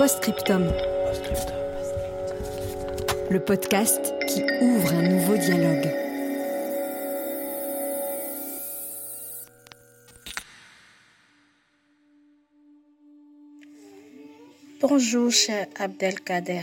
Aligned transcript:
Postscriptum. 0.00 0.64
Le 3.30 3.38
podcast 3.38 4.14
qui 4.26 4.42
ouvre 4.62 4.94
un 4.94 5.02
nouveau 5.02 5.36
dialogue. 5.36 5.94
Bonjour, 14.80 15.30
cher 15.30 15.66
Abdelkader. 15.78 16.62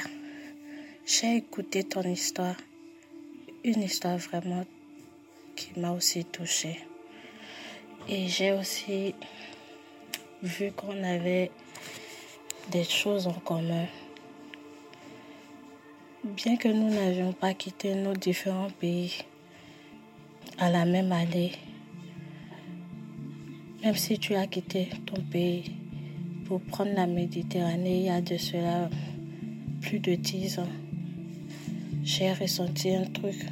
J'ai 1.06 1.36
écouté 1.36 1.84
ton 1.84 2.02
histoire. 2.02 2.56
Une 3.64 3.84
histoire 3.84 4.18
vraiment 4.18 4.66
qui 5.56 5.80
m'a 5.80 5.92
aussi 5.92 6.26
touchée. 6.26 6.80
Et 8.10 8.28
j'ai 8.30 8.54
aussi 8.54 9.14
vu 10.42 10.72
qu'on 10.72 11.04
avait 11.04 11.52
des 12.72 12.84
choses 12.84 13.28
en 13.28 13.34
commun. 13.34 13.86
Bien 16.24 16.58
que 16.58 16.68
nous 16.68 16.90
n'avions 16.90 17.32
pas 17.32 17.54
quitté 17.54 17.96
nos 17.96 18.14
différents 18.14 18.70
pays 18.80 19.14
à 20.58 20.70
la 20.70 20.86
même 20.86 21.12
année, 21.12 21.54
même 23.84 23.96
si 23.96 24.20
tu 24.20 24.36
as 24.36 24.48
quitté 24.48 24.90
ton 25.06 25.22
pays 25.22 25.72
pour 26.46 26.60
prendre 26.62 26.94
la 26.94 27.08
Méditerranée 27.08 28.00
il 28.00 28.06
y 28.06 28.10
a 28.10 28.22
de 28.22 28.38
cela 28.38 28.90
plus 29.82 30.00
de 30.00 30.16
dix 30.16 30.60
ans, 30.60 30.74
j'ai 32.04 32.34
ressenti 32.34 32.94
un 32.94 33.06
truc 33.06 33.46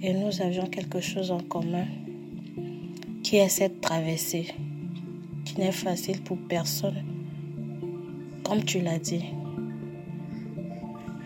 et 0.00 0.14
nous 0.14 0.40
avions 0.40 0.66
quelque 0.66 1.00
chose 1.00 1.30
en 1.30 1.40
commun 1.40 1.86
qui 3.22 3.36
est 3.36 3.48
cette 3.48 3.80
traversée 3.80 4.48
qui 5.44 5.58
n'est 5.58 5.72
facile 5.72 6.22
pour 6.22 6.38
personne. 6.48 7.11
Comme 8.44 8.64
tu 8.64 8.80
l'as 8.80 8.98
dit, 8.98 9.24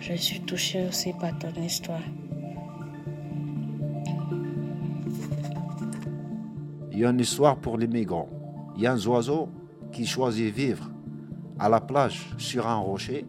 je 0.00 0.14
suis 0.14 0.40
touchée 0.40 0.86
aussi 0.88 1.12
par 1.12 1.36
ton 1.38 1.52
histoire. 1.60 2.00
Il 6.92 6.98
y 6.98 7.04
a 7.04 7.10
une 7.10 7.20
histoire 7.20 7.56
pour 7.56 7.76
les 7.78 7.86
migrants. 7.86 8.28
Il 8.76 8.82
y 8.82 8.86
a 8.86 8.92
un 8.92 9.06
oiseau 9.06 9.48
qui 9.92 10.06
choisit 10.06 10.54
vivre 10.54 10.90
à 11.58 11.68
la 11.68 11.80
plage 11.80 12.26
sur 12.38 12.66
un 12.66 12.76
rocher. 12.76 13.26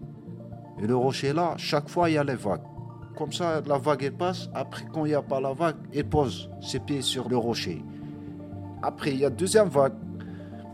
Et 0.80 0.88
le 0.88 0.96
rocher 0.96 1.34
là, 1.34 1.54
chaque 1.58 1.90
fois 1.90 2.10
il 2.10 2.14
y 2.14 2.18
a 2.18 2.24
les 2.24 2.36
vagues. 2.36 2.62
Comme 3.18 3.32
ça, 3.32 3.62
la 3.66 3.78
vague 3.78 4.04
elle 4.04 4.14
passe. 4.14 4.50
Après, 4.54 4.86
quand 4.94 5.06
il 5.06 5.10
n'y 5.10 5.16
a 5.16 5.22
pas 5.22 5.42
la 5.42 5.54
vague, 5.54 5.78
il 5.94 6.06
pose 6.06 6.50
ses 6.62 6.80
pieds 6.80 7.02
sur 7.02 7.28
le 7.30 7.38
rocher. 7.38 7.84
Après, 8.84 9.12
il 9.12 9.20
y 9.20 9.26
a 9.26 9.30
deuxième 9.30 9.70
vague. 9.70 9.96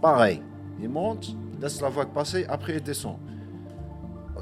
Pareil. 0.02 0.42
Il 0.82 0.90
monte, 0.90 1.38
laisse 1.64 1.82
la 1.82 1.90
vague 1.90 2.10
passer, 2.10 2.46
après 2.50 2.74
il 2.74 2.84
descend. 2.84 3.18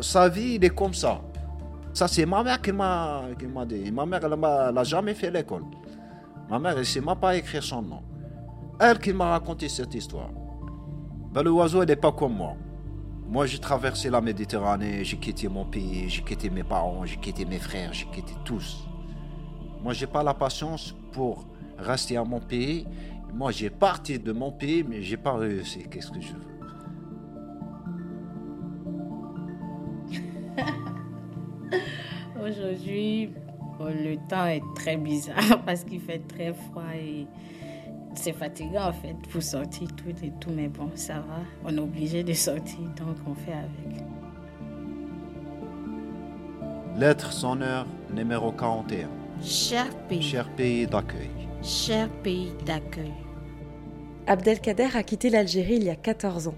Sa 0.01 0.27
vie, 0.27 0.55
il 0.55 0.65
est 0.65 0.75
comme 0.75 0.93
ça. 0.93 1.21
Ça, 1.93 2.07
c'est 2.07 2.25
ma 2.25 2.43
mère 2.43 2.59
qui 2.61 2.71
m'a 2.71 3.25
dit. 3.67 3.91
Ma 3.91 4.05
mère, 4.05 4.21
elle 4.23 4.39
n'a 4.73 4.83
jamais 4.83 5.13
fait 5.13 5.29
l'école. 5.29 5.63
Ma 6.49 6.57
mère, 6.57 6.71
elle 6.71 6.79
ne 6.79 6.83
sait 6.83 7.01
même 7.01 7.15
pas 7.15 7.35
écrire 7.35 7.63
son 7.63 7.81
nom. 7.83 8.01
Elle 8.79 8.97
qui 8.97 9.13
m'a 9.13 9.29
raconté 9.31 9.69
cette 9.69 9.93
histoire. 9.93 10.31
Ben, 11.31 11.43
le 11.43 11.51
oiseau, 11.51 11.83
il 11.83 11.87
n'est 11.87 11.95
pas 11.95 12.11
comme 12.11 12.33
moi. 12.33 12.55
Moi, 13.27 13.45
j'ai 13.45 13.59
traversé 13.59 14.09
la 14.09 14.19
Méditerranée, 14.19 15.03
j'ai 15.03 15.17
quitté 15.17 15.47
mon 15.47 15.65
pays, 15.65 16.09
j'ai 16.09 16.23
quitté 16.23 16.49
mes 16.49 16.63
parents, 16.63 17.05
j'ai 17.05 17.17
quitté 17.17 17.45
mes 17.45 17.59
frères, 17.59 17.93
j'ai 17.93 18.07
quitté 18.07 18.33
tous. 18.43 18.85
Moi, 19.83 19.93
j'ai 19.93 20.07
pas 20.07 20.23
la 20.23 20.33
patience 20.33 20.95
pour 21.11 21.45
rester 21.77 22.17
à 22.17 22.23
mon 22.23 22.39
pays. 22.39 22.87
Moi, 23.33 23.51
j'ai 23.51 23.69
parti 23.69 24.17
de 24.17 24.31
mon 24.31 24.51
pays, 24.51 24.83
mais 24.83 25.01
j'ai 25.01 25.17
pas 25.17 25.33
réussi. 25.33 25.85
Qu'est-ce 25.89 26.11
que 26.11 26.19
je 26.19 26.33
veux? 26.33 26.50
Aujourd'hui, 32.43 33.29
oh, 33.79 33.85
le 33.87 34.15
temps 34.27 34.45
est 34.47 34.63
très 34.75 34.97
bizarre 34.97 35.61
parce 35.65 35.83
qu'il 35.83 36.01
fait 36.01 36.19
très 36.27 36.53
froid 36.53 36.83
et 36.95 37.27
c'est 38.15 38.33
fatigant 38.33 38.89
en 38.89 38.93
fait 38.93 39.15
pour 39.31 39.41
sortir 39.41 39.87
tout 39.95 40.09
et 40.23 40.31
tout, 40.39 40.49
mais 40.51 40.67
bon, 40.67 40.89
ça 40.95 41.15
va. 41.15 41.39
On 41.63 41.75
est 41.75 41.79
obligé 41.79 42.23
de 42.23 42.33
sortir, 42.33 42.79
donc 42.97 43.15
on 43.27 43.33
fait 43.35 43.53
avec. 43.53 44.03
Lettre 46.97 47.31
sonneur 47.31 47.85
numéro 48.13 48.51
41. 48.51 49.07
Cher 49.41 49.87
pays, 50.07 50.21
Cher 50.21 50.49
pays 50.55 50.85
d'accueil. 50.87 51.29
cher 51.63 52.09
pays 52.21 52.51
d'accueil. 52.65 53.13
Abdelkader 54.27 54.89
a 54.95 55.03
quitté 55.03 55.29
l'Algérie 55.29 55.75
il 55.75 55.83
y 55.83 55.89
a 55.89 55.95
14 55.95 56.49
ans. 56.49 56.55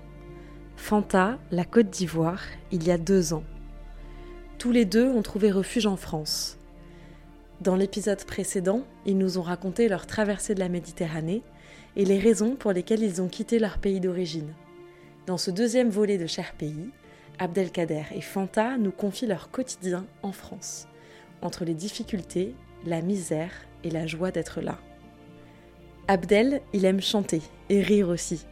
Fanta, 0.75 1.37
la 1.51 1.63
Côte 1.65 1.89
d'Ivoire, 1.91 2.41
il 2.71 2.83
y 2.83 2.91
a 2.91 2.97
deux 2.97 3.33
ans. 3.33 3.43
Tous 4.63 4.71
les 4.71 4.85
deux 4.85 5.09
ont 5.09 5.21
trouvé 5.21 5.51
refuge 5.51 5.87
en 5.87 5.97
France. 5.97 6.57
Dans 7.59 7.75
l'épisode 7.75 8.23
précédent, 8.23 8.83
ils 9.05 9.17
nous 9.17 9.37
ont 9.37 9.41
raconté 9.41 9.89
leur 9.89 10.07
traversée 10.07 10.55
de 10.55 10.61
la 10.61 10.69
Méditerranée 10.69 11.41
et 11.97 12.05
les 12.05 12.17
raisons 12.17 12.55
pour 12.55 12.71
lesquelles 12.71 13.03
ils 13.03 13.21
ont 13.21 13.27
quitté 13.27 13.59
leur 13.59 13.77
pays 13.77 13.99
d'origine. 13.99 14.53
Dans 15.27 15.37
ce 15.37 15.51
deuxième 15.51 15.89
volet 15.89 16.17
de 16.17 16.27
Cher 16.27 16.53
Pays, 16.57 16.91
Abdelkader 17.39 18.03
et 18.15 18.21
Fanta 18.21 18.77
nous 18.77 18.93
confient 18.93 19.27
leur 19.27 19.51
quotidien 19.51 20.05
en 20.21 20.31
France, 20.31 20.87
entre 21.41 21.65
les 21.65 21.75
difficultés, 21.75 22.55
la 22.85 23.01
misère 23.01 23.51
et 23.83 23.89
la 23.89 24.07
joie 24.07 24.31
d'être 24.31 24.61
là. 24.61 24.79
Abdel, 26.07 26.61
il 26.71 26.85
aime 26.85 27.01
chanter 27.01 27.41
et 27.67 27.81
rire 27.81 28.07
aussi. 28.07 28.45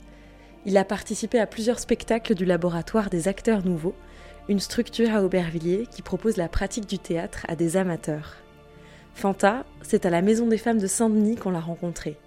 Il 0.66 0.76
a 0.76 0.84
participé 0.84 1.40
à 1.40 1.48
plusieurs 1.48 1.80
spectacles 1.80 2.36
du 2.36 2.44
laboratoire 2.44 3.10
des 3.10 3.30
acteurs 3.30 3.66
nouveaux, 3.66 3.96
une 4.50 4.60
structure 4.60 5.14
à 5.14 5.24
Aubervilliers 5.24 5.88
qui 5.90 6.02
propose 6.02 6.38
la 6.38 6.50
pratique 6.50 6.88
du 6.88 7.00
théâtre 7.00 7.46
à 7.48 7.56
des 7.56 7.78
amateurs. 7.78 8.38
Fanta, 9.14 9.66
c'est 9.82 10.06
à 10.06 10.10
la 10.10 10.22
Maison 10.22 10.48
des 10.48 10.58
femmes 10.58 10.80
de 10.80 10.88
Saint-Denis 10.88 11.36
qu'on 11.36 11.52
l'a 11.52 11.60
rencontré, 11.60 12.18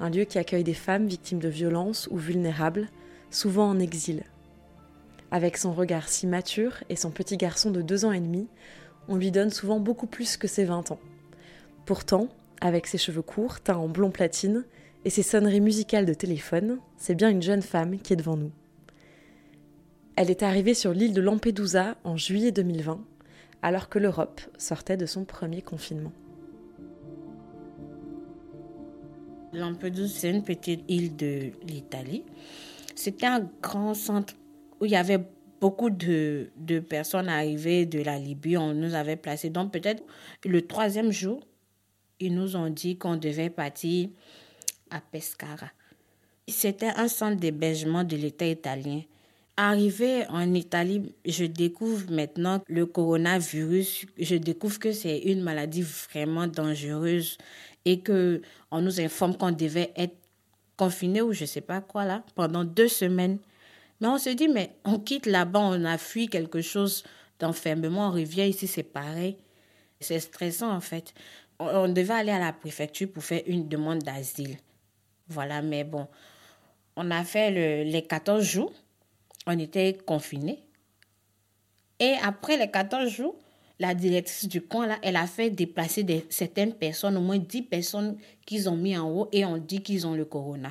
un 0.00 0.10
lieu 0.10 0.24
qui 0.24 0.38
accueille 0.38 0.64
des 0.64 0.74
femmes 0.74 1.06
victimes 1.06 1.40
de 1.40 1.48
violences 1.48 2.08
ou 2.10 2.16
vulnérables, 2.16 2.88
souvent 3.30 3.68
en 3.68 3.78
exil. 3.78 4.22
Avec 5.30 5.58
son 5.58 5.72
regard 5.72 6.08
si 6.08 6.26
mature 6.26 6.82
et 6.88 6.96
son 6.96 7.10
petit 7.10 7.36
garçon 7.36 7.70
de 7.70 7.82
deux 7.82 8.04
ans 8.04 8.12
et 8.12 8.20
demi, 8.20 8.48
on 9.08 9.16
lui 9.16 9.30
donne 9.30 9.50
souvent 9.50 9.78
beaucoup 9.78 10.06
plus 10.06 10.36
que 10.36 10.48
ses 10.48 10.64
20 10.64 10.90
ans. 10.90 11.00
Pourtant, 11.84 12.28
avec 12.60 12.86
ses 12.86 12.98
cheveux 12.98 13.22
courts, 13.22 13.60
teints 13.60 13.76
en 13.76 13.88
blond 13.88 14.10
platine, 14.10 14.64
et 15.04 15.10
ses 15.10 15.22
sonneries 15.22 15.60
musicales 15.60 16.06
de 16.06 16.14
téléphone, 16.14 16.78
c'est 16.96 17.14
bien 17.14 17.30
une 17.30 17.42
jeune 17.42 17.62
femme 17.62 17.98
qui 17.98 18.12
est 18.12 18.16
devant 18.16 18.36
nous. 18.36 18.50
Elle 20.20 20.32
est 20.32 20.42
arrivée 20.42 20.74
sur 20.74 20.92
l'île 20.92 21.12
de 21.12 21.20
Lampedusa 21.20 21.96
en 22.02 22.16
juillet 22.16 22.50
2020, 22.50 22.98
alors 23.62 23.88
que 23.88 24.00
l'Europe 24.00 24.40
sortait 24.58 24.96
de 24.96 25.06
son 25.06 25.24
premier 25.24 25.62
confinement. 25.62 26.10
Lampedusa, 29.52 30.12
c'est 30.12 30.30
une 30.30 30.42
petite 30.42 30.82
île 30.88 31.14
de 31.14 31.52
l'Italie. 31.68 32.24
C'était 32.96 33.26
un 33.26 33.48
grand 33.62 33.94
centre 33.94 34.34
où 34.80 34.86
il 34.86 34.90
y 34.90 34.96
avait 34.96 35.20
beaucoup 35.60 35.88
de, 35.88 36.50
de 36.56 36.80
personnes 36.80 37.28
arrivées 37.28 37.86
de 37.86 38.02
la 38.02 38.18
Libye. 38.18 38.56
On 38.56 38.74
nous 38.74 38.94
avait 38.94 39.14
placés. 39.14 39.50
Donc 39.50 39.72
peut-être 39.72 40.02
le 40.44 40.66
troisième 40.66 41.12
jour, 41.12 41.46
ils 42.18 42.34
nous 42.34 42.56
ont 42.56 42.70
dit 42.70 42.98
qu'on 42.98 43.14
devait 43.14 43.50
partir 43.50 44.08
à 44.90 45.00
Pescara. 45.00 45.70
C'était 46.48 46.90
un 46.96 47.06
centre 47.06 47.36
d'hébergement 47.36 48.02
de 48.02 48.16
l'État 48.16 48.46
italien. 48.46 49.02
Arrivé 49.60 50.24
en 50.28 50.54
Italie, 50.54 51.16
je 51.26 51.44
découvre 51.44 52.12
maintenant 52.12 52.62
le 52.68 52.86
coronavirus. 52.86 54.06
Je 54.16 54.36
découvre 54.36 54.78
que 54.78 54.92
c'est 54.92 55.18
une 55.18 55.42
maladie 55.42 55.82
vraiment 55.82 56.46
dangereuse 56.46 57.38
et 57.84 57.98
que 57.98 58.40
on 58.70 58.80
nous 58.80 59.00
informe 59.00 59.36
qu'on 59.36 59.50
devait 59.50 59.92
être 59.96 60.14
confiné 60.76 61.22
ou 61.22 61.32
je 61.32 61.44
sais 61.44 61.60
pas 61.60 61.80
quoi 61.80 62.04
là 62.04 62.22
pendant 62.36 62.62
deux 62.62 62.86
semaines. 62.86 63.38
Mais 64.00 64.06
on 64.06 64.18
se 64.18 64.30
dit 64.30 64.46
mais 64.46 64.76
on 64.84 65.00
quitte 65.00 65.26
là-bas, 65.26 65.58
on 65.58 65.84
a 65.84 65.98
fui 65.98 66.28
quelque 66.28 66.60
chose 66.60 67.02
d'enfermement, 67.40 68.10
on 68.10 68.12
revient 68.12 68.48
ici, 68.48 68.68
c'est 68.68 68.84
pareil. 68.84 69.38
C'est 69.98 70.20
stressant 70.20 70.70
en 70.72 70.80
fait. 70.80 71.12
on 71.58 71.88
devait 71.88 72.14
aller 72.14 72.30
à 72.30 72.38
la 72.38 72.52
préfecture 72.52 73.10
pour 73.10 73.24
faire 73.24 73.42
une 73.48 73.66
demande 73.66 74.04
d'asile. 74.04 74.56
Voilà, 75.26 75.62
mais 75.62 75.82
bon, 75.82 76.06
on 76.94 77.10
a 77.10 77.24
fait 77.24 77.82
les 77.82 78.02
14 78.02 78.44
jours, 78.44 78.72
on 79.48 79.58
était 79.58 79.98
confinés. 80.06 80.62
Et 81.98 82.14
après 82.22 82.56
les 82.56 82.70
14 82.70 83.08
jours, 83.08 83.36
la 83.80 83.94
directrice 83.94 84.48
du 84.48 84.60
camp, 84.60 84.84
là, 84.84 84.98
elle 85.02 85.16
a 85.16 85.26
fait 85.26 85.50
déplacer 85.50 86.04
certaines 86.28 86.74
personnes, 86.74 87.16
au 87.16 87.20
moins 87.20 87.38
10 87.38 87.62
personnes 87.62 88.16
qu'ils 88.44 88.68
ont 88.68 88.76
mis 88.76 88.96
en 88.96 89.10
haut 89.10 89.28
et 89.32 89.44
on 89.44 89.56
dit 89.56 89.82
qu'ils 89.82 90.06
ont 90.06 90.14
le 90.14 90.24
corona. 90.24 90.70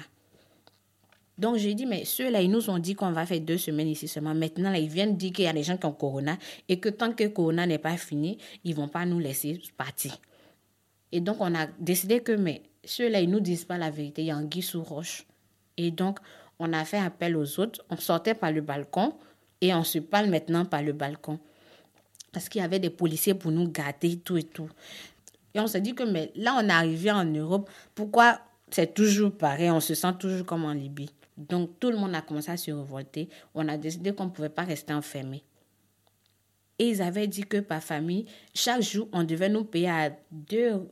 Donc 1.38 1.58
j'ai 1.58 1.76
dit, 1.76 1.86
mais 1.86 2.04
ceux-là, 2.04 2.42
ils 2.42 2.50
nous 2.50 2.70
ont 2.70 2.80
dit 2.80 2.96
qu'on 2.96 3.12
va 3.12 3.26
faire 3.26 3.40
deux 3.40 3.58
semaines 3.58 3.88
ici 3.88 4.08
seulement. 4.08 4.34
Maintenant, 4.34 4.74
ils 4.74 4.90
viennent 4.90 5.16
dire 5.16 5.32
qu'il 5.32 5.46
y 5.46 5.48
a 5.48 5.54
des 5.54 5.64
gens 5.64 5.78
qui 5.78 5.86
ont 5.86 5.94
corona 5.94 6.38
et 6.68 6.80
que 6.80 6.90
tant 6.90 7.14
que 7.14 7.28
corona 7.28 7.66
n'est 7.66 7.78
pas 7.78 7.96
fini, 7.98 8.38
ils 8.64 8.76
vont 8.76 8.88
pas 8.88 9.06
nous 9.06 9.20
laisser 9.20 9.62
partir. 9.78 10.18
Et 11.12 11.22
donc, 11.22 11.38
on 11.40 11.54
a 11.56 11.68
décidé 11.80 12.22
que, 12.22 12.32
mais 12.32 12.64
ceux-là, 12.84 13.22
ils 13.22 13.30
nous 13.30 13.40
disent 13.40 13.66
pas 13.66 13.78
la 13.78 13.92
vérité. 13.92 14.24
Il 14.24 14.28
y 14.28 14.32
a 14.32 14.36
un 14.36 14.46
guy 14.46 14.62
sous 14.62 14.84
roche. 14.84 15.26
Et 15.78 15.92
donc, 15.92 16.20
on 16.60 16.74
a 16.74 16.86
fait 16.86 16.98
appel 16.98 17.36
aux 17.38 17.60
autres. 17.60 17.84
On 17.90 17.98
sortait 17.98 18.34
par 18.34 18.52
le 18.52 18.62
balcon 18.62 19.14
et 19.62 19.74
on 19.74 19.84
se 19.84 20.00
parle 20.00 20.28
maintenant 20.28 20.66
par 20.66 20.82
le 20.82 20.94
balcon. 20.94 21.40
Parce 22.32 22.50
qu'il 22.50 22.62
y 22.62 22.64
avait 22.64 22.80
des 22.80 22.90
policiers 22.90 23.34
pour 23.34 23.52
nous 23.52 23.70
garder, 23.70 24.18
tout 24.18 24.38
et 24.38 24.44
tout. 24.44 24.70
Et 25.54 25.60
on 25.60 25.68
s'est 25.68 25.82
dit 25.82 25.96
que, 25.96 26.04
mais 26.04 26.32
là, 26.36 26.56
on 26.62 26.68
est 26.68 26.72
arrivé 26.72 27.12
en 27.12 27.26
Europe. 27.26 27.70
Pourquoi 27.96 28.40
c'est 28.70 28.94
toujours 28.94 29.32
pareil? 29.32 29.72
On 29.72 29.80
se 29.80 29.96
sent 29.96 30.14
toujours 30.20 30.46
comme 30.46 30.66
en 30.66 30.74
Libye. 30.74 31.10
Donc, 31.38 31.80
tout 31.80 31.90
le 31.90 31.98
monde 31.98 32.16
a 32.16 32.22
commencé 32.22 32.52
à 32.52 32.58
se 32.58 32.72
révolter. 32.72 33.30
On 33.56 33.68
a 33.68 33.78
décidé 33.78 34.14
qu'on 34.14 34.26
ne 34.26 34.30
pouvait 34.30 34.50
pas 34.50 34.64
rester 34.64 34.94
enfermé. 34.94 35.44
Et 36.80 36.90
ils 36.90 37.02
avaient 37.02 37.28
dit 37.28 37.44
que 37.44 37.58
par 37.58 37.82
famille, 37.82 38.26
chaque 38.54 38.82
jour, 38.82 39.08
on 39.12 39.24
devait 39.24 39.50
nous 39.50 39.64
payer 39.64 39.90
à 39.90 40.12
2 40.32 40.88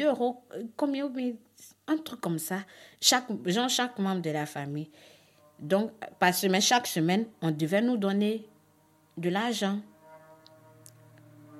euros, 0.00 0.44
combien, 0.76 1.10
un 1.92 1.98
truc 1.98 2.20
comme 2.20 2.38
ça, 2.38 2.58
chaque, 3.00 3.26
genre 3.46 3.68
chaque 3.68 3.98
membre 3.98 4.22
de 4.22 4.30
la 4.30 4.46
famille. 4.46 4.90
Donc, 5.58 5.92
par 6.18 6.34
semaine, 6.34 6.60
chaque 6.60 6.86
semaine, 6.86 7.26
on 7.40 7.50
devait 7.50 7.82
nous 7.82 7.96
donner 7.96 8.46
de 9.16 9.28
l'argent. 9.28 9.78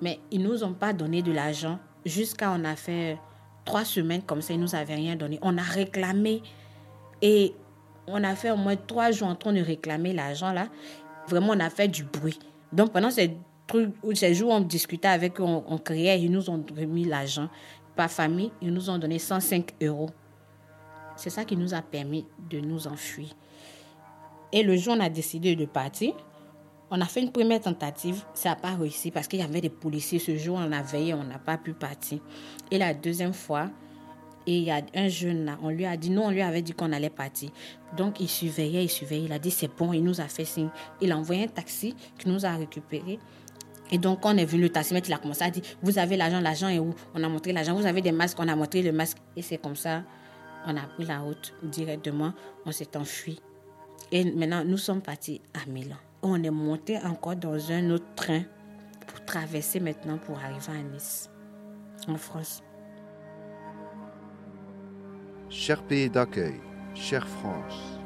Mais 0.00 0.18
ils 0.30 0.42
ne 0.42 0.48
nous 0.48 0.64
ont 0.64 0.74
pas 0.74 0.92
donné 0.92 1.22
de 1.22 1.32
l'argent 1.32 1.78
jusqu'à 2.04 2.50
on 2.50 2.64
a 2.64 2.74
fait 2.76 3.18
trois 3.64 3.84
semaines 3.84 4.22
comme 4.22 4.42
ça, 4.42 4.52
ils 4.52 4.58
ne 4.58 4.64
nous 4.64 4.74
avaient 4.74 4.96
rien 4.96 5.16
donné. 5.16 5.38
On 5.42 5.56
a 5.56 5.62
réclamé 5.62 6.42
et 7.20 7.54
on 8.08 8.24
a 8.24 8.34
fait 8.34 8.50
au 8.50 8.56
moins 8.56 8.76
trois 8.76 9.12
jours 9.12 9.28
en 9.28 9.36
train 9.36 9.52
de 9.52 9.60
réclamer 9.60 10.12
l'argent 10.12 10.52
là. 10.52 10.68
Vraiment, 11.28 11.52
on 11.52 11.60
a 11.60 11.70
fait 11.70 11.86
du 11.86 12.02
bruit. 12.02 12.38
Donc, 12.72 12.92
pendant 12.92 13.10
ces 13.10 13.36
ces 14.14 14.34
jours, 14.34 14.50
on 14.50 14.60
discutait 14.60 15.08
avec 15.08 15.40
eux, 15.40 15.44
on, 15.44 15.78
criait, 15.78 16.20
ils 16.20 16.30
nous 16.30 16.50
ont 16.50 16.62
remis 16.76 17.04
l'argent. 17.04 17.48
Par 17.96 18.10
famille, 18.10 18.50
ils 18.60 18.72
nous 18.72 18.90
ont 18.90 18.98
donné 18.98 19.18
105 19.18 19.74
euros. 19.82 20.10
C'est 21.16 21.30
ça 21.30 21.44
qui 21.44 21.56
nous 21.56 21.74
a 21.74 21.82
permis 21.82 22.26
de 22.50 22.60
nous 22.60 22.86
enfuir. 22.86 23.28
Et 24.52 24.62
le 24.62 24.76
jour 24.76 24.94
on 24.96 25.00
a 25.00 25.08
décidé 25.08 25.56
de 25.56 25.64
partir, 25.64 26.14
on 26.94 27.00
a 27.00 27.06
fait 27.06 27.22
une 27.22 27.32
première 27.32 27.60
tentative, 27.60 28.22
ça 28.34 28.50
n'a 28.50 28.56
pas 28.56 28.74
réussi 28.74 29.10
parce 29.10 29.26
qu'il 29.26 29.38
y 29.38 29.42
avait 29.42 29.62
des 29.62 29.70
policiers. 29.70 30.18
Ce 30.18 30.36
jour, 30.36 30.58
on 30.60 30.72
a 30.72 30.82
veillé, 30.82 31.14
on 31.14 31.24
n'a 31.24 31.38
pas 31.38 31.56
pu 31.56 31.72
partir. 31.72 32.18
Et 32.70 32.76
la 32.76 32.92
deuxième 32.92 33.32
fois, 33.32 33.70
il 34.44 34.64
y 34.64 34.70
a 34.70 34.82
un 34.94 35.08
jeune 35.08 35.46
là, 35.46 35.56
on 35.62 35.70
lui 35.70 35.86
a 35.86 35.96
dit, 35.96 36.10
non, 36.10 36.26
on 36.26 36.30
lui 36.30 36.42
avait 36.42 36.60
dit 36.60 36.74
qu'on 36.74 36.92
allait 36.92 37.08
partir. 37.08 37.48
Donc 37.96 38.20
il 38.20 38.28
surveillait, 38.28 38.84
il 38.84 38.90
surveillait, 38.90 39.24
il 39.24 39.32
a 39.32 39.38
dit 39.38 39.50
c'est 39.50 39.74
bon, 39.74 39.94
il 39.94 40.04
nous 40.04 40.20
a 40.20 40.24
fait 40.24 40.44
signe. 40.44 40.68
Il 41.00 41.12
a 41.12 41.16
envoyé 41.16 41.44
un 41.44 41.48
taxi 41.48 41.94
qui 42.18 42.28
nous 42.28 42.44
a 42.44 42.50
récupérés. 42.56 43.18
Et 43.90 43.98
donc, 43.98 44.20
on 44.24 44.36
est 44.38 44.44
venu, 44.44 44.62
le 44.62 44.68
taximètre, 44.70 45.08
il 45.08 45.12
a 45.12 45.18
commencé 45.18 45.44
à 45.44 45.50
dire 45.50 45.62
Vous 45.82 45.98
avez 45.98 46.16
l'argent, 46.16 46.40
l'argent 46.40 46.68
est 46.68 46.78
où? 46.78 46.94
On 47.14 47.22
a 47.22 47.28
montré 47.28 47.52
l'argent. 47.52 47.74
Vous 47.74 47.84
avez 47.84 48.00
des 48.00 48.12
masques, 48.12 48.38
on 48.40 48.48
a 48.48 48.56
montré 48.56 48.80
le 48.80 48.90
masque. 48.90 49.18
Et 49.36 49.42
c'est 49.42 49.58
comme 49.58 49.76
ça, 49.76 50.02
on 50.66 50.76
a 50.76 50.82
pris 50.82 51.04
la 51.04 51.20
route 51.20 51.54
directement, 51.62 52.32
on 52.66 52.72
s'est 52.72 52.96
enfui. 52.96 53.40
Et 54.10 54.24
maintenant, 54.24 54.64
nous 54.64 54.76
sommes 54.76 55.00
partis 55.00 55.40
à 55.54 55.68
Milan. 55.68 55.96
On 56.22 56.42
est 56.42 56.50
monté 56.50 56.98
encore 56.98 57.36
dans 57.36 57.72
un 57.72 57.90
autre 57.90 58.14
train 58.14 58.42
pour 59.06 59.24
traverser 59.24 59.80
maintenant 59.80 60.18
pour 60.18 60.38
arriver 60.38 60.78
à 60.78 60.82
Nice, 60.82 61.30
en 62.08 62.16
France. 62.16 62.62
Cher 65.48 65.82
pays 65.82 66.08
d'accueil, 66.08 66.60
chère 66.94 67.26
France, 67.26 67.98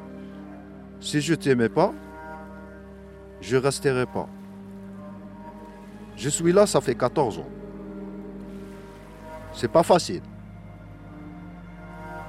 si 1.00 1.20
je 1.20 1.34
t'aimais 1.34 1.68
pas, 1.68 1.92
je 3.40 3.56
resterai 3.56 4.06
pas. 4.06 4.28
Je 6.16 6.28
suis 6.28 6.52
là, 6.52 6.66
ça 6.66 6.80
fait 6.80 6.94
14 6.94 7.38
ans. 7.38 7.48
C'est 9.52 9.70
pas 9.70 9.82
facile. 9.82 10.22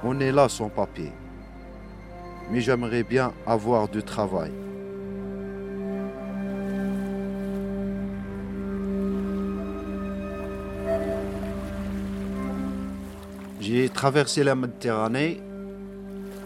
On 0.04 0.20
est 0.20 0.32
là 0.32 0.48
sans 0.48 0.68
papier. 0.68 1.12
Mais 2.50 2.60
j'aimerais 2.60 3.02
bien 3.02 3.32
avoir 3.46 3.88
du 3.88 4.02
travail. 4.02 4.52
J'ai 13.60 13.88
traversé 13.88 14.44
la 14.44 14.54
Méditerranée 14.54 15.42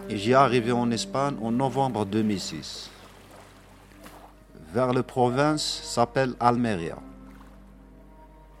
et 0.09 0.17
j'ai 0.17 0.33
arrivé 0.33 0.71
en 0.71 0.89
Espagne 0.91 1.35
en 1.41 1.51
novembre 1.51 2.05
2006. 2.05 2.89
Vers 4.73 4.91
la 4.91 5.03
province 5.03 5.81
s'appelle 5.83 6.33
Almeria. 6.39 6.97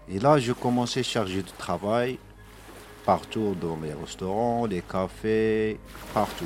Et 0.07 0.19
là, 0.19 0.37
je 0.37 0.53
commençais 0.53 0.99
à 0.99 1.03
charger 1.03 1.41
de 1.41 1.49
travail 1.57 2.19
partout 3.05 3.55
dans 3.59 3.77
les 3.81 3.93
restaurants, 3.93 4.65
les 4.65 4.81
cafés, 4.81 5.79
partout. 6.13 6.45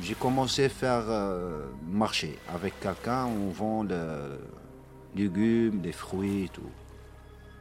J'ai 0.00 0.14
commencé 0.14 0.64
à 0.64 0.68
faire 0.68 1.04
euh, 1.08 1.66
marché 1.86 2.38
avec 2.48 2.78
quelqu'un, 2.80 3.26
on 3.26 3.50
vend 3.50 3.84
des 3.84 3.96
légumes, 5.14 5.80
des 5.80 5.92
fruits 5.92 6.44
et 6.44 6.48
tout. 6.48 6.70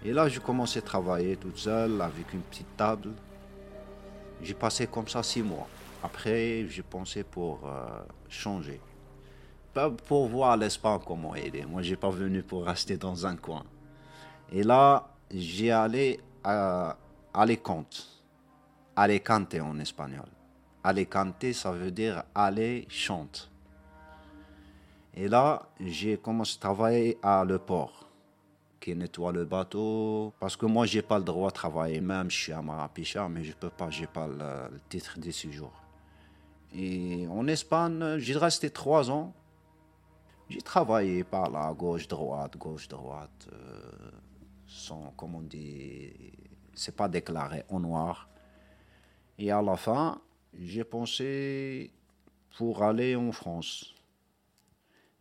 Et 0.06 0.14
là, 0.14 0.30
j'ai 0.30 0.40
commencé 0.40 0.80
à 0.80 0.82
travailler 0.82 1.36
toute 1.36 1.58
seule 1.58 2.02
avec 2.02 2.32
une 2.34 2.42
petite 2.42 2.78
table. 2.78 3.10
J'ai 4.42 4.54
passé 4.54 4.88
comme 4.88 5.08
ça 5.08 5.22
six 5.24 5.42
mois. 5.42 5.68
Après, 6.02 6.66
j'ai 6.70 6.84
pensé 6.84 7.24
pour 7.24 7.60
euh, 7.66 8.00
changer. 8.30 8.80
Pas 9.74 9.90
pour 9.90 10.28
voir 10.30 10.56
l'Espagne 10.56 11.00
comment 11.06 11.36
elle 11.36 11.56
est. 11.56 11.66
Moi, 11.66 11.82
j'ai 11.82 11.98
pas 11.98 12.10
venu 12.10 12.42
pour 12.42 12.66
rester 12.66 12.96
dans 12.96 13.26
un 13.26 13.36
coin. 13.36 13.66
Et 14.54 14.64
là, 14.64 15.10
j'ai 15.30 15.72
allé 15.72 16.22
à 16.44 16.96
Alicante. 17.40 18.06
Alicante 18.98 19.56
en 19.62 19.80
espagnol. 19.80 20.28
Alicante, 20.84 21.54
ça 21.54 21.72
veut 21.72 21.90
dire 21.90 22.24
aller 22.36 22.86
chante. 22.90 23.50
Et 25.14 25.30
là, 25.30 25.70
j'ai 25.80 26.18
commencé 26.18 26.58
à 26.58 26.60
travailler 26.60 27.18
à 27.24 27.46
le 27.46 27.58
port, 27.58 28.10
qui 28.82 28.94
nettoie 28.94 29.32
le 29.32 29.46
bateau. 29.46 30.34
Parce 30.38 30.58
que 30.58 30.66
moi, 30.66 30.86
j'ai 30.86 31.02
pas 31.02 31.18
le 31.18 31.24
droit 31.24 31.48
de 31.48 31.54
travailler, 31.54 32.02
même 32.02 32.30
je 32.30 32.36
suis 32.36 32.52
à 32.52 32.62
Marapicha, 32.62 33.30
mais 33.30 33.46
je 33.46 33.54
peux 33.54 33.70
pas, 33.70 33.90
j'ai 33.90 34.08
pas 34.08 34.28
le, 34.28 34.78
titre 34.90 35.18
de 35.18 35.32
séjour. 35.32 35.72
Et 36.76 37.26
en 37.32 37.48
Espagne, 37.48 38.18
j'ai 38.18 38.36
resté 38.36 38.70
trois 38.70 39.10
ans. 39.10 39.34
J'ai 40.50 40.62
travaillé 40.62 41.24
par 41.24 41.50
là, 41.50 41.72
gauche, 41.72 42.06
droite, 42.06 42.58
gauche, 42.58 42.90
droite. 42.90 43.48
Euh, 43.54 44.12
sont, 44.68 45.14
comme 45.16 45.36
on 45.36 45.42
dit, 45.42 46.12
c'est 46.80 46.96
pas 46.96 47.08
déclaré 47.08 47.64
en 47.70 47.80
noir. 47.80 48.30
Et 49.38 49.52
à 49.52 49.62
la 49.62 49.76
fin, 49.76 50.22
j'ai 50.54 50.84
pensé 50.84 51.92
pour 52.58 52.84
aller 52.84 53.16
en 53.16 53.32
France. 53.32 53.94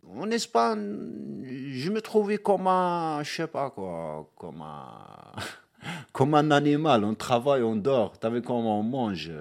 En 0.07 0.29
Espagne, 0.31 1.43
je 1.43 1.89
me 1.91 2.01
trouvais 2.01 2.37
comme 2.37 2.67
un, 2.67 3.21
je 3.23 3.31
sais 3.31 3.47
pas 3.47 3.69
quoi, 3.69 4.29
comme 4.35 4.61
un, 4.61 5.33
comme 6.13 6.33
un 6.33 6.51
animal. 6.51 7.03
On 7.03 7.15
travaille, 7.15 7.63
on 7.63 7.75
dort. 7.75 8.19
Tu 8.19 8.29
vu 8.29 8.41
comment 8.41 8.79
on 8.79 8.83
mange. 8.83 9.31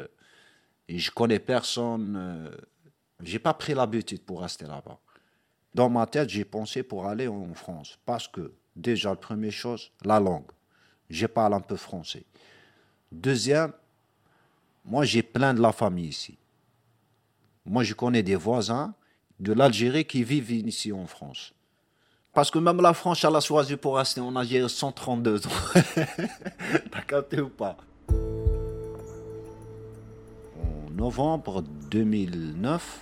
Et 0.89 0.99
je 0.99 1.11
connais 1.11 1.39
personne. 1.39 2.17
Euh, 2.17 2.51
j'ai 3.23 3.39
pas 3.39 3.55
pris 3.55 3.75
l'habitude 3.75 4.25
pour 4.25 4.43
rester 4.43 4.67
là-bas. 4.67 4.99
Dans 5.75 5.89
ma 5.89 6.07
tête, 6.07 6.29
j'ai 6.29 6.45
pensé 6.45 6.83
pour 6.83 7.07
aller 7.07 7.29
en 7.29 7.55
France 7.55 7.99
parce 8.05 8.29
que 8.29 8.53
Déjà, 8.79 9.11
la 9.11 9.17
première 9.17 9.51
chose, 9.51 9.91
la 10.05 10.21
langue. 10.21 10.53
Je 11.11 11.27
parle 11.27 11.55
un 11.55 11.61
peu 11.61 11.77
français. 11.77 12.25
Deuxième, 13.11 13.73
moi, 14.85 15.05
j'ai 15.05 15.23
plein 15.23 15.55
de 15.55 15.61
la 15.61 15.73
famille 15.73 16.09
ici. 16.09 16.39
Moi, 17.65 17.83
je 17.83 17.95
connais 17.95 18.23
des 18.23 18.37
voisins 18.37 18.95
de 19.41 19.53
l'Algérie 19.53 20.05
qui 20.05 20.25
vivent 20.25 20.51
ici 20.51 20.93
en 20.93 21.07
France. 21.07 21.53
Parce 22.33 22.51
que 22.51 22.59
même 22.59 22.81
la 22.81 22.95
France, 22.95 23.25
elle 23.25 23.37
a 23.37 23.41
choisi 23.41 23.77
pour 23.77 23.97
rester 23.97 24.21
en 24.21 24.37
Algérie 24.37 24.69
132 24.69 25.47
ans. 25.47 25.51
T'as 26.91 27.01
capté 27.07 27.41
ou 27.41 27.49
pas? 27.49 27.77
En 30.57 30.91
novembre 30.91 31.63
2009, 31.91 33.01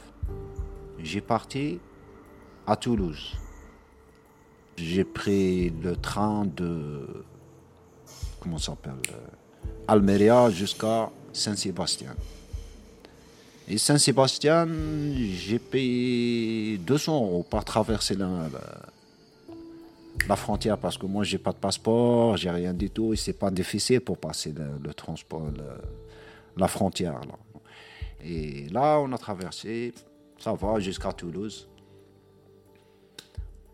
j'ai 0.99 1.21
parti 1.21 1.81
à 2.67 2.77
Toulouse. 2.77 3.37
J'ai 4.77 5.05
pris 5.05 5.71
le 5.71 5.97
train 5.97 6.45
de 6.45 7.25
comment 8.47 8.59
s'appelle, 8.59 8.93
Almeria 9.89 10.51
jusqu'à 10.51 11.11
Saint-Sébastien. 11.33 12.15
Et 13.69 13.77
Saint-Sébastien, 13.77 14.69
j'ai 15.35 15.59
payé 15.59 16.79
200 16.79 17.13
euros 17.13 17.47
pour 17.51 17.65
traverser 17.65 18.15
la, 18.15 18.29
la, 20.29 20.37
frontière 20.37 20.79
parce 20.79 20.97
que 20.97 21.07
moi, 21.07 21.25
j'ai 21.25 21.39
pas 21.39 21.51
de 21.51 21.57
passeport, 21.57 22.37
j'ai 22.37 22.51
rien 22.51 22.73
du 22.73 22.89
tout 22.89 23.13
et 23.13 23.17
c'est 23.17 23.33
pas 23.33 23.51
difficile 23.51 24.01
pour 24.01 24.17
passer 24.19 24.55
le, 24.81 24.95
transport, 24.95 25.49
la 26.57 26.69
frontière. 26.69 27.21
Et 28.25 28.69
là, 28.69 29.01
on 29.01 29.11
a 29.13 29.19
traversé, 29.19 29.93
ça 30.39 30.53
va, 30.53 30.79
jusqu'à 30.79 31.13
Toulouse. 31.13 31.69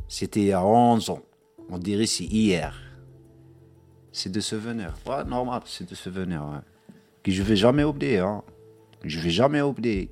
C'était 0.09 0.53
a 0.53 0.65
11 0.65 1.11
ans. 1.11 1.23
On 1.69 1.77
dirait 1.79 2.07
c'est 2.07 2.25
hier. 2.25 2.82
C'est 4.13 4.31
des 4.31 4.43
souvenirs. 4.43 4.95
Ouais, 5.07 5.25
normal, 5.25 5.63
c'est 5.65 5.89
des 5.89 5.95
souvenirs. 5.95 6.45
Ouais. 6.45 6.95
Que 7.23 7.33
je 7.33 7.43
vais 7.43 7.57
jamais 7.57 7.83
oublier. 7.83 8.19
Hein. 8.19 8.43
Je 9.05 9.19
vais 9.19 9.31
jamais 9.31 9.63
oublier. 9.63 10.11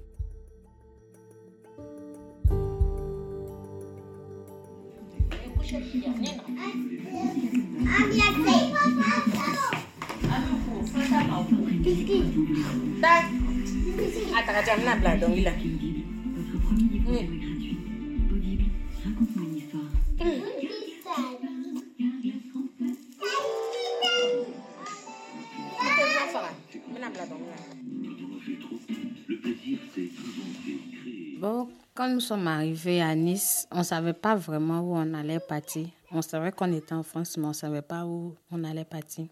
Quand 32.01 32.09
nous 32.09 32.21
sommes 32.21 32.47
arrivés 32.47 33.03
à 33.03 33.15
Nice, 33.15 33.69
on 33.71 33.81
ne 33.81 33.83
savait 33.83 34.15
pas 34.15 34.35
vraiment 34.35 34.81
où 34.81 34.97
on 34.97 35.13
allait 35.13 35.39
partir. 35.39 35.87
On 36.11 36.23
savait 36.23 36.51
qu'on 36.51 36.73
était 36.73 36.95
en 36.95 37.03
France, 37.03 37.37
mais 37.37 37.45
on 37.45 37.49
ne 37.49 37.53
savait 37.53 37.83
pas 37.83 38.07
où 38.07 38.35
on 38.51 38.65
allait 38.65 38.87
partir. 38.87 39.27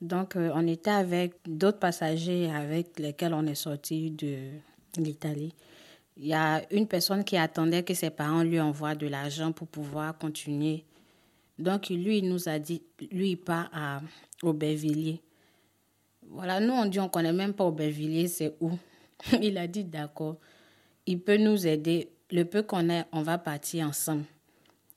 Donc, 0.00 0.34
euh, 0.34 0.50
on 0.52 0.66
était 0.66 0.90
avec 0.90 1.34
d'autres 1.46 1.78
passagers 1.78 2.50
avec 2.50 2.98
lesquels 2.98 3.32
on 3.32 3.46
est 3.46 3.54
sorti 3.54 4.10
de 4.10 4.36
l'Italie. 4.96 5.54
Il 6.16 6.26
y 6.26 6.34
a 6.34 6.62
une 6.72 6.88
personne 6.88 7.22
qui 7.22 7.36
attendait 7.36 7.84
que 7.84 7.94
ses 7.94 8.10
parents 8.10 8.42
lui 8.42 8.60
envoient 8.60 8.96
de 8.96 9.06
l'argent 9.06 9.52
pour 9.52 9.68
pouvoir 9.68 10.18
continuer. 10.18 10.84
Donc, 11.56 11.88
lui, 11.88 12.18
il 12.18 12.28
nous 12.28 12.48
a 12.48 12.58
dit, 12.58 12.82
lui, 13.12 13.36
part 13.36 13.70
à 13.72 14.00
Aubervilliers. 14.42 15.20
Voilà, 16.28 16.58
nous, 16.58 16.72
on 16.72 16.86
dit, 16.86 16.98
on 16.98 17.04
ne 17.04 17.08
connaît 17.10 17.32
même 17.32 17.52
pas 17.54 17.62
Aubervilliers, 17.62 18.26
c'est 18.26 18.56
où? 18.60 18.72
Il 19.40 19.56
a 19.56 19.68
dit, 19.68 19.84
d'accord, 19.84 20.38
il 21.06 21.20
peut 21.20 21.36
nous 21.36 21.66
aider. 21.66 22.10
Le 22.30 22.44
peu 22.44 22.62
qu'on 22.62 22.88
ait, 22.88 23.04
on 23.12 23.22
va 23.22 23.38
partir 23.38 23.86
ensemble. 23.86 24.24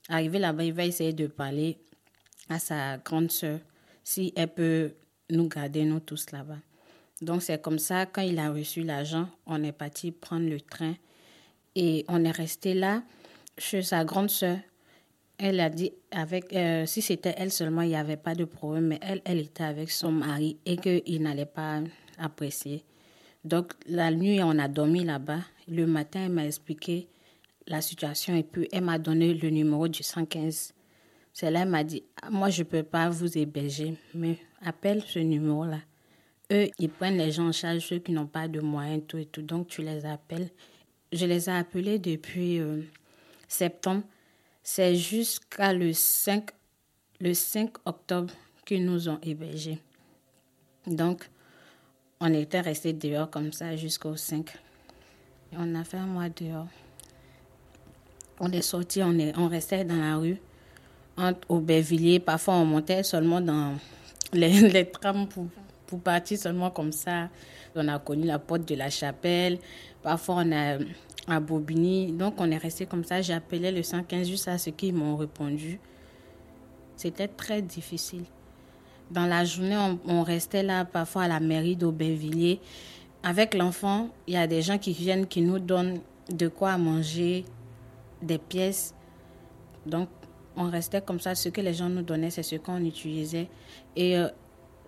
Arrivé 0.08 0.38
là-bas, 0.38 0.64
il 0.64 0.72
va 0.72 0.84
essayer 0.84 1.12
de 1.12 1.26
parler 1.26 1.78
à 2.48 2.58
sa 2.58 2.96
grande 2.98 3.30
sœur 3.30 3.58
si 4.04 4.32
elle 4.36 4.48
peut 4.48 4.92
nous 5.30 5.48
garder, 5.48 5.84
nous 5.84 6.00
tous 6.00 6.30
là-bas. 6.30 6.58
Donc 7.20 7.42
c'est 7.42 7.60
comme 7.60 7.78
ça, 7.78 8.06
quand 8.06 8.22
il 8.22 8.38
a 8.38 8.50
reçu 8.50 8.82
l'argent, 8.82 9.28
on 9.46 9.62
est 9.64 9.72
parti 9.72 10.12
prendre 10.12 10.48
le 10.48 10.60
train 10.60 10.94
et 11.74 12.04
on 12.08 12.24
est 12.24 12.30
resté 12.30 12.74
là 12.74 13.02
chez 13.58 13.82
sa 13.82 14.04
grande 14.04 14.30
sœur. 14.30 14.58
Elle 15.38 15.60
a 15.60 15.68
dit, 15.68 15.92
avec, 16.10 16.52
euh, 16.54 16.86
si 16.86 17.02
c'était 17.02 17.34
elle 17.36 17.52
seulement, 17.52 17.82
il 17.82 17.88
n'y 17.88 17.96
avait 17.96 18.16
pas 18.16 18.34
de 18.34 18.44
problème, 18.44 18.86
mais 18.86 18.98
elle, 19.02 19.20
elle 19.24 19.40
était 19.40 19.64
avec 19.64 19.90
son 19.90 20.12
mari 20.12 20.56
et 20.64 20.76
qu'il 20.76 21.22
n'allait 21.22 21.44
pas 21.44 21.80
apprécier. 22.18 22.84
Donc 23.44 23.72
la 23.86 24.10
nuit, 24.10 24.42
on 24.42 24.58
a 24.58 24.68
dormi 24.68 25.04
là-bas. 25.04 25.40
Le 25.68 25.86
matin, 25.86 26.26
elle 26.26 26.32
m'a 26.32 26.46
expliqué 26.46 27.08
la 27.66 27.80
situation 27.80 28.34
et 28.34 28.42
puis 28.42 28.68
elle 28.72 28.84
m'a 28.84 28.98
donné 28.98 29.34
le 29.34 29.50
numéro 29.50 29.88
du 29.88 30.02
115. 30.02 30.72
C'est 31.32 31.50
là, 31.50 31.62
elle 31.62 31.68
m'a 31.68 31.84
dit, 31.84 32.02
ah, 32.22 32.30
moi, 32.30 32.50
je 32.50 32.62
ne 32.62 32.68
peux 32.68 32.82
pas 32.82 33.10
vous 33.10 33.36
héberger, 33.36 33.94
mais 34.14 34.38
appelle 34.62 35.02
ce 35.02 35.18
numéro-là. 35.18 35.80
Eux, 36.52 36.68
ils 36.78 36.88
prennent 36.88 37.18
les 37.18 37.32
gens 37.32 37.48
en 37.48 37.52
charge, 37.52 37.80
ceux 37.80 37.98
qui 37.98 38.12
n'ont 38.12 38.26
pas 38.26 38.46
de 38.48 38.60
moyens, 38.60 39.02
tout 39.06 39.18
et 39.18 39.26
tout. 39.26 39.42
Donc, 39.42 39.66
tu 39.66 39.82
les 39.82 40.06
appelles. 40.06 40.48
Je 41.12 41.26
les 41.26 41.48
ai 41.48 41.52
appelés 41.52 41.98
depuis 41.98 42.58
euh, 42.60 42.82
septembre. 43.48 44.02
C'est 44.62 44.94
jusqu'à 44.94 45.72
le 45.72 45.92
5, 45.92 46.50
le 47.20 47.34
5 47.34 47.70
octobre 47.84 48.32
qu'ils 48.64 48.84
nous 48.84 49.08
ont 49.08 49.18
hébergés. 49.22 49.78
Donc, 50.86 51.28
on 52.20 52.32
était 52.32 52.60
restés 52.60 52.92
dehors 52.92 53.30
comme 53.30 53.52
ça 53.52 53.76
jusqu'au 53.76 54.16
5. 54.16 54.50
On 55.52 55.74
a 55.74 55.84
fait 55.84 55.98
un 55.98 56.06
mois 56.06 56.28
dehors. 56.28 56.66
On 58.40 58.50
est 58.52 58.62
sorti, 58.62 59.02
on, 59.02 59.16
on 59.36 59.48
restait 59.48 59.84
dans 59.84 59.96
la 59.96 60.16
rue 60.16 60.38
entre 61.16 61.40
Aubervilliers. 61.48 62.20
Parfois, 62.20 62.54
on 62.54 62.64
montait 62.64 63.02
seulement 63.02 63.40
dans 63.40 63.74
les, 64.32 64.60
les 64.68 64.88
trams 64.90 65.26
pour, 65.28 65.46
pour, 65.86 66.00
partir 66.00 66.38
seulement 66.38 66.70
comme 66.70 66.92
ça. 66.92 67.28
On 67.74 67.88
a 67.88 67.98
connu 67.98 68.26
la 68.26 68.38
porte 68.38 68.66
de 68.68 68.74
la 68.74 68.90
chapelle. 68.90 69.58
Parfois, 70.02 70.36
on 70.38 70.52
a 70.52 70.78
à 71.28 71.40
Bobigny. 71.40 72.12
Donc, 72.12 72.34
on 72.38 72.50
est 72.50 72.58
resté 72.58 72.86
comme 72.86 73.04
ça. 73.04 73.20
J'appelais 73.22 73.72
le 73.72 73.82
115 73.82 74.28
juste 74.28 74.48
à 74.48 74.58
ce 74.58 74.70
qu'ils 74.70 74.94
m'ont 74.94 75.16
répondu. 75.16 75.78
C'était 76.96 77.28
très 77.28 77.62
difficile. 77.62 78.24
Dans 79.10 79.26
la 79.26 79.44
journée, 79.44 79.76
on, 79.76 79.98
on, 80.06 80.22
restait 80.22 80.62
là 80.62 80.84
parfois 80.84 81.24
à 81.24 81.28
la 81.28 81.40
mairie 81.40 81.76
d'Aubervilliers. 81.76 82.60
Avec 83.28 83.54
l'enfant, 83.54 84.10
il 84.28 84.34
y 84.34 84.36
a 84.36 84.46
des 84.46 84.62
gens 84.62 84.78
qui 84.78 84.92
viennent, 84.92 85.26
qui 85.26 85.42
nous 85.42 85.58
donnent 85.58 85.98
de 86.30 86.46
quoi 86.46 86.78
manger, 86.78 87.44
des 88.22 88.38
pièces. 88.38 88.94
Donc, 89.84 90.08
on 90.56 90.70
restait 90.70 91.00
comme 91.00 91.18
ça. 91.18 91.34
Ce 91.34 91.48
que 91.48 91.60
les 91.60 91.74
gens 91.74 91.88
nous 91.88 92.02
donnaient, 92.02 92.30
c'est 92.30 92.44
ce 92.44 92.54
qu'on 92.54 92.78
utilisait. 92.84 93.48
Et 93.96 94.16
euh, 94.16 94.28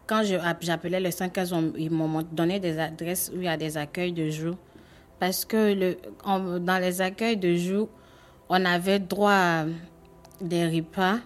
quand 0.07 0.23
j'appelais 0.61 1.01
les 1.01 1.11
515, 1.11 1.53
ils 1.79 1.91
m'ont 1.91 2.23
donné 2.31 2.61
des 2.61 2.79
adresses 2.79 3.33
où 3.35 3.39
il 3.39 3.47
y 3.47 3.49
a 3.49 3.57
des 3.57 3.77
accueils 3.77 4.13
de 4.13 4.31
jour. 4.31 4.55
Parce 5.19 5.45
que 5.45 5.75
le, 5.75 5.97
dans 6.61 6.81
les 6.81 7.01
accueils 7.01 7.39
de 7.39 7.57
jour, 7.57 7.89
on 8.49 8.65
avait 8.65 9.01
droit 9.01 9.33
à 9.33 9.67
des 10.41 10.65
repas, 10.65 11.19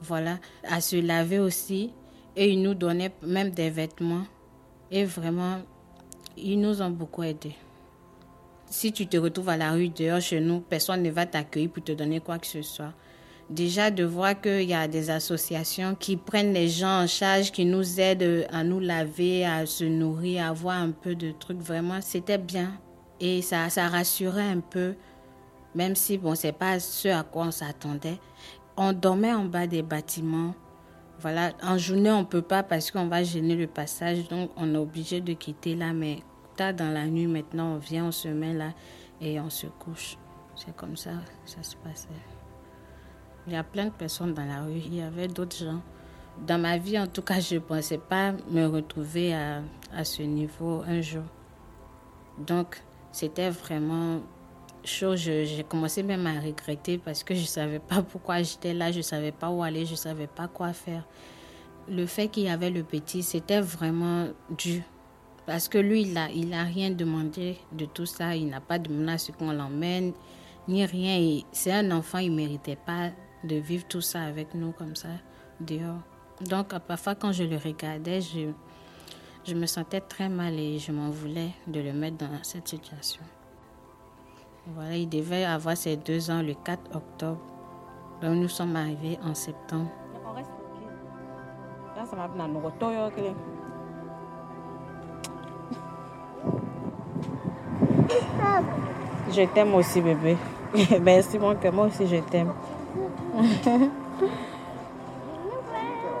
voilà, 0.00 0.38
à 0.62 0.80
se 0.80 0.94
laver 0.94 1.40
aussi. 1.40 1.92
Et 2.36 2.52
ils 2.52 2.62
nous 2.62 2.74
donnaient 2.74 3.12
même 3.20 3.50
des 3.50 3.68
vêtements. 3.68 4.26
Et 4.92 5.04
vraiment, 5.04 5.58
ils 6.36 6.60
nous 6.60 6.82
ont 6.82 6.90
beaucoup 6.90 7.22
aidés. 7.22 7.54
Si 8.68 8.92
tu 8.92 9.06
te 9.06 9.16
retrouves 9.16 9.48
à 9.48 9.56
la 9.56 9.72
rue 9.72 9.88
dehors 9.88 10.20
chez 10.20 10.40
nous, 10.40 10.60
personne 10.60 11.02
ne 11.02 11.10
va 11.10 11.24
t'accueillir 11.24 11.70
pour 11.70 11.84
te 11.84 11.92
donner 11.92 12.20
quoi 12.20 12.38
que 12.38 12.46
ce 12.46 12.62
soit. 12.62 12.92
Déjà 13.48 13.92
de 13.92 14.02
voir 14.02 14.40
qu'il 14.40 14.64
y 14.64 14.74
a 14.74 14.88
des 14.88 15.08
associations 15.08 15.94
qui 15.94 16.16
prennent 16.16 16.52
les 16.52 16.68
gens 16.68 17.02
en 17.04 17.06
charge, 17.06 17.52
qui 17.52 17.64
nous 17.64 18.00
aident 18.00 18.46
à 18.50 18.64
nous 18.64 18.80
laver, 18.80 19.46
à 19.46 19.66
se 19.66 19.84
nourrir, 19.84 20.44
à 20.44 20.48
avoir 20.48 20.76
un 20.76 20.90
peu 20.90 21.14
de 21.14 21.30
trucs, 21.30 21.60
vraiment, 21.60 22.00
c'était 22.00 22.38
bien. 22.38 22.72
Et 23.20 23.42
ça, 23.42 23.70
ça 23.70 23.86
rassurait 23.86 24.50
un 24.50 24.58
peu, 24.60 24.94
même 25.76 25.94
si, 25.94 26.18
bon, 26.18 26.34
c'est 26.34 26.52
pas 26.52 26.80
ce 26.80 27.08
à 27.08 27.22
quoi 27.22 27.44
on 27.44 27.50
s'attendait. 27.52 28.18
On 28.76 28.92
dormait 28.92 29.32
en 29.32 29.44
bas 29.44 29.68
des 29.68 29.82
bâtiments. 29.82 30.54
Voilà, 31.20 31.52
en 31.62 31.78
journée, 31.78 32.10
on 32.10 32.24
peut 32.24 32.42
pas 32.42 32.62
parce 32.62 32.90
qu'on 32.90 33.06
va 33.06 33.22
gêner 33.22 33.56
le 33.56 33.66
passage, 33.66 34.28
donc 34.28 34.50
on 34.56 34.74
est 34.74 34.78
obligé 34.78 35.20
de 35.20 35.32
quitter 35.32 35.74
là, 35.74 35.92
mais 35.94 36.18
tard 36.56 36.74
dans 36.74 36.90
la 36.92 37.06
nuit, 37.06 37.26
maintenant, 37.26 37.74
on 37.74 37.78
vient, 37.78 38.06
on 38.06 38.12
se 38.12 38.28
met 38.28 38.52
là 38.52 38.72
et 39.20 39.40
on 39.40 39.48
se 39.48 39.66
couche. 39.66 40.18
C'est 40.54 40.74
comme 40.76 40.96
ça, 40.96 41.10
ça 41.44 41.62
se 41.62 41.76
passait. 41.76 42.08
Il 43.46 43.52
y 43.52 43.56
a 43.56 43.62
plein 43.62 43.86
de 43.86 43.90
personnes 43.90 44.34
dans 44.34 44.44
la 44.44 44.62
rue, 44.62 44.82
il 44.86 44.96
y 44.96 45.00
avait 45.00 45.28
d'autres 45.28 45.56
gens. 45.56 45.80
Dans 46.46 46.60
ma 46.60 46.76
vie, 46.76 46.98
en 46.98 47.06
tout 47.06 47.22
cas, 47.22 47.40
je 47.40 47.54
ne 47.54 47.60
pensais 47.60 47.98
pas 47.98 48.32
me 48.50 48.66
retrouver 48.66 49.34
à, 49.34 49.62
à 49.94 50.04
ce 50.04 50.22
niveau 50.22 50.82
un 50.86 51.00
jour. 51.00 51.24
Donc, 52.38 52.82
c'était 53.10 53.48
vraiment 53.48 54.20
chaud. 54.86 55.16
J'ai 55.16 55.64
commencé 55.68 56.02
même 56.02 56.26
à 56.26 56.40
regretter 56.40 56.98
parce 56.98 57.22
que 57.24 57.34
je 57.34 57.40
ne 57.40 57.46
savais 57.46 57.78
pas 57.78 58.02
pourquoi 58.02 58.42
j'étais 58.42 58.74
là, 58.74 58.90
je 58.92 58.98
ne 58.98 59.02
savais 59.02 59.32
pas 59.32 59.50
où 59.50 59.62
aller, 59.62 59.84
je 59.86 59.92
ne 59.92 59.96
savais 59.96 60.26
pas 60.26 60.48
quoi 60.48 60.72
faire. 60.72 61.04
Le 61.88 62.06
fait 62.06 62.28
qu'il 62.28 62.44
y 62.44 62.48
avait 62.48 62.70
le 62.70 62.82
petit, 62.82 63.22
c'était 63.22 63.60
vraiment 63.60 64.28
dur. 64.50 64.82
Parce 65.46 65.68
que 65.68 65.78
lui, 65.78 66.02
il 66.02 66.12
n'a 66.12 66.30
il 66.30 66.52
a 66.52 66.64
rien 66.64 66.90
demandé 66.90 67.56
de 67.72 67.84
tout 67.84 68.06
ça. 68.06 68.34
Il 68.34 68.48
n'a 68.48 68.60
pas 68.60 68.78
demandé 68.78 69.12
à 69.12 69.18
ce 69.18 69.30
qu'on 69.30 69.52
l'emmène, 69.52 70.12
ni 70.66 70.84
rien. 70.84 71.40
C'est 71.52 71.72
un 71.72 71.90
enfant, 71.92 72.18
il 72.18 72.32
ne 72.32 72.36
méritait 72.36 72.76
pas 72.76 73.10
de 73.44 73.56
vivre 73.56 73.84
tout 73.88 74.00
ça 74.00 74.22
avec 74.22 74.54
nous 74.54 74.72
comme 74.72 74.96
ça, 74.96 75.08
dehors. 75.60 76.02
Donc, 76.40 76.76
parfois, 76.80 77.14
quand 77.14 77.32
je 77.32 77.44
le 77.44 77.56
regardais, 77.56 78.20
je, 78.20 78.50
je 79.44 79.54
me 79.54 79.66
sentais 79.66 80.00
très 80.00 80.28
mal 80.28 80.58
et 80.58 80.78
je 80.78 80.90
m'en 80.90 81.10
voulais 81.10 81.50
de 81.68 81.80
le 81.80 81.92
mettre 81.92 82.16
dans 82.16 82.42
cette 82.42 82.66
situation. 82.66 83.22
Voilà, 84.74 84.96
il 84.96 85.08
devait 85.08 85.44
avoir 85.44 85.76
ses 85.76 85.96
deux 85.96 86.30
ans 86.30 86.42
le 86.42 86.54
4 86.54 86.96
octobre. 86.96 87.38
Donc, 88.20 88.36
nous 88.36 88.48
sommes 88.48 88.74
arrivés 88.74 89.18
en 89.24 89.34
septembre. 89.34 89.90
Je 99.32 99.42
t'aime 99.54 99.74
aussi, 99.74 100.00
bébé. 100.00 100.36
Merci, 101.00 101.38
mon 101.38 101.54
cœur. 101.54 101.72
Moi 101.72 101.86
aussi, 101.86 102.06
je 102.06 102.16
t'aime. 102.16 102.52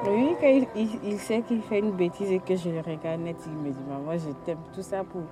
Oui, 0.08 0.36
quand 0.40 0.60
il, 0.76 1.18
sait 1.18 1.42
qu'il 1.42 1.60
fait 1.62 1.80
une 1.80 1.90
bêtise 1.90 2.30
et 2.30 2.38
que 2.38 2.54
je 2.54 2.68
le 2.68 2.78
regarde 2.78 3.22
net, 3.22 3.36
il 3.44 3.52
me 3.52 3.70
dit 3.70 3.84
Maman, 3.88 4.16
je 4.16 4.30
t'aime. 4.44 4.58
Tout 4.72 4.82
ça 4.82 5.02
pour, 5.02 5.22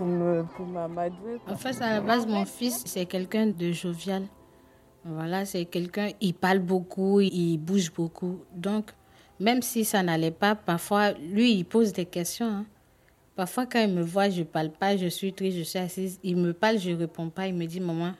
pour, 0.00 0.06
me, 0.08 0.44
pour. 0.56 0.66
En 1.46 1.56
fait, 1.56 1.82
à 1.82 1.94
la 1.94 2.00
base, 2.00 2.26
mon 2.26 2.46
fils, 2.46 2.82
c'est 2.86 3.04
quelqu'un 3.04 3.48
de 3.48 3.70
jovial. 3.70 4.22
Voilà, 5.04 5.44
c'est 5.44 5.66
quelqu'un, 5.66 6.08
il 6.22 6.32
parle 6.32 6.60
beaucoup, 6.60 7.20
il 7.20 7.58
bouge 7.58 7.92
beaucoup. 7.92 8.40
Donc, 8.54 8.92
même 9.38 9.60
si 9.60 9.84
ça 9.84 10.02
n'allait 10.02 10.30
pas, 10.30 10.54
parfois, 10.54 11.12
lui, 11.12 11.52
il 11.52 11.64
pose 11.64 11.92
des 11.92 12.06
questions. 12.06 12.46
Hein. 12.46 12.66
Parfois, 13.36 13.66
quand 13.66 13.82
il 13.82 13.92
me 13.92 14.02
voit, 14.02 14.30
je 14.30 14.40
ne 14.40 14.44
parle 14.44 14.70
pas, 14.70 14.96
je 14.96 15.06
suis 15.06 15.34
triste, 15.34 15.58
je 15.58 15.62
suis 15.64 15.78
assise. 15.78 16.18
Il 16.22 16.36
me 16.36 16.54
parle, 16.54 16.78
je 16.78 16.90
ne 16.90 16.96
réponds 16.96 17.28
pas. 17.28 17.46
Il 17.46 17.54
me 17.54 17.66
dit 17.66 17.80
Maman, 17.80 18.12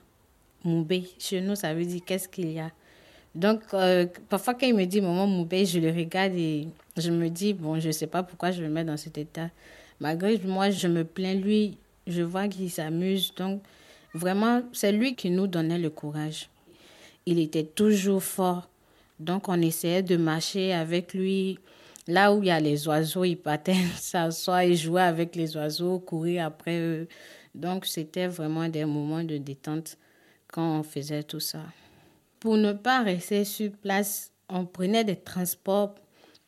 Moubé. 0.65 1.05
Chez 1.19 1.41
nous, 1.41 1.55
ça 1.55 1.73
veut 1.73 1.87
dire 1.87 2.03
qu'est-ce 2.05 2.29
qu'il 2.29 2.53
y 2.53 2.61
a? 2.61 2.71
Donc, 3.35 3.63
euh, 3.73 4.07
parfois, 4.29 4.53
quand 4.53 4.67
il 4.67 4.75
me 4.75 4.85
dit 4.85 5.01
Maman 5.01 5.27
Moubé, 5.27 5.65
je 5.65 5.79
le 5.79 5.91
regarde 5.91 6.35
et 6.35 6.69
je 6.97 7.11
me 7.11 7.31
dis 7.31 7.55
Bon, 7.55 7.81
je 7.81 7.87
ne 7.87 7.93
sais 7.93 8.07
pas 8.07 8.23
pourquoi 8.23 8.51
je 8.51 8.63
le 8.63 8.69
mets 8.69 8.85
dans 8.85 8.99
cet 8.99 9.17
état. 9.17 9.49
Malgré 10.01 10.39
moi, 10.39 10.71
je 10.71 10.89
me 10.89 11.05
plains, 11.05 11.35
lui, 11.35 11.77
je 12.07 12.23
vois 12.23 12.49
qu'il 12.49 12.71
s'amuse. 12.71 13.35
Donc, 13.37 13.63
vraiment, 14.15 14.63
c'est 14.73 14.93
lui 14.93 15.15
qui 15.15 15.31
nous 15.31 15.47
donnait 15.47 15.79
le 15.79 15.91
courage. 15.91 16.49
Il 17.27 17.39
était 17.39 17.65
toujours 17.65 18.23
fort. 18.23 18.69
Donc, 19.19 19.49
on 19.49 19.61
essayait 19.61 20.03
de 20.03 20.17
marcher 20.17 20.73
avec 20.73 21.13
lui. 21.13 21.59
Là 22.09 22.33
où 22.33 22.43
il 22.43 22.47
y 22.47 22.51
a 22.51 22.59
les 22.59 22.89
oiseaux, 22.89 23.25
il 23.25 23.37
partait 23.37 23.77
s'asseoir 23.97 24.61
et 24.61 24.75
jouer 24.75 25.03
avec 25.03 25.37
les 25.37 25.55
oiseaux, 25.57 25.99
courir 25.99 26.47
après 26.47 26.81
eux. 26.81 27.09
Donc, 27.55 27.85
c'était 27.85 28.27
vraiment 28.27 28.69
des 28.69 28.87
moments 28.87 29.23
de 29.23 29.37
détente 29.37 29.99
quand 30.49 30.79
on 30.81 30.83
faisait 30.83 31.23
tout 31.23 31.41
ça. 31.41 31.61
Pour 32.41 32.57
ne 32.57 32.73
pas 32.73 33.03
rester 33.03 33.45
sur 33.45 33.71
place, 33.71 34.33
on 34.49 34.65
prenait 34.65 35.05
des 35.05 35.17
transports 35.17 35.95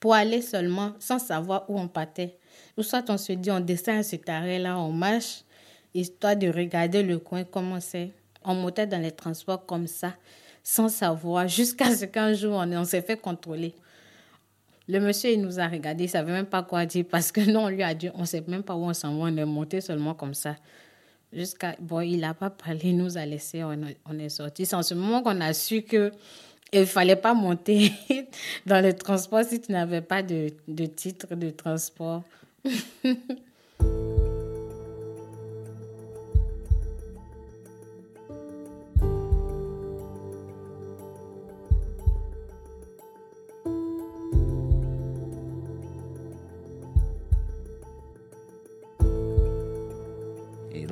pour 0.00 0.14
aller 0.14 0.40
seulement 0.40 0.94
sans 0.98 1.18
savoir 1.18 1.68
où 1.68 1.78
on 1.78 1.86
partait. 1.86 2.38
Ou 2.76 2.82
soit 2.82 3.08
on 3.10 3.18
se 3.18 3.32
dit, 3.32 3.50
on 3.50 3.60
descend 3.60 3.98
à 3.98 4.02
cet 4.02 4.28
arrêt-là, 4.28 4.78
on 4.78 4.92
marche, 4.92 5.42
histoire 5.94 6.36
de 6.36 6.48
regarder 6.48 7.02
le 7.02 7.18
coin, 7.18 7.44
comment 7.44 7.80
c'est. 7.80 8.10
On 8.44 8.54
montait 8.54 8.86
dans 8.86 9.00
les 9.00 9.12
transports 9.12 9.66
comme 9.66 9.86
ça, 9.86 10.14
sans 10.62 10.88
savoir, 10.88 11.48
jusqu'à 11.48 11.94
ce 11.94 12.06
qu'un 12.06 12.32
jour, 12.32 12.54
on, 12.54 12.72
on 12.72 12.84
s'est 12.84 13.02
fait 13.02 13.20
contrôler. 13.20 13.74
Le 14.88 14.98
monsieur, 15.00 15.30
il 15.30 15.40
nous 15.40 15.60
a 15.60 15.68
regardé, 15.68 16.04
il 16.04 16.06
ne 16.06 16.12
savait 16.12 16.32
même 16.32 16.46
pas 16.46 16.62
quoi 16.62 16.86
dire 16.86 17.04
parce 17.08 17.30
que 17.30 17.40
non, 17.40 17.64
on 17.64 17.68
lui 17.68 17.82
a 17.82 17.94
dit, 17.94 18.10
on 18.14 18.22
ne 18.22 18.26
sait 18.26 18.42
même 18.48 18.62
pas 18.62 18.74
où 18.74 18.84
on 18.84 18.94
s'en 18.94 19.16
va, 19.16 19.24
on 19.24 19.36
est 19.36 19.44
monté 19.44 19.80
seulement 19.80 20.14
comme 20.14 20.34
ça. 20.34 20.56
Jusqu'à, 21.32 21.76
bon, 21.78 22.00
il 22.00 22.20
n'a 22.20 22.34
pas 22.34 22.50
parlé, 22.50 22.80
il 22.84 22.96
nous 22.96 23.16
a 23.16 23.24
laissé, 23.24 23.62
on, 23.62 23.78
on 24.06 24.18
est 24.18 24.28
sorti. 24.28 24.66
C'est 24.66 24.76
en 24.76 24.82
ce 24.82 24.94
moment 24.94 25.22
qu'on 25.22 25.40
a 25.40 25.52
su 25.52 25.82
que 25.82 26.12
il 26.72 26.80
ne 26.80 26.84
fallait 26.86 27.16
pas 27.16 27.34
monter 27.34 27.92
dans 28.66 28.82
le 28.82 28.94
transport 28.94 29.44
si 29.44 29.60
tu 29.60 29.72
n'avais 29.72 30.00
pas 30.00 30.22
de, 30.22 30.48
de 30.66 30.86
titre 30.86 31.34
de 31.34 31.50
transport. 31.50 32.22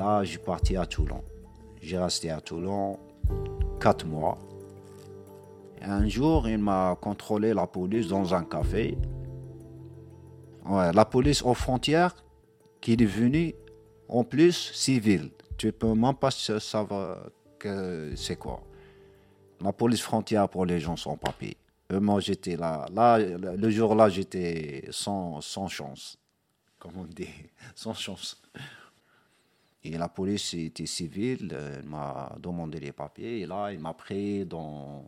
Là, 0.00 0.24
j'ai 0.24 0.38
parti 0.38 0.76
à 0.76 0.86
Toulon. 0.86 1.22
J'ai 1.80 1.98
resté 1.98 2.30
à 2.30 2.40
Toulon 2.40 2.98
quatre 3.80 4.06
mois. 4.06 4.38
un 5.82 6.08
jour, 6.08 6.48
il 6.48 6.58
m'a 6.58 6.96
contrôlé 7.00 7.54
la 7.54 7.66
police 7.66 8.08
dans 8.08 8.34
un 8.34 8.44
café. 8.44 8.96
La 10.66 11.04
police 11.04 11.42
aux 11.42 11.54
frontières 11.54 12.14
qui 12.80 12.92
est 12.92 13.04
venue 13.04 13.54
en 14.08 14.24
plus 14.24 14.72
civile. 14.74 15.30
Tu 15.56 15.72
peux 15.72 15.94
même 15.94 16.14
pas 16.14 16.30
savoir 16.30 17.30
que 17.58 18.12
c'est 18.16 18.36
quoi. 18.36 18.62
La 19.60 19.72
police 19.72 20.00
frontière 20.00 20.48
pour 20.48 20.64
les 20.64 20.80
gens 20.80 20.96
sans 20.96 21.16
papier. 21.16 21.56
moi, 21.90 22.20
j'étais 22.20 22.56
là. 22.56 22.86
Le 23.18 23.70
jour-là, 23.70 24.08
j'étais 24.08 24.88
sans, 24.90 25.40
chance. 25.68 26.18
Comme 26.78 26.96
on 26.96 27.04
dit, 27.04 27.28
sans 27.74 27.94
chance. 27.94 28.40
Et 29.82 29.96
la 29.96 30.08
police 30.08 30.54
était 30.54 30.86
civile, 30.86 31.56
elle 31.58 31.88
m'a 31.88 32.34
demandé 32.38 32.80
les 32.80 32.92
papiers. 32.92 33.40
Et 33.40 33.46
là, 33.46 33.72
il 33.72 33.78
m'a 33.78 33.94
pris 33.94 34.44
dans 34.44 35.04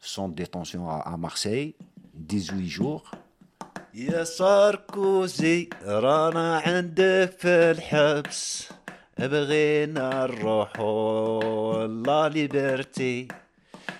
son 0.00 0.28
détention 0.28 0.88
à, 0.88 1.16
Marseille, 1.18 1.74
18 2.14 2.68
jours. 2.68 3.10
يا 3.93 4.23
ساركوزي 4.23 5.69
رانا 5.85 6.57
عندك 6.57 7.33
في 7.39 7.47
الحبس 7.71 8.69
بغينا 9.19 10.25
نروحو 10.25 11.85
لا 11.85 12.29
ليبرتي 12.29 13.27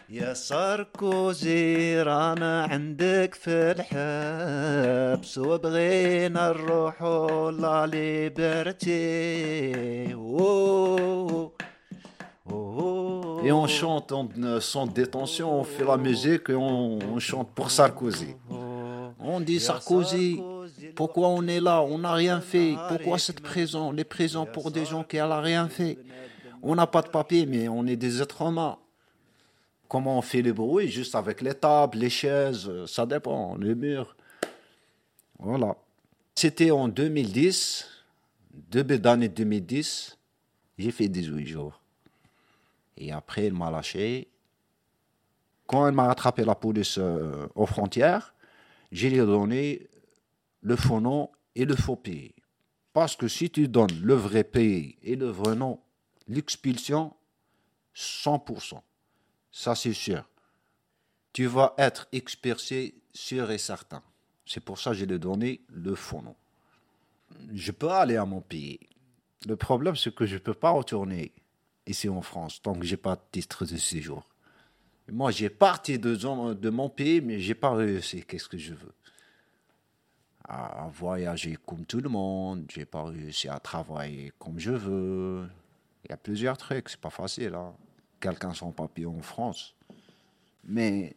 يا 0.09 0.33
ساركوزي 0.33 2.01
رانا 2.01 2.63
عندك 2.63 3.33
في 3.33 3.75
الحبس 3.77 5.37
وبغينا 5.37 6.49
نروحو 6.49 7.49
لا 7.49 7.85
ليبرتي 7.87 8.95
Et 13.47 13.51
on 13.51 13.67
chante, 13.67 14.11
on, 14.11 14.27
sans 14.59 14.87
détention, 14.87 15.59
on 15.59 15.63
fait 15.63 15.83
la 15.83 15.97
musique 15.97 16.49
et 16.49 16.55
on, 16.55 16.97
on 17.13 17.19
chante 17.19 17.49
pour 17.53 17.69
Sarkozy. 17.69 18.35
On 19.22 19.40
dit 19.40 19.60
Sarkozy, 19.60 20.40
pourquoi 20.94 21.28
on 21.28 21.46
est 21.46 21.60
là? 21.60 21.82
On 21.82 21.98
n'a 21.98 22.12
rien 22.12 22.40
fait. 22.40 22.74
Pourquoi 22.88 23.18
cette 23.18 23.40
prison 23.40 23.92
Les 23.92 24.04
prisons 24.04 24.46
pour 24.46 24.70
des 24.70 24.84
gens 24.84 25.04
qui 25.04 25.18
n'ont 25.18 25.40
rien 25.40 25.68
fait? 25.68 25.98
On 26.62 26.74
n'a 26.74 26.86
pas 26.86 27.02
de 27.02 27.08
papier, 27.08 27.46
mais 27.46 27.68
on 27.68 27.86
est 27.86 27.96
des 27.96 28.20
êtres 28.20 28.42
humains. 28.42 28.78
Comment 29.88 30.18
on 30.18 30.22
fait 30.22 30.42
le 30.42 30.52
bruit? 30.52 30.88
Juste 30.88 31.14
avec 31.14 31.40
les 31.40 31.54
tables, 31.54 31.98
les 31.98 32.10
chaises, 32.10 32.70
ça 32.86 33.06
dépend, 33.06 33.56
les 33.56 33.74
murs. 33.74 34.16
Voilà. 35.38 35.74
C'était 36.34 36.70
en 36.70 36.88
2010, 36.88 37.86
début 38.70 38.98
d'année 38.98 39.28
2010, 39.28 40.16
j'ai 40.78 40.90
fait 40.90 41.08
18 41.08 41.46
jours. 41.46 41.80
Et 42.96 43.12
après, 43.12 43.46
il 43.46 43.54
m'a 43.54 43.70
lâché. 43.70 44.28
Quand 45.66 45.88
il 45.88 45.94
m'a 45.94 46.10
attrapé 46.10 46.44
la 46.44 46.54
police 46.54 46.98
euh, 46.98 47.46
aux 47.54 47.66
frontières, 47.66 48.34
j'ai 48.90 49.10
donné 49.16 49.88
le 50.62 50.76
faux 50.76 51.00
nom 51.00 51.30
et 51.54 51.64
le 51.64 51.76
faux 51.76 51.96
pays. 51.96 52.34
Parce 52.92 53.16
que 53.16 53.28
si 53.28 53.50
tu 53.50 53.68
donnes 53.68 54.00
le 54.02 54.14
vrai 54.14 54.44
pays 54.44 54.96
et 55.02 55.16
le 55.16 55.26
vrai 55.26 55.54
nom, 55.54 55.80
l'expulsion, 56.26 57.14
100%. 57.94 58.80
Ça, 59.52 59.74
c'est 59.74 59.92
sûr. 59.92 60.28
Tu 61.32 61.46
vas 61.46 61.74
être 61.78 62.08
expulsé 62.12 62.94
sûr 63.12 63.50
et 63.50 63.58
certain. 63.58 64.02
C'est 64.44 64.64
pour 64.64 64.78
ça 64.78 64.90
que 64.90 64.96
j'ai 64.96 65.06
donné 65.06 65.60
le 65.68 65.94
faux 65.94 66.22
nom. 66.22 66.36
Je 67.52 67.70
peux 67.70 67.90
aller 67.90 68.16
à 68.16 68.24
mon 68.24 68.40
pays. 68.40 68.80
Le 69.46 69.56
problème, 69.56 69.96
c'est 69.96 70.14
que 70.14 70.26
je 70.26 70.34
ne 70.34 70.40
peux 70.40 70.54
pas 70.54 70.70
retourner 70.70 71.32
ici 71.86 72.08
en 72.08 72.22
France 72.22 72.60
tant 72.60 72.74
que 72.74 72.84
je 72.84 72.92
n'ai 72.92 72.96
pas 72.96 73.16
de 73.16 73.22
titre 73.30 73.64
de 73.64 73.76
séjour. 73.76 74.28
Moi, 75.12 75.30
j'ai 75.30 75.50
parti 75.50 75.98
de, 75.98 76.70
mon 76.70 76.88
pays, 76.88 77.20
mais 77.20 77.40
je 77.40 77.48
n'ai 77.48 77.54
pas 77.54 77.74
réussi. 77.74 78.24
Qu'est-ce 78.24 78.48
que 78.48 78.58
je 78.58 78.74
veux? 78.74 78.94
À, 80.44 80.88
voyager 80.92 81.56
comme 81.64 81.84
tout 81.84 82.00
le 82.00 82.08
monde. 82.08 82.64
J'ai 82.72 82.84
pas 82.84 83.04
réussi 83.04 83.48
à 83.48 83.58
travailler 83.58 84.32
comme 84.38 84.58
je 84.58 84.72
veux. 84.72 85.48
Il 86.04 86.10
y 86.10 86.12
a 86.12 86.16
plusieurs 86.16 86.56
trucs, 86.56 86.88
c'est 86.88 87.00
pas 87.00 87.10
facile. 87.10 87.54
Hein 87.54 87.74
quelqu'un 88.20 88.54
sans 88.54 88.70
papier 88.70 89.06
en 89.06 89.20
France. 89.22 89.74
Mais 90.64 91.16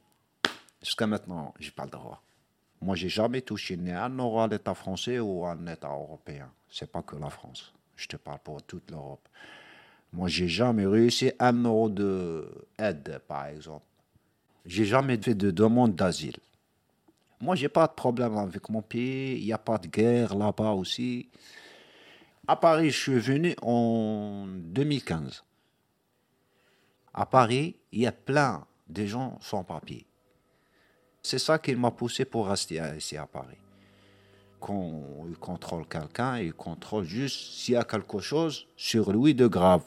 jusqu'à 0.82 1.06
maintenant, 1.06 1.54
j'ai 1.60 1.72
pas 1.72 1.84
le 1.84 1.92
droit. 1.92 2.24
Moi, 2.82 2.96
j'ai 2.96 3.10
jamais 3.10 3.42
touché 3.42 3.78
ni 3.78 3.92
un 3.92 4.10
euro 4.10 4.42
à 4.42 4.48
l'État 4.48 4.74
français 4.74 5.20
ou 5.20 5.46
à 5.46 5.52
un 5.52 5.68
État 5.68 5.90
européen. 5.90 6.50
C'est 6.70 6.92
pas 6.92 7.02
que 7.02 7.16
la 7.16 7.30
France. 7.30 7.74
Je 7.96 8.08
te 8.08 8.18
parle 8.18 8.40
pour 8.40 8.64
toute 8.64 8.90
l'Europe. 8.90 9.28
Moi, 10.14 10.30
j'ai 10.30 10.48
jamais 10.48 10.86
réussi 10.86 11.32
un 11.40 11.54
euro 11.64 11.90
d'aide, 11.90 13.20
par 13.28 13.48
exemple. 13.48 13.86
J'ai 14.66 14.86
jamais 14.86 15.18
fait 15.18 15.36
de 15.36 15.52
demande 15.52 15.96
d'asile. 15.96 16.38
Moi, 17.42 17.56
j'ai 17.56 17.68
pas 17.68 17.88
de 17.88 17.94
problème 17.94 18.38
avec 18.38 18.70
mon 18.70 18.82
pays. 18.82 19.40
Il 19.40 19.46
n'y 19.46 19.54
a 19.54 19.58
pas 19.58 19.78
de 19.78 19.88
guerre 19.88 20.36
là-bas 20.36 20.72
aussi. 20.72 21.30
À 22.48 22.56
Paris, 22.56 22.92
je 22.92 23.00
suis 23.00 23.20
venu 23.20 23.56
en 23.62 24.46
2015 24.48 25.44
à 27.14 27.26
Paris, 27.26 27.76
il 27.92 28.02
y 28.02 28.08
a 28.08 28.12
plein 28.12 28.66
de 28.90 29.06
gens 29.06 29.38
sans 29.42 29.64
papier. 29.64 30.06
C'est 31.22 31.40
ça 31.40 31.60
qui 31.60 31.76
m'a 31.76 31.92
poussé 31.92 32.26
pour 32.26 32.48
rester 32.48 32.82
ici 32.98 33.16
à 33.18 33.28
Paris. 33.28 33.58
Quand 34.60 35.04
il 35.30 35.38
contrôle 35.38 35.88
quelqu'un, 35.88 36.40
il 36.40 36.54
contrôle 36.54 37.06
juste 37.06 37.54
s'il 37.54 37.76
y 37.76 37.78
a 37.78 37.84
quelque 37.84 38.20
chose 38.20 38.68
sur 38.76 39.12
lui 39.12 39.36
de 39.36 39.48
grave. 39.48 39.84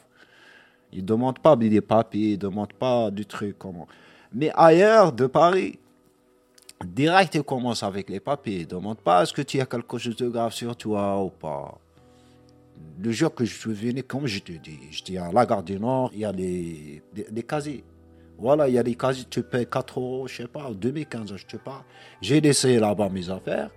Il 0.92 1.00
ne 1.00 1.06
demande 1.06 1.38
pas 1.38 1.56
des 1.56 1.80
papiers, 1.80 2.30
il 2.30 2.32
ne 2.32 2.36
demande 2.36 2.72
pas 2.72 3.10
du 3.10 3.26
truc. 3.26 3.56
Comment. 3.58 3.86
Mais 4.32 4.50
ailleurs 4.54 5.12
de 5.12 5.26
Paris, 5.26 5.78
direct, 6.84 7.34
il 7.34 7.42
commence 7.42 7.82
avec 7.82 8.10
les 8.10 8.20
papiers. 8.20 8.60
Il 8.60 8.66
ne 8.66 8.70
demande 8.70 8.98
pas 8.98 9.22
est-ce 9.22 9.32
que 9.32 9.42
tu 9.42 9.60
as 9.60 9.66
quelque 9.66 9.98
chose 9.98 10.16
de 10.16 10.28
grave 10.28 10.52
sur 10.52 10.76
toi 10.76 11.22
ou 11.22 11.30
pas? 11.30 11.78
Le 13.02 13.10
jour 13.10 13.34
que 13.34 13.44
je 13.44 13.54
suis 13.54 13.72
venu, 13.72 14.02
comme 14.02 14.26
je 14.26 14.40
te 14.40 14.52
dis, 14.52 14.78
je 14.90 15.02
dis 15.02 15.18
à 15.18 15.32
la 15.32 15.46
gare 15.46 15.62
du 15.62 15.78
Nord, 15.78 16.10
il 16.12 16.20
y 16.20 16.24
a 16.24 16.32
des, 16.32 17.02
casiers. 17.46 17.84
Voilà, 18.38 18.68
il 18.68 18.74
y 18.74 18.78
a 18.78 18.82
des 18.82 18.94
casiers, 18.94 19.24
tu 19.28 19.42
payes 19.42 19.66
4 19.66 19.98
euros, 19.98 20.28
je 20.28 20.36
sais 20.36 20.48
pas, 20.48 20.70
2015, 20.70 21.36
je 21.36 21.44
sais 21.50 21.58
pas. 21.58 21.84
J'ai 22.20 22.40
laissé 22.40 22.78
là-bas 22.78 23.08
mes 23.08 23.30
affaires 23.30 23.70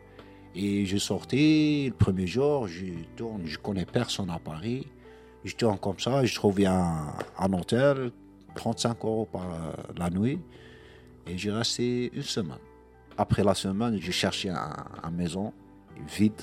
et 0.53 0.85
j'ai 0.85 0.99
sorti 0.99 1.87
le 1.87 1.93
premier 1.93 2.27
jour, 2.27 2.67
je 2.67 2.85
tourne, 3.15 3.45
je 3.45 3.57
connais 3.57 3.85
personne 3.85 4.29
à 4.29 4.39
Paris. 4.39 4.87
Je 5.43 5.55
tourne 5.55 5.77
comme 5.79 5.99
ça, 5.99 6.23
je 6.25 6.35
trouve 6.35 6.59
un, 6.61 7.13
un 7.37 7.53
hôtel, 7.53 8.11
35 8.55 8.97
euros 9.05 9.27
par 9.31 9.47
la 9.97 10.09
nuit 10.09 10.39
et 11.25 11.37
j'ai 11.37 11.51
resté 11.51 12.11
une 12.13 12.23
semaine. 12.23 12.57
Après 13.17 13.43
la 13.43 13.53
semaine, 13.53 13.97
j'ai 14.01 14.11
cherché 14.11 14.49
une 14.49 15.15
maison 15.15 15.53
vide 16.07 16.41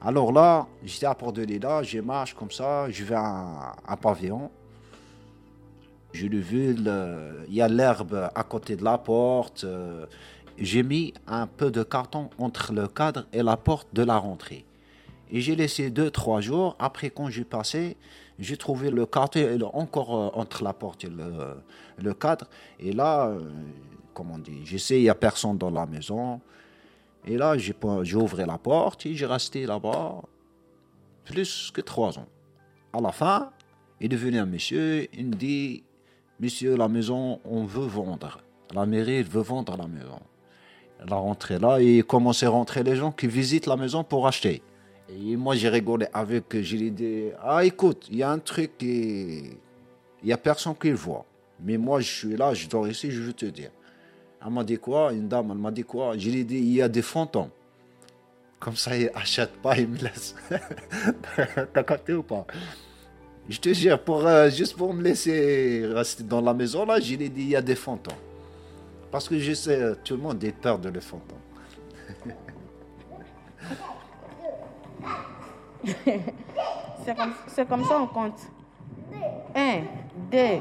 alors 0.00 0.32
là, 0.32 0.68
j'étais 0.84 1.06
à 1.06 1.14
Port 1.14 1.32
de 1.32 1.42
Lila, 1.42 1.82
je 1.82 1.98
marche 1.98 2.34
comme 2.34 2.52
ça, 2.52 2.88
je 2.88 3.02
vais 3.02 3.16
à 3.16 3.74
un 3.86 3.96
pavillon. 3.96 4.50
Je 6.12 6.26
le 6.26 6.38
vu, 6.38 6.74
il 7.48 7.54
y 7.54 7.60
a 7.60 7.68
l'herbe 7.68 8.30
à 8.34 8.42
côté 8.44 8.76
de 8.76 8.84
la 8.84 8.96
porte. 8.96 9.64
Euh, 9.64 10.06
j'ai 10.56 10.82
mis 10.82 11.12
un 11.26 11.46
peu 11.46 11.70
de 11.70 11.82
carton 11.82 12.30
entre 12.38 12.72
le 12.72 12.86
cadre 12.86 13.26
et 13.32 13.42
la 13.42 13.56
porte 13.56 13.88
de 13.92 14.02
la 14.02 14.16
rentrée. 14.16 14.64
Et 15.30 15.40
j'ai 15.40 15.56
laissé 15.56 15.90
deux, 15.90 16.10
trois 16.10 16.40
jours. 16.40 16.76
Après, 16.78 17.10
quand 17.10 17.28
j'ai 17.28 17.44
passé, 17.44 17.96
j'ai 18.38 18.56
trouvé 18.56 18.90
le 18.90 19.06
carton 19.06 19.58
encore 19.72 20.16
euh, 20.16 20.40
entre 20.40 20.62
la 20.64 20.72
porte 20.72 21.04
et 21.04 21.10
le, 21.98 22.14
cadre. 22.14 22.46
Et 22.78 22.92
là, 22.92 23.28
euh, 23.28 23.40
comment 24.14 24.38
dit, 24.38 24.64
j'essaie, 24.64 25.00
il 25.00 25.02
n'y 25.02 25.08
a 25.08 25.14
personne 25.14 25.58
dans 25.58 25.70
la 25.70 25.86
maison. 25.86 26.40
Et 27.26 27.36
là, 27.36 27.56
j'ai 27.58 27.74
ouvert 28.16 28.46
la 28.46 28.58
porte 28.58 29.06
et 29.06 29.14
j'ai 29.14 29.26
resté 29.26 29.66
là-bas 29.66 30.22
plus 31.24 31.70
que 31.72 31.80
trois 31.80 32.18
ans. 32.18 32.28
À 32.92 33.00
la 33.00 33.12
fin, 33.12 33.50
il 34.00 34.12
est 34.12 34.16
venu 34.16 34.38
un 34.38 34.46
monsieur, 34.46 35.08
il 35.12 35.26
me 35.26 35.34
dit 35.34 35.82
Monsieur, 36.40 36.76
la 36.76 36.86
maison, 36.86 37.40
on 37.44 37.64
veut 37.64 37.86
vendre. 37.86 38.38
La 38.72 38.86
mairie 38.86 39.24
veut 39.24 39.42
vendre 39.42 39.76
la 39.76 39.88
maison. 39.88 40.20
Il 41.04 41.12
a 41.12 41.16
rentré 41.16 41.58
là 41.58 41.80
et 41.80 41.98
il 41.98 42.04
commençait 42.04 42.46
à 42.46 42.50
rentrer 42.50 42.84
les 42.84 42.94
gens 42.94 43.10
qui 43.10 43.26
visitent 43.26 43.66
la 43.66 43.76
maison 43.76 44.04
pour 44.04 44.26
acheter. 44.26 44.62
Et 45.08 45.36
moi, 45.36 45.54
j'ai 45.54 45.68
rigolé 45.68 46.06
avec, 46.12 46.44
j'ai 46.60 46.90
dit 46.90 47.30
Ah, 47.42 47.64
écoute, 47.64 48.06
il 48.10 48.18
y 48.18 48.22
a 48.22 48.30
un 48.30 48.38
truc 48.38 48.76
qui. 48.78 49.56
Il 50.22 50.26
n'y 50.26 50.32
a 50.32 50.36
personne 50.36 50.74
qui 50.74 50.90
le 50.90 50.96
voit. 50.96 51.24
Mais 51.60 51.76
moi, 51.76 52.00
je 52.00 52.10
suis 52.10 52.36
là, 52.36 52.54
je 52.54 52.68
dors 52.68 52.86
ici, 52.86 53.10
je 53.10 53.20
veux 53.20 53.32
te 53.32 53.46
dire. 53.46 53.70
Elle 54.44 54.52
m'a 54.52 54.64
dit 54.64 54.78
quoi? 54.78 55.12
Une 55.12 55.28
dame, 55.28 55.48
elle 55.50 55.58
m'a 55.58 55.70
dit 55.70 55.84
quoi? 55.84 56.16
Je 56.16 56.30
lui 56.30 56.40
ai 56.40 56.44
dit, 56.44 56.58
il 56.58 56.74
y 56.74 56.82
a 56.82 56.88
des 56.88 57.02
fantômes. 57.02 57.50
Comme 58.60 58.76
ça, 58.76 58.96
il 58.96 59.10
n'achète 59.14 59.52
pas, 59.62 59.76
il 59.76 59.88
me 59.88 59.98
laisse. 59.98 60.34
T'as 61.72 61.82
capté 61.82 62.12
ou 62.12 62.22
pas? 62.22 62.46
Je 63.48 63.58
te 63.58 63.72
jure, 63.72 63.98
pour, 64.00 64.26
euh, 64.26 64.50
juste 64.50 64.76
pour 64.76 64.92
me 64.92 65.02
laisser 65.02 65.86
rester 65.86 66.22
dans 66.22 66.40
la 66.40 66.52
maison, 66.52 66.84
là, 66.84 67.00
je 67.00 67.14
lui 67.14 67.24
ai 67.24 67.28
dit, 67.28 67.42
il 67.42 67.48
y 67.48 67.56
a 67.56 67.62
des 67.62 67.74
fantômes. 67.74 68.14
Parce 69.10 69.28
que 69.28 69.38
je 69.38 69.54
sais, 69.54 69.94
tout 70.04 70.16
le 70.16 70.22
monde 70.22 70.44
a 70.44 70.52
peur 70.52 70.78
de 70.78 70.90
les 70.90 71.00
fantômes. 71.00 71.38
c'est 77.04 77.16
comme, 77.16 77.34
comme 77.68 77.84
ça 77.84 78.00
on 78.00 78.06
compte. 78.06 78.40
Un, 79.54 79.82
deux. 80.30 80.60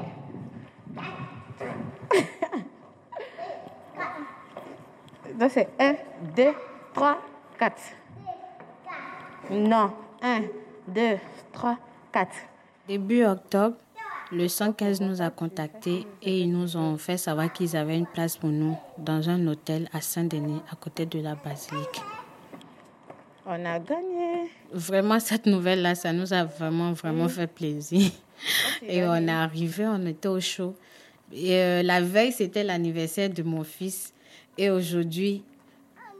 Donc 5.39 5.51
c'est 5.51 5.69
1, 5.80 5.95
2, 6.36 6.51
3, 6.93 7.17
4. 7.60 7.75
Non, 9.51 9.93
1, 10.21 10.41
2, 10.88 11.17
3, 11.53 11.77
4. 12.12 12.32
Début 12.88 13.23
octobre, 13.23 13.75
le 14.32 14.47
115 14.47 15.01
nous 15.01 15.21
a 15.21 15.30
contactés 15.30 16.08
et 16.21 16.39
ils 16.39 16.51
nous 16.51 16.75
ont 16.75 16.97
fait 16.97 17.17
savoir 17.17 17.53
qu'ils 17.53 17.77
avaient 17.77 17.97
une 17.97 18.08
place 18.08 18.36
pour 18.36 18.49
nous 18.49 18.75
dans 18.97 19.30
un 19.30 19.45
hôtel 19.47 19.88
à 19.93 20.01
Saint-Denis, 20.01 20.62
à 20.71 20.75
côté 20.75 21.06
de 21.06 21.19
la 21.19 21.36
basilique. 21.36 22.01
On 23.45 23.63
a 23.63 23.80
gagné. 23.80 24.16
Vraiment, 24.71 25.19
cette 25.19 25.45
nouvelle-là, 25.45 25.95
ça 25.95 26.12
nous 26.13 26.34
a 26.34 26.43
vraiment, 26.43 26.93
vraiment 26.93 27.27
fait 27.27 27.47
plaisir. 27.47 28.12
Et 28.88 29.03
on 29.03 29.15
est 29.15 29.30
arrivé, 29.30 29.86
on 29.88 30.06
était 30.06 30.27
au 30.27 30.39
chaud. 30.39 30.75
Et 31.32 31.56
euh, 31.56 31.84
la 31.84 32.01
veille, 32.01 32.32
c'était 32.32 32.63
l'anniversaire 32.63 33.30
de 33.30 33.43
mon 33.43 33.63
fils. 33.63 34.13
Et 34.58 34.69
aujourd'hui, 34.69 35.43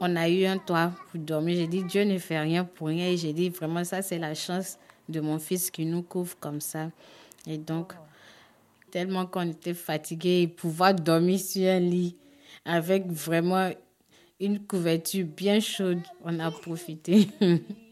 on 0.00 0.16
a 0.16 0.28
eu 0.28 0.44
un 0.44 0.58
toit 0.58 0.92
pour 1.10 1.20
dormir. 1.20 1.56
J'ai 1.56 1.66
dit, 1.66 1.82
Dieu 1.84 2.04
ne 2.04 2.18
fait 2.18 2.38
rien 2.38 2.64
pour 2.64 2.88
rien. 2.88 3.08
Et 3.08 3.16
j'ai 3.16 3.32
dit, 3.32 3.50
vraiment, 3.50 3.84
ça, 3.84 4.02
c'est 4.02 4.18
la 4.18 4.34
chance 4.34 4.78
de 5.08 5.20
mon 5.20 5.38
fils 5.38 5.70
qui 5.70 5.84
nous 5.84 6.02
couvre 6.02 6.36
comme 6.38 6.60
ça. 6.60 6.90
Et 7.46 7.58
donc, 7.58 7.94
tellement 8.90 9.26
qu'on 9.26 9.48
était 9.48 9.74
fatigué, 9.74 10.48
pouvoir 10.48 10.94
dormir 10.94 11.38
sur 11.38 11.68
un 11.68 11.80
lit 11.80 12.16
avec 12.64 13.06
vraiment 13.06 13.70
une 14.40 14.60
couverture 14.60 15.26
bien 15.26 15.60
chaude, 15.60 16.00
on 16.24 16.38
a 16.38 16.50
profité. 16.50 17.28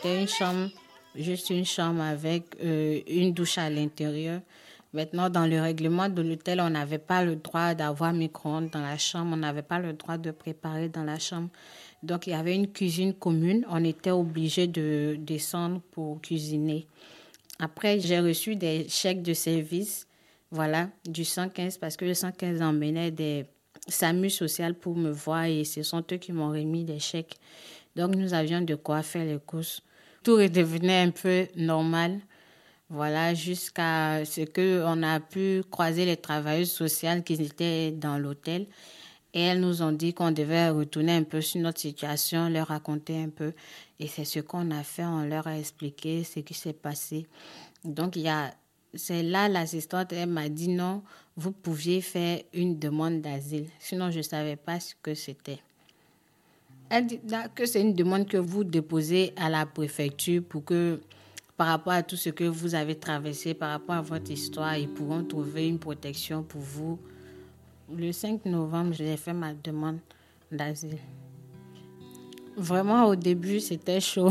C'était 0.00 0.20
une 0.20 0.28
chambre, 0.28 0.70
juste 1.16 1.50
une 1.50 1.64
chambre 1.64 2.02
avec 2.02 2.44
euh, 2.62 3.00
une 3.08 3.32
douche 3.32 3.58
à 3.58 3.68
l'intérieur. 3.68 4.42
Maintenant, 4.92 5.28
dans 5.28 5.44
le 5.44 5.60
règlement 5.60 6.08
de 6.08 6.22
l'hôtel, 6.22 6.60
on 6.60 6.70
n'avait 6.70 6.98
pas 6.98 7.24
le 7.24 7.34
droit 7.34 7.74
d'avoir 7.74 8.12
micro-ondes 8.12 8.70
dans 8.70 8.80
la 8.80 8.96
chambre, 8.96 9.32
on 9.32 9.38
n'avait 9.38 9.62
pas 9.62 9.80
le 9.80 9.94
droit 9.94 10.16
de 10.16 10.30
préparer 10.30 10.88
dans 10.88 11.02
la 11.02 11.18
chambre. 11.18 11.48
Donc, 12.04 12.28
il 12.28 12.30
y 12.30 12.34
avait 12.34 12.54
une 12.54 12.70
cuisine 12.70 13.12
commune, 13.12 13.66
on 13.68 13.82
était 13.82 14.12
obligé 14.12 14.68
de 14.68 15.16
descendre 15.18 15.80
pour 15.90 16.20
cuisiner. 16.20 16.86
Après, 17.58 17.98
j'ai 17.98 18.20
reçu 18.20 18.54
des 18.54 18.88
chèques 18.88 19.22
de 19.22 19.34
service, 19.34 20.06
voilà, 20.52 20.90
du 21.04 21.24
115, 21.24 21.76
parce 21.78 21.96
que 21.96 22.04
le 22.04 22.14
115 22.14 22.62
emmenait 22.62 23.10
des 23.10 23.46
SAMU 23.88 24.30
social 24.30 24.74
pour 24.74 24.94
me 24.94 25.10
voir 25.10 25.46
et 25.46 25.64
ce 25.64 25.82
sont 25.82 26.04
eux 26.12 26.18
qui 26.18 26.32
m'ont 26.32 26.50
remis 26.50 26.84
des 26.84 27.00
chèques. 27.00 27.40
Donc 27.96 28.14
nous 28.14 28.32
avions 28.32 28.60
de 28.60 28.76
quoi 28.76 29.02
faire 29.02 29.24
les 29.24 29.40
courses. 29.44 29.82
Tout 30.22 30.36
redevenait 30.36 31.02
un 31.02 31.10
peu 31.10 31.46
normal. 31.56 32.20
Voilà, 32.90 33.34
jusqu'à 33.34 34.24
ce 34.24 34.40
qu'on 34.42 35.02
a 35.02 35.20
pu 35.20 35.62
croiser 35.70 36.06
les 36.06 36.16
travailleuses 36.16 36.70
sociales 36.70 37.22
qui 37.22 37.34
étaient 37.34 37.90
dans 37.90 38.18
l'hôtel. 38.18 38.66
Et 39.34 39.42
elles 39.42 39.60
nous 39.60 39.82
ont 39.82 39.92
dit 39.92 40.14
qu'on 40.14 40.30
devait 40.30 40.70
retourner 40.70 41.12
un 41.12 41.22
peu 41.22 41.42
sur 41.42 41.60
notre 41.60 41.80
situation, 41.80 42.48
leur 42.48 42.68
raconter 42.68 43.22
un 43.22 43.28
peu. 43.28 43.52
Et 44.00 44.08
c'est 44.08 44.24
ce 44.24 44.40
qu'on 44.40 44.70
a 44.70 44.82
fait, 44.82 45.04
on 45.04 45.24
leur 45.24 45.46
a 45.46 45.58
expliqué 45.58 46.24
ce 46.24 46.40
qui 46.40 46.54
s'est 46.54 46.72
passé. 46.72 47.26
Donc, 47.84 48.16
il 48.16 48.22
y 48.22 48.28
a, 48.28 48.54
c'est 48.94 49.22
là 49.22 49.48
l'assistante, 49.48 50.12
elle 50.14 50.30
m'a 50.30 50.48
dit 50.48 50.68
non, 50.68 51.02
vous 51.36 51.52
pouviez 51.52 52.00
faire 52.00 52.40
une 52.54 52.78
demande 52.78 53.20
d'asile. 53.20 53.66
Sinon, 53.78 54.10
je 54.10 54.18
ne 54.18 54.22
savais 54.22 54.56
pas 54.56 54.80
ce 54.80 54.94
que 55.02 55.14
c'était. 55.14 55.60
Elle 56.90 57.06
dit 57.06 57.20
que 57.54 57.66
c'est 57.66 57.82
une 57.82 57.92
demande 57.92 58.26
que 58.26 58.38
vous 58.38 58.64
déposez 58.64 59.34
à 59.36 59.50
la 59.50 59.66
préfecture 59.66 60.42
pour 60.42 60.64
que, 60.64 61.00
par 61.56 61.66
rapport 61.66 61.92
à 61.92 62.02
tout 62.02 62.16
ce 62.16 62.30
que 62.30 62.44
vous 62.44 62.74
avez 62.74 62.94
traversé, 62.94 63.52
par 63.52 63.70
rapport 63.70 63.96
à 63.96 64.00
votre 64.00 64.30
histoire, 64.30 64.76
ils 64.76 64.88
pourront 64.88 65.22
trouver 65.22 65.68
une 65.68 65.78
protection 65.78 66.42
pour 66.42 66.62
vous. 66.62 66.98
Le 67.94 68.10
5 68.10 68.46
novembre, 68.46 68.94
j'ai 68.94 69.16
fait 69.18 69.34
ma 69.34 69.52
demande 69.52 69.98
d'asile. 70.50 70.98
Vraiment, 72.56 73.04
au 73.04 73.16
début, 73.16 73.60
c'était 73.60 74.00
chaud 74.00 74.30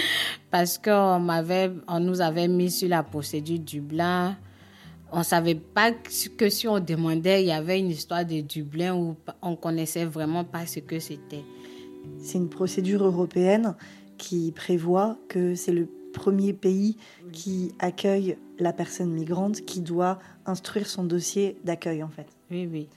parce 0.50 0.78
qu'on 0.78 1.28
on 1.88 2.00
nous 2.00 2.20
avait 2.20 2.48
mis 2.48 2.70
sur 2.70 2.88
la 2.88 3.02
procédure 3.02 3.58
Dublin. 3.58 4.36
On 5.10 5.18
ne 5.18 5.24
savait 5.24 5.56
pas 5.56 5.90
que 5.92 6.48
si 6.48 6.68
on 6.68 6.78
demandait, 6.78 7.42
il 7.42 7.48
y 7.48 7.52
avait 7.52 7.80
une 7.80 7.90
histoire 7.90 8.24
de 8.24 8.40
Dublin 8.40 8.94
où 8.94 9.16
on 9.42 9.56
connaissait 9.56 10.04
vraiment 10.04 10.44
pas 10.44 10.66
ce 10.66 10.80
que 10.80 10.98
c'était. 11.00 11.44
C'est 12.18 12.38
une 12.38 12.48
procédure 12.48 13.04
européenne 13.04 13.74
qui 14.18 14.52
prévoit 14.52 15.16
que 15.28 15.54
c'est 15.54 15.72
le 15.72 15.88
premier 16.12 16.52
pays 16.52 16.96
qui 17.32 17.72
accueille 17.78 18.38
la 18.58 18.72
personne 18.72 19.12
migrante 19.12 19.60
qui 19.62 19.80
doit 19.80 20.18
instruire 20.46 20.86
son 20.86 21.04
dossier 21.04 21.56
d'accueil 21.64 22.02
en 22.02 22.08
fait. 22.08 22.26
Oui, 22.50 22.68
oui. 22.70 22.88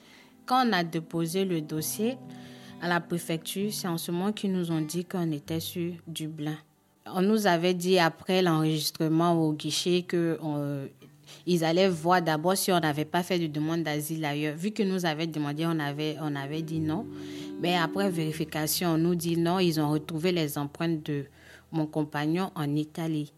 Quand 0.45 0.65
on 0.67 0.74
a 0.74 0.84
déposé 0.84 1.45
le 1.45 1.62
dossier, 1.62 2.17
à 2.82 2.88
la 2.88 3.02
préfecture, 3.02 3.72
c'est 3.74 3.88
en 3.88 3.98
ce 3.98 4.12
moment 4.12 4.32
qu'ils 4.32 4.54
nous 4.54 4.72
ont 4.72 4.82
dit 4.82 5.06
qu'on 5.06 5.32
était 5.32 5.60
sur 5.60 5.93
Dublin. 6.08 6.58
On 7.06 7.22
nous 7.22 7.48
avait 7.48 7.74
dit 7.74 8.00
après 8.00 8.41
l'enregistrement 8.41 9.34
au 9.34 9.54
guichet 9.54 10.04
que 10.04 10.39
ils 11.46 11.63
allaient 11.63 11.89
voir 11.89 12.22
d'abord 12.22 12.58
si 12.58 12.72
on 12.72 12.80
n'avait 12.80 13.06
pas 13.06 13.24
fait 13.24 13.39
de 13.39 13.48
demande 13.48 13.84
d'asile 13.84 14.26
ailleurs. 14.26 14.56
Vu 14.56 14.72
que 14.72 14.84
nous 14.84 15.06
avaient 15.06 15.28
demandé, 15.28 15.65
on 15.65 15.80
avait, 15.80 16.18
on 16.22 16.36
avait 16.36 16.62
dit 16.62 16.80
non. 16.80 17.06
Mais 17.62 17.76
après 17.76 18.10
vérification, 18.10 18.89
on 18.92 18.98
nous 18.98 19.15
dit 19.15 19.38
non, 19.38 19.60
ils 19.60 19.80
ont 19.80 19.89
retrouvé 19.89 20.32
les 20.32 20.58
empreintes 20.58 21.04
de 21.06 21.26
mon 21.72 21.86
compagnon 21.86 22.52
en 22.56 22.76
Italie. 22.76 23.34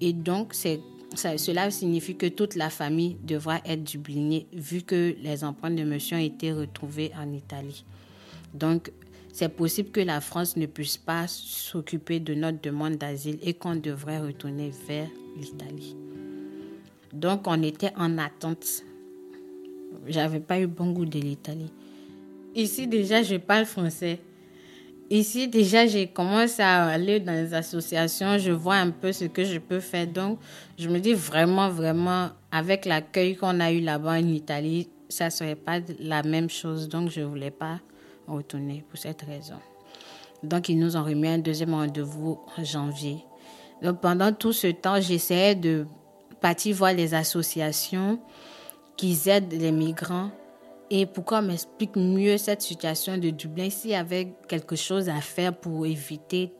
Et 0.00 0.12
donc, 0.12 0.54
cela 0.54 1.70
signifie 1.70 2.16
que 2.16 2.26
toute 2.26 2.56
la 2.56 2.70
famille 2.70 3.16
devra 3.22 3.60
être 3.64 3.84
dublinée 3.84 4.46
vu 4.52 4.82
que 4.82 5.14
les 5.22 5.44
empreintes 5.44 5.76
de 5.76 5.84
monsieur 5.84 6.16
ont 6.16 6.20
été 6.20 6.52
retrouvées 6.52 7.12
en 7.16 7.32
Italie. 7.32 7.84
Donc, 8.52 8.90
c'est 9.32 9.48
possible 9.48 9.90
que 9.90 10.00
la 10.00 10.20
France 10.20 10.56
ne 10.56 10.66
puisse 10.66 10.96
pas 10.96 11.26
s'occuper 11.26 12.20
de 12.20 12.34
notre 12.34 12.60
demande 12.60 12.96
d'asile 12.96 13.38
et 13.42 13.54
qu'on 13.54 13.74
devrait 13.74 14.20
retourner 14.20 14.70
vers 14.86 15.08
l'Italie. 15.36 15.96
Donc, 17.14 17.42
on 17.46 17.62
était 17.62 17.92
en 17.96 18.18
attente. 18.18 18.82
J'avais 20.08 20.40
pas 20.40 20.58
eu 20.58 20.66
bon 20.66 20.90
goût 20.90 21.06
de 21.06 21.20
l'Italie. 21.20 21.70
Ici, 22.56 22.88
déjà, 22.88 23.22
je 23.22 23.36
parle 23.36 23.66
français. 23.66 24.18
Ici, 25.10 25.46
déjà, 25.46 25.86
j'ai 25.86 26.08
commencé 26.08 26.60
à 26.60 26.86
aller 26.86 27.20
dans 27.20 27.32
les 27.32 27.54
associations. 27.54 28.36
Je 28.38 28.50
vois 28.50 28.76
un 28.76 28.90
peu 28.90 29.12
ce 29.12 29.26
que 29.26 29.44
je 29.44 29.58
peux 29.58 29.78
faire. 29.78 30.08
Donc, 30.08 30.40
je 30.76 30.88
me 30.88 30.98
dis 30.98 31.14
vraiment, 31.14 31.68
vraiment, 31.68 32.30
avec 32.50 32.84
l'accueil 32.84 33.36
qu'on 33.36 33.60
a 33.60 33.70
eu 33.70 33.80
là-bas 33.80 34.18
en 34.18 34.26
Italie, 34.26 34.88
ça 35.08 35.26
ne 35.26 35.30
serait 35.30 35.54
pas 35.54 35.78
la 36.00 36.24
même 36.24 36.50
chose. 36.50 36.88
Donc, 36.88 37.10
je 37.10 37.20
ne 37.20 37.26
voulais 37.26 37.52
pas 37.52 37.78
retourner 38.26 38.84
pour 38.88 38.98
cette 38.98 39.22
raison. 39.22 39.60
Donc, 40.42 40.68
ils 40.68 40.78
nous 40.78 40.96
ont 40.96 41.04
remis 41.04 41.28
un 41.28 41.38
deuxième 41.38 41.74
rendez-vous 41.74 42.40
en 42.58 42.64
janvier. 42.64 43.18
Donc, 43.82 44.00
pendant 44.00 44.32
tout 44.32 44.52
ce 44.52 44.66
temps, 44.66 45.00
j'essayais 45.00 45.54
de 45.54 45.86
partir 46.44 46.76
voir 46.76 46.92
les 46.92 47.14
associations 47.14 48.20
qui 48.98 49.18
aident 49.30 49.54
les 49.54 49.72
migrants. 49.72 50.30
Et 50.90 51.06
pourquoi 51.06 51.38
on 51.38 51.42
m'explique 51.46 51.96
mieux 51.96 52.36
cette 52.36 52.60
situation 52.60 53.16
de 53.16 53.30
Dublin 53.30 53.70
s'il 53.70 53.92
y 53.92 53.94
avait 53.94 54.34
quelque 54.46 54.76
chose 54.76 55.08
à 55.08 55.22
faire 55.22 55.56
pour 55.56 55.86
éviter 55.86 56.52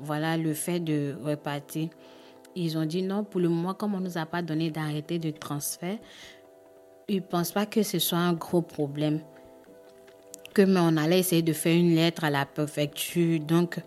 voilà, 0.00 0.36
le 0.36 0.52
fait 0.54 0.80
de 0.80 1.14
repartir. 1.22 1.90
Ils 2.56 2.76
ont 2.76 2.84
dit 2.84 3.04
non, 3.04 3.22
pour 3.22 3.40
le 3.40 3.48
moment, 3.48 3.74
comme 3.74 3.94
on 3.94 4.00
ne 4.00 4.06
nous 4.06 4.18
a 4.18 4.26
pas 4.26 4.42
donné 4.42 4.72
d'arrêté 4.72 5.20
de 5.20 5.30
transfert, 5.30 5.98
ils 7.06 7.18
ne 7.18 7.20
pensent 7.20 7.52
pas 7.52 7.64
que 7.64 7.84
ce 7.84 8.00
soit 8.00 8.18
un 8.18 8.32
gros 8.32 8.62
problème 8.62 9.20
que 10.52 10.62
mais 10.62 10.80
on 10.80 10.96
allait 10.96 11.20
essayer 11.20 11.42
de 11.42 11.52
faire 11.52 11.76
une 11.76 11.94
lettre 11.94 12.24
à 12.24 12.30
la 12.30 12.44
préfecture. 12.44 13.38
Donc, 13.38 13.78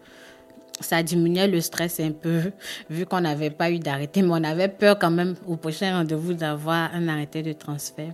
ça 0.80 1.02
diminuait 1.04 1.48
le 1.48 1.62
stress 1.62 2.00
un 2.00 2.12
peu, 2.12 2.52
vu 2.90 3.06
qu'on 3.06 3.22
n'avait 3.22 3.50
pas 3.50 3.72
eu 3.72 3.80
d'arrêté. 3.80 4.22
Mais 4.22 4.32
on 4.32 4.44
avait 4.44 4.68
peur 4.68 5.00
quand 5.00 5.12
même 5.12 5.36
au 5.48 5.56
prochain 5.56 5.98
rendez-vous 5.98 6.34
d'avoir 6.34 6.94
un 6.94 7.08
arrêté 7.08 7.42
de 7.42 7.54
transfert. 7.54 8.14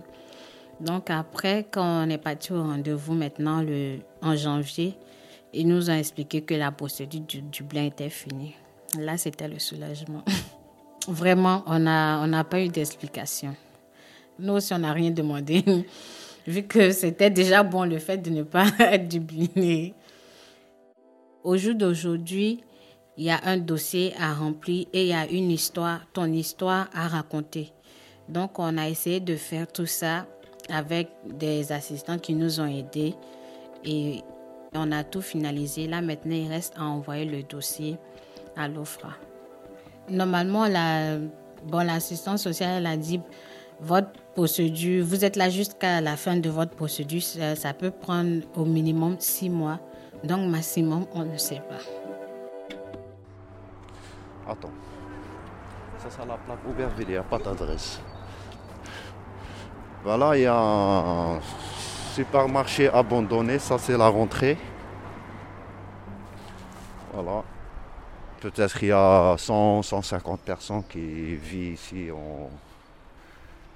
Donc, 0.80 1.10
après, 1.10 1.66
quand 1.70 2.06
on 2.06 2.10
est 2.10 2.18
parti 2.18 2.52
au 2.52 2.62
rendez-vous 2.62 3.14
maintenant 3.14 3.62
le, 3.62 3.98
en 4.20 4.34
janvier, 4.36 4.94
ils 5.52 5.66
nous 5.68 5.90
ont 5.90 5.94
expliqué 5.94 6.42
que 6.42 6.54
la 6.54 6.72
procédure 6.72 7.20
du 7.20 7.42
Dublin 7.42 7.84
était 7.84 8.08
finie. 8.08 8.54
Là, 8.98 9.16
c'était 9.16 9.48
le 9.48 9.58
soulagement. 9.58 10.22
Vraiment, 11.08 11.62
on 11.66 11.78
n'a 11.80 12.20
on 12.22 12.32
a 12.32 12.44
pas 12.44 12.60
eu 12.60 12.68
d'explication. 12.68 13.54
Nous 14.38 14.54
aussi, 14.54 14.72
on 14.72 14.78
n'a 14.78 14.92
rien 14.92 15.10
demandé 15.10 15.64
vu 16.46 16.62
que 16.64 16.90
c'était 16.90 17.30
déjà 17.30 17.62
bon 17.62 17.84
le 17.84 17.98
fait 17.98 18.18
de 18.18 18.30
ne 18.30 18.42
pas 18.42 18.66
être 18.78 19.08
dubliné. 19.08 19.94
Au 21.44 21.56
jour 21.56 21.74
d'aujourd'hui, 21.74 22.62
il 23.16 23.24
y 23.24 23.30
a 23.30 23.40
un 23.44 23.56
dossier 23.56 24.14
à 24.18 24.32
remplir 24.32 24.86
et 24.92 25.02
il 25.02 25.08
y 25.08 25.12
a 25.12 25.28
une 25.28 25.50
histoire, 25.50 26.00
ton 26.12 26.26
histoire 26.26 26.88
à 26.94 27.08
raconter. 27.08 27.72
Donc, 28.28 28.58
on 28.58 28.78
a 28.78 28.88
essayé 28.88 29.20
de 29.20 29.36
faire 29.36 29.66
tout 29.66 29.86
ça 29.86 30.26
avec 30.70 31.08
des 31.26 31.72
assistants 31.72 32.18
qui 32.18 32.34
nous 32.34 32.60
ont 32.60 32.66
aidés 32.66 33.14
et 33.84 34.22
on 34.74 34.92
a 34.92 35.04
tout 35.04 35.20
finalisé. 35.20 35.86
Là, 35.86 36.00
maintenant, 36.00 36.34
il 36.34 36.48
reste 36.48 36.74
à 36.76 36.84
envoyer 36.84 37.24
le 37.24 37.42
dossier 37.42 37.98
à 38.56 38.68
l'OFRA. 38.68 39.14
Normalement, 40.08 40.66
la, 40.66 41.18
bon, 41.66 41.84
l'assistance 41.84 42.42
sociale, 42.42 42.78
elle 42.78 42.86
a 42.86 42.96
dit 42.96 43.20
votre 43.80 44.12
procédure, 44.34 45.04
vous 45.04 45.24
êtes 45.24 45.36
là 45.36 45.50
jusqu'à 45.50 46.00
la 46.00 46.16
fin 46.16 46.36
de 46.36 46.48
votre 46.48 46.70
procédure, 46.70 47.22
ça, 47.22 47.74
peut 47.74 47.90
prendre 47.90 48.42
au 48.56 48.64
minimum 48.64 49.16
six 49.18 49.50
mois. 49.50 49.80
Donc 50.24 50.48
maximum, 50.48 51.06
on 51.14 51.24
ne 51.24 51.36
sait 51.36 51.62
pas. 51.68 51.82
Attends. 54.50 54.70
Ça, 55.98 56.08
c'est 56.10 56.26
la 56.26 56.36
plaque 56.36 56.64
Aubervilliers, 56.68 57.08
il 57.08 57.12
n'y 57.12 57.16
a 57.16 57.22
pas 57.22 57.38
d'adresse. 57.38 58.00
Voilà, 60.04 60.36
il 60.36 60.42
y 60.42 60.46
a 60.46 60.56
un 60.56 61.40
supermarché 62.14 62.88
abandonné, 62.88 63.58
ça 63.58 63.78
c'est 63.78 63.96
la 63.96 64.08
rentrée. 64.08 64.58
Voilà. 67.12 67.42
Peut-être 68.40 68.78
qu'il 68.78 68.88
y 68.88 68.92
a 68.92 69.36
100, 69.38 69.82
150 69.82 70.40
personnes 70.40 70.82
qui 70.84 71.36
vivent 71.36 71.74
ici 71.74 72.08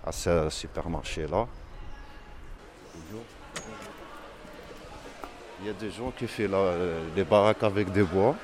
à 0.04 0.10
ce 0.10 0.50
supermarché-là. 0.50 1.46
Il 5.60 5.66
y 5.66 5.70
a 5.70 5.72
des 5.72 5.90
gens 5.90 6.12
qui 6.16 6.26
font 6.26 6.42
des 7.14 7.24
baraques 7.24 7.62
avec 7.62 7.90
des 7.90 8.02
bois. 8.02 8.34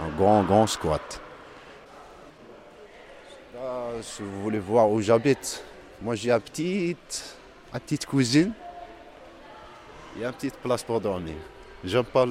Un 0.00 0.08
grand, 0.16 0.42
grand 0.44 0.66
squat. 0.66 1.20
Là, 3.54 4.02
si 4.02 4.22
vous 4.22 4.42
voulez 4.42 4.58
voir 4.58 4.88
où 4.88 5.00
j'habite, 5.00 5.62
moi 6.00 6.14
j'ai 6.14 6.30
une 6.30 6.40
petite, 6.40 7.36
petite 7.72 8.06
cuisine. 8.06 8.52
A 10.16 10.26
une 10.26 10.32
petite 10.32 10.56
place 10.56 10.82
pour 10.82 11.00
dormir. 11.00 11.34
J'aime 11.84 12.04
pas 12.04 12.26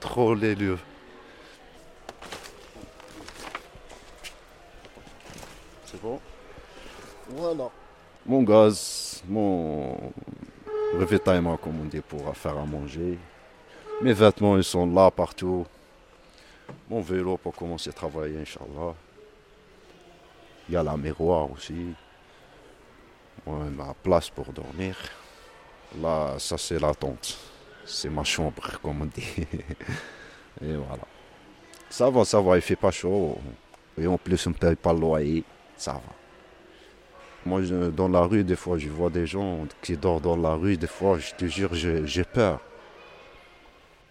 trop 0.00 0.34
les 0.34 0.54
lieux. 0.54 0.78
C'est 5.86 6.00
bon? 6.02 6.20
Voilà. 7.28 7.70
Mon 8.26 8.42
gaz, 8.42 9.22
mon 9.26 9.96
on 10.94 11.84
dit, 11.84 12.00
pour 12.00 12.36
faire 12.36 12.58
à 12.58 12.64
manger. 12.64 13.18
Mes 14.00 14.12
vêtements, 14.12 14.56
ils 14.56 14.64
sont 14.64 14.86
là 14.86 15.10
partout. 15.10 15.66
Mon 16.88 17.00
vélo 17.00 17.36
pour 17.36 17.54
commencer 17.54 17.90
à 17.90 17.92
travailler, 17.92 18.38
Inch'Allah. 18.38 18.94
Il 20.68 20.74
y 20.74 20.76
a 20.76 20.82
la 20.82 20.96
miroir 20.96 21.50
aussi. 21.50 21.94
ma 23.46 23.94
place 24.02 24.30
pour 24.30 24.52
dormir. 24.52 24.96
Là, 26.00 26.38
ça 26.38 26.58
c'est 26.58 26.78
la 26.78 26.94
tente. 26.94 27.38
C'est 27.84 28.10
ma 28.10 28.24
chambre, 28.24 28.78
comme 28.82 29.02
on 29.02 29.06
dit. 29.06 29.46
Et 30.62 30.76
voilà. 30.76 31.04
Ça 31.88 32.10
va, 32.10 32.24
ça 32.24 32.40
va, 32.40 32.56
il 32.56 32.62
fait 32.62 32.76
pas 32.76 32.90
chaud. 32.90 33.38
Et 33.96 34.06
en 34.06 34.18
plus, 34.18 34.46
on 34.46 34.50
ne 34.50 34.54
paye 34.54 34.76
pas 34.76 34.92
loyer. 34.92 35.42
Ça 35.76 35.92
va. 35.94 36.17
Moi, 37.48 37.62
dans 37.96 38.08
la 38.08 38.20
rue, 38.20 38.44
des 38.44 38.56
fois, 38.56 38.76
je 38.76 38.90
vois 38.90 39.08
des 39.08 39.26
gens 39.26 39.66
qui 39.80 39.96
dorment 39.96 40.20
dans 40.20 40.36
la 40.36 40.52
rue. 40.52 40.76
Des 40.76 40.86
fois, 40.86 41.18
je 41.18 41.34
te 41.34 41.46
jure, 41.46 41.70
j'ai 41.72 42.24
peur. 42.24 42.60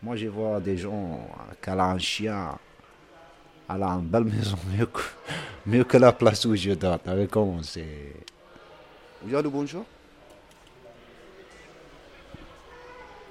Moi, 0.02 0.15
je 0.15 0.26
vois 0.28 0.60
des 0.60 0.76
gens 0.76 1.19
qui 1.62 1.69
ont 1.69 1.80
un 1.80 2.00
chien. 2.00 2.58
Elle 3.69 3.84
a 3.84 3.89
une 3.89 4.08
belle 4.08 4.23
maison, 4.23 4.58
mieux 4.76 4.88
que, 4.88 5.02
mieux 5.67 5.84
que 5.84 5.97
la 5.97 6.13
place 6.13 6.45
où 6.45 6.56
je 6.56 6.71
dors. 6.71 6.97
Avec 7.06 7.30
comment 7.30 7.62
c'est? 7.62 8.15
Bonjour. 9.23 9.86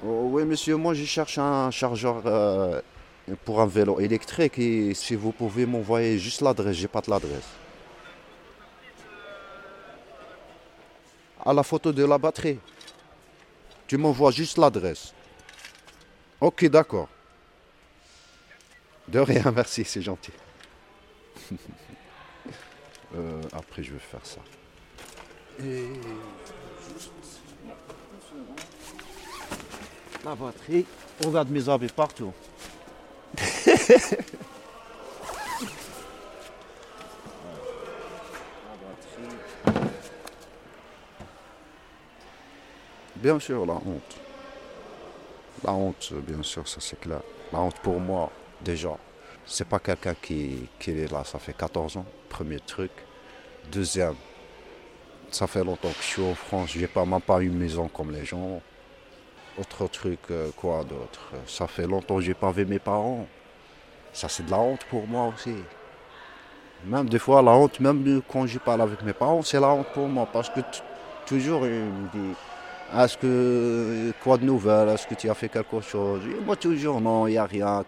Oh, 0.04 0.28
oui, 0.30 0.44
monsieur, 0.44 0.76
moi, 0.76 0.94
je 0.94 1.04
cherche 1.04 1.38
un 1.38 1.72
chargeur 1.72 2.22
euh, 2.26 2.80
pour 3.44 3.60
un 3.60 3.66
vélo 3.66 3.98
électrique. 3.98 4.56
Et 4.60 4.94
si 4.94 5.16
vous 5.16 5.32
pouvez 5.32 5.66
m'envoyer 5.66 6.16
juste 6.16 6.42
l'adresse, 6.42 6.76
j'ai 6.76 6.86
pas 6.86 7.00
de 7.00 7.10
l'adresse. 7.10 7.65
À 11.46 11.52
la 11.52 11.62
photo 11.62 11.92
de 11.92 12.04
la 12.04 12.18
batterie. 12.18 12.58
Tu 13.86 13.96
m'envoies 13.96 14.32
juste 14.32 14.58
l'adresse. 14.58 15.14
Ok, 16.40 16.64
d'accord. 16.66 17.08
De 19.06 19.20
rien, 19.20 19.50
merci, 19.54 19.84
c'est 19.84 20.02
gentil. 20.02 20.32
Euh, 23.14 23.40
après, 23.52 23.84
je 23.84 23.92
vais 23.92 24.00
faire 24.00 24.20
ça. 24.24 24.40
Et 25.62 25.86
la 30.24 30.34
batterie, 30.34 30.84
on 31.24 31.30
de 31.30 31.52
mes 31.52 31.68
habits 31.68 31.86
partout. 31.86 32.32
Bien 43.26 43.40
sûr, 43.40 43.66
la 43.66 43.72
honte. 43.72 44.16
La 45.64 45.72
honte, 45.72 46.12
bien 46.28 46.44
sûr, 46.44 46.68
ça 46.68 46.76
c'est 46.78 47.00
clair. 47.00 47.22
La 47.52 47.58
honte 47.58 47.80
pour 47.80 47.98
moi, 47.98 48.30
déjà, 48.60 48.96
c'est 49.44 49.66
pas 49.66 49.80
quelqu'un 49.80 50.14
qui, 50.14 50.68
est 50.86 51.10
là, 51.10 51.24
ça 51.24 51.40
fait 51.40 51.52
14 51.52 51.96
ans, 51.96 52.06
premier 52.28 52.60
truc. 52.60 52.92
Deuxième, 53.72 54.14
ça 55.28 55.48
fait 55.48 55.64
longtemps 55.64 55.88
que 55.88 56.02
je 56.02 56.06
suis 56.06 56.22
en 56.22 56.36
France, 56.36 56.70
j'ai 56.70 56.86
pas 56.86 57.04
même 57.04 57.20
pas 57.20 57.40
une 57.40 57.58
maison 57.58 57.88
comme 57.88 58.12
les 58.12 58.24
gens. 58.24 58.62
Autre 59.58 59.88
truc, 59.88 60.20
euh, 60.30 60.52
quoi 60.56 60.84
d'autre? 60.84 61.32
Ça 61.48 61.66
fait 61.66 61.88
longtemps 61.88 62.18
que 62.18 62.22
j'ai 62.22 62.34
pas 62.34 62.52
vu 62.52 62.64
mes 62.64 62.78
parents. 62.78 63.26
Ça 64.12 64.28
c'est 64.28 64.46
de 64.46 64.52
la 64.52 64.60
honte 64.60 64.84
pour 64.84 65.04
moi 65.08 65.32
aussi. 65.34 65.56
Même 66.84 67.08
des 67.08 67.18
fois 67.18 67.42
la 67.42 67.56
honte, 67.56 67.80
même 67.80 68.22
quand 68.30 68.46
je 68.46 68.60
parle 68.60 68.82
avec 68.82 69.02
mes 69.02 69.14
parents, 69.14 69.42
c'est 69.42 69.58
la 69.58 69.70
honte 69.70 69.88
pour 69.94 70.06
moi 70.06 70.28
parce 70.32 70.48
que 70.48 70.60
toujours 71.26 71.66
ils 71.66 71.72
me 71.72 72.08
disent 72.12 72.36
est-ce 72.94 73.16
que 73.18 74.12
quoi 74.22 74.36
de 74.38 74.44
nouvelle 74.44 74.88
Est-ce 74.90 75.06
que 75.06 75.14
tu 75.14 75.28
as 75.28 75.34
fait 75.34 75.48
quelque 75.48 75.80
chose? 75.80 76.20
Moi 76.44 76.56
toujours 76.56 77.00
non, 77.00 77.26
il 77.26 77.32
n'y 77.32 77.38
a 77.38 77.46
rien. 77.46 77.84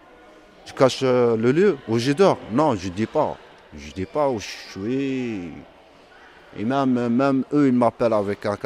Je 0.65 0.73
cache 0.73 0.99
euh, 1.03 1.35
le 1.35 1.51
lieu 1.51 1.77
où 1.87 1.97
je 1.97 2.11
dors? 2.11 2.37
Non, 2.51 2.75
je 2.75 2.89
dis 2.89 3.05
pas. 3.05 3.37
Je 3.75 3.91
dis 3.91 4.05
pas 4.05 4.29
où 4.29 4.39
je 4.39 4.47
suis. 4.71 5.51
Et 6.57 6.65
même, 6.65 7.09
même 7.09 7.43
eux, 7.53 7.67
ils 7.67 7.73
m'appellent 7.73 8.13
avec 8.13 8.45
un, 8.45 8.57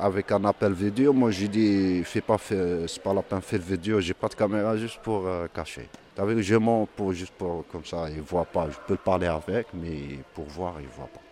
avec 0.00 0.32
un 0.32 0.44
appel 0.44 0.72
vidéo. 0.72 1.12
Moi, 1.12 1.30
je 1.30 1.46
dis, 1.46 2.02
fais 2.04 2.20
pas, 2.20 2.36
c'est 2.38 3.02
pas 3.02 3.14
la 3.14 3.22
peine 3.22 3.38
de 3.38 3.44
faire 3.44 3.60
vidéo. 3.60 4.00
J'ai 4.00 4.14
pas 4.14 4.28
de 4.28 4.34
caméra 4.34 4.76
juste 4.76 5.00
pour 5.00 5.26
euh, 5.26 5.46
cacher. 5.54 5.88
Avec, 6.16 6.38
je 6.40 6.56
mens 6.56 6.88
pour, 6.96 7.12
juste 7.12 7.34
pour, 7.34 7.64
comme 7.70 7.84
ça, 7.84 8.08
ils 8.10 8.20
voient 8.20 8.44
pas. 8.44 8.68
Je 8.70 8.76
peux 8.86 8.96
parler 8.96 9.26
avec, 9.28 9.68
mais 9.74 10.18
pour 10.34 10.46
voir, 10.46 10.74
ils 10.80 10.88
voient 10.88 11.08
pas. 11.12 11.23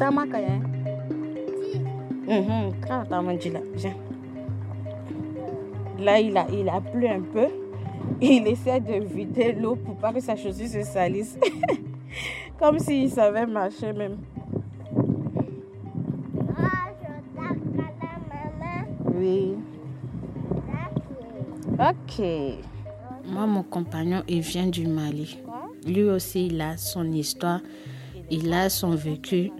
Ça 0.00 0.10
m'a 0.10 0.24
Là, 5.98 6.18
il 6.18 6.34
a, 6.38 6.46
il 6.50 6.68
a 6.70 6.80
plu 6.80 7.06
un 7.06 7.20
peu. 7.20 7.48
Il 8.18 8.46
essaie 8.46 8.80
de 8.80 9.04
vider 9.04 9.52
l'eau 9.52 9.76
pour 9.76 9.96
pas 9.96 10.10
que 10.10 10.20
sa 10.20 10.36
chaussure 10.36 10.68
se 10.68 10.82
salisse. 10.84 11.38
Comme 12.58 12.78
s'il 12.78 13.10
savait 13.10 13.44
marcher 13.44 13.92
même. 13.92 14.16
Oui. 19.14 19.52
Ok. 21.74 22.24
Moi, 23.26 23.46
mon 23.46 23.62
compagnon, 23.62 24.22
il 24.26 24.40
vient 24.40 24.66
du 24.66 24.86
Mali. 24.86 25.38
Lui 25.86 26.04
aussi, 26.04 26.46
il 26.46 26.58
a 26.62 26.78
son 26.78 27.12
histoire, 27.12 27.60
il 28.30 28.50
a 28.54 28.70
son 28.70 28.92
vécu 28.92 29.50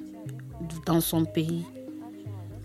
dans 0.87 1.01
son 1.01 1.25
pays. 1.25 1.65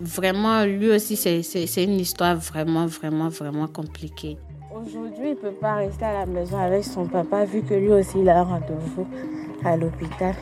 Vraiment, 0.00 0.64
lui 0.64 0.90
aussi, 0.90 1.16
c'est 1.16 1.84
une 1.84 2.00
histoire 2.00 2.36
vraiment, 2.36 2.86
vraiment, 2.86 3.28
vraiment 3.28 3.66
compliquée. 3.66 4.36
Aujourd'hui, 4.74 5.28
il 5.28 5.30
ne 5.30 5.34
peut 5.34 5.52
pas 5.52 5.76
rester 5.76 6.04
à 6.04 6.12
la 6.12 6.26
maison 6.26 6.58
avec 6.58 6.84
son 6.84 7.06
papa 7.06 7.46
vu 7.46 7.62
que 7.62 7.72
lui 7.72 7.90
aussi, 7.92 8.18
il 8.20 8.28
a 8.28 8.40
un 8.40 8.42
rendez-vous 8.42 9.06
à 9.64 9.76
l'hôpital. 9.76 10.34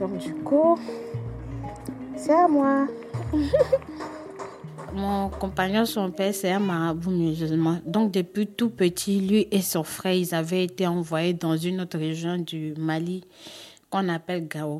Donc, 0.00 0.18
du 0.18 0.34
coup, 0.34 0.76
c'est 2.16 2.32
à 2.32 2.48
moi. 2.48 2.88
Mon 4.94 5.28
compagnon, 5.28 5.84
son 5.84 6.10
père, 6.10 6.34
c'est 6.34 6.50
un 6.50 6.58
marabout 6.58 7.10
musulman. 7.10 7.78
Donc, 7.86 8.10
depuis 8.10 8.46
tout 8.46 8.70
petit, 8.70 9.20
lui 9.20 9.46
et 9.52 9.60
son 9.60 9.84
frère, 9.84 10.14
ils 10.14 10.34
avaient 10.34 10.64
été 10.64 10.86
envoyés 10.86 11.34
dans 11.34 11.56
une 11.56 11.82
autre 11.82 11.98
région 11.98 12.38
du 12.38 12.74
Mali 12.76 13.22
qu'on 13.90 14.08
appelle 14.08 14.48
Gao. 14.48 14.78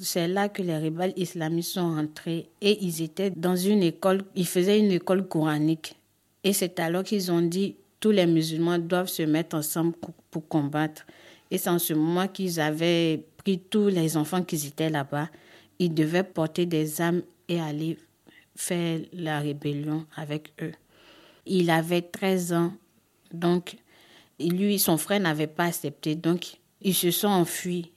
C'est 0.00 0.28
là 0.28 0.48
que 0.48 0.62
les 0.62 0.78
rebelles 0.78 1.14
islamistes 1.16 1.72
sont 1.72 1.98
entrés 1.98 2.48
et 2.60 2.84
ils 2.84 3.02
étaient 3.02 3.30
dans 3.30 3.56
une 3.56 3.82
école, 3.82 4.22
ils 4.34 4.46
faisaient 4.46 4.78
une 4.78 4.92
école 4.92 5.26
coranique. 5.26 5.96
Et 6.44 6.52
c'est 6.52 6.78
alors 6.80 7.02
qu'ils 7.02 7.32
ont 7.32 7.42
dit 7.42 7.76
tous 8.00 8.10
les 8.10 8.26
musulmans 8.26 8.78
doivent 8.78 9.08
se 9.08 9.22
mettre 9.22 9.56
ensemble 9.56 9.94
pour 10.30 10.46
combattre. 10.48 11.06
Et 11.50 11.58
c'est 11.58 11.70
en 11.70 11.78
ce 11.78 11.94
moment 11.94 12.28
qu'ils 12.28 12.60
avaient 12.60 13.24
pris 13.36 13.58
tous 13.58 13.88
les 13.88 14.16
enfants 14.16 14.42
qui 14.42 14.56
étaient 14.66 14.90
là-bas. 14.90 15.28
Ils 15.78 15.94
devaient 15.94 16.24
porter 16.24 16.66
des 16.66 17.00
armes 17.00 17.22
et 17.48 17.60
aller 17.60 17.98
faire 18.54 19.00
la 19.12 19.40
rébellion 19.40 20.06
avec 20.16 20.52
eux. 20.62 20.72
Il 21.46 21.70
avait 21.70 22.02
13 22.02 22.52
ans, 22.52 22.72
donc 23.32 23.76
lui, 24.40 24.78
son 24.78 24.96
frère 24.96 25.20
n'avait 25.20 25.46
pas 25.46 25.64
accepté, 25.64 26.14
donc 26.14 26.58
ils 26.82 26.94
se 26.94 27.10
sont 27.10 27.28
enfuis. 27.28 27.92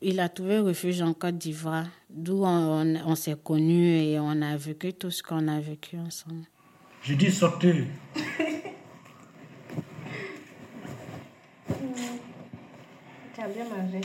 Il 0.00 0.20
a 0.20 0.28
trouvé 0.28 0.60
refuge 0.60 1.02
en 1.02 1.12
Côte 1.12 1.38
d'Ivoire, 1.38 1.86
d'où 2.08 2.44
on, 2.44 3.14
s'est 3.16 3.36
connus 3.42 3.96
et 3.96 4.20
on 4.20 4.42
a 4.42 4.56
vécu 4.56 4.92
tout 4.92 5.10
ce 5.10 5.24
qu'on 5.24 5.48
a 5.48 5.58
vécu 5.58 5.98
ensemble. 5.98 6.44
Je 7.02 7.14
dis 7.14 7.32
sortez. 7.32 7.84
Tu 13.34 13.40
as 13.40 13.48
bien 13.48 13.64
mangé. 13.64 14.00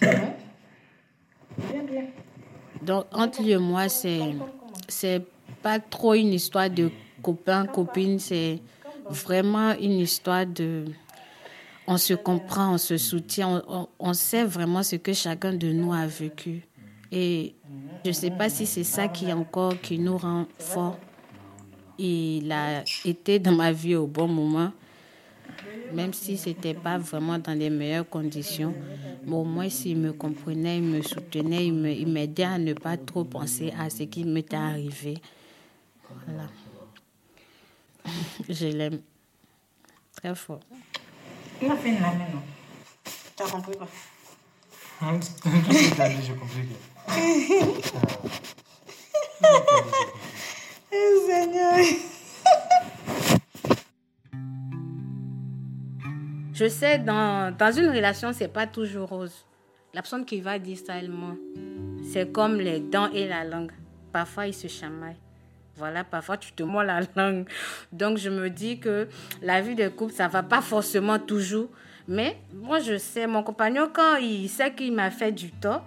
bien, 0.00 1.82
bien. 1.82 2.04
Donc, 2.82 3.06
entre 3.12 3.42
lui 3.42 3.50
et 3.50 3.58
moi, 3.58 3.88
c'est, 3.88 4.36
c'est 4.86 5.26
pas 5.60 5.80
trop 5.80 6.14
une 6.14 6.32
histoire 6.32 6.70
de 6.70 6.92
copain, 7.20 7.66
copine, 7.66 8.20
c'est 8.20 8.60
vraiment 9.08 9.72
une 9.72 9.98
histoire 9.98 10.46
de 10.46 10.84
on 11.90 11.98
se 11.98 12.14
comprend, 12.14 12.74
on 12.74 12.78
se 12.78 12.96
soutient, 12.96 13.64
on, 13.98 14.14
sait 14.14 14.44
vraiment 14.44 14.84
ce 14.84 14.94
que 14.94 15.12
chacun 15.12 15.52
de 15.52 15.72
nous 15.72 15.92
a 15.92 16.06
vécu. 16.06 16.62
Et 17.10 17.56
je 18.04 18.10
ne 18.10 18.14
sais 18.14 18.30
pas 18.30 18.48
si 18.48 18.64
c'est 18.64 18.84
ça 18.84 19.08
qui 19.08 19.32
encore 19.32 19.80
qui 19.80 19.98
nous 19.98 20.16
rend 20.16 20.46
fort. 20.56 20.96
Il 21.98 22.52
a 22.52 22.84
été 23.04 23.40
dans 23.40 23.50
ma 23.50 23.72
vie 23.72 23.96
au 23.96 24.06
bon 24.06 24.28
moment, 24.28 24.70
même 25.92 26.12
si 26.12 26.38
ce 26.38 26.50
n'était 26.50 26.74
pas 26.74 26.96
vraiment 26.96 27.40
dans 27.40 27.58
les 27.58 27.70
meilleures 27.70 28.08
conditions. 28.08 28.72
Mais 29.26 29.34
au 29.34 29.42
moins, 29.42 29.68
s'il 29.68 29.98
me 29.98 30.12
comprenait, 30.12 30.76
il 30.76 30.84
me 30.84 31.02
soutenait, 31.02 31.66
il 31.66 32.06
m'aidait 32.06 32.44
à 32.44 32.56
ne 32.58 32.72
pas 32.72 32.98
trop 32.98 33.24
penser 33.24 33.74
à 33.76 33.90
ce 33.90 34.04
qui 34.04 34.22
m'était 34.22 34.54
arrivé. 34.54 35.18
Voilà. 36.24 36.48
Je 38.48 38.68
l'aime 38.68 39.00
très 40.14 40.36
fort. 40.36 40.60
Il 41.62 41.70
a 41.70 41.76
fait 41.76 41.90
une 41.90 42.00
main, 42.00 42.12
non 42.12 42.42
Tu 43.36 43.42
as 43.42 43.46
compris 43.50 43.76
quoi 43.76 43.86
Tout 45.00 45.22
ce 45.22 45.90
que 45.90 45.94
tu 45.94 46.00
as 46.00 46.08
dit, 46.08 46.22
j'ai 46.26 46.34
compris. 46.34 46.68
Oh, 50.92 51.26
Seigneur. 51.26 51.76
Je 56.52 56.68
sais, 56.68 56.98
dans, 56.98 57.56
dans 57.56 57.72
une 57.72 57.88
relation, 57.88 58.32
c'est 58.32 58.48
pas 58.48 58.66
toujours 58.66 59.08
rose. 59.08 59.46
La 59.94 60.02
personne 60.02 60.24
qui 60.24 60.40
va 60.40 60.58
dire 60.58 60.78
ça, 60.78 60.96
elle 60.96 61.10
ment. 61.10 61.36
C'est 62.12 62.30
comme 62.32 62.56
les 62.56 62.80
dents 62.80 63.10
et 63.12 63.26
la 63.26 63.44
langue. 63.44 63.72
Parfois, 64.12 64.46
ils 64.46 64.54
se 64.54 64.68
chamaillent. 64.68 65.16
Voilà, 65.80 66.04
parfois 66.04 66.36
tu 66.36 66.52
te 66.52 66.62
mords 66.62 66.84
la 66.84 67.00
langue. 67.16 67.48
Donc 67.90 68.18
je 68.18 68.28
me 68.28 68.50
dis 68.50 68.78
que 68.78 69.08
la 69.40 69.62
vie 69.62 69.74
de 69.74 69.88
couple, 69.88 70.12
ça 70.12 70.28
va 70.28 70.42
pas 70.42 70.60
forcément 70.60 71.18
toujours. 71.18 71.70
Mais 72.06 72.36
moi, 72.52 72.80
je 72.80 72.98
sais, 72.98 73.26
mon 73.26 73.42
compagnon, 73.42 73.88
quand 73.90 74.16
il 74.16 74.50
sait 74.50 74.74
qu'il 74.74 74.92
m'a 74.92 75.10
fait 75.10 75.32
du 75.32 75.50
tort, 75.50 75.86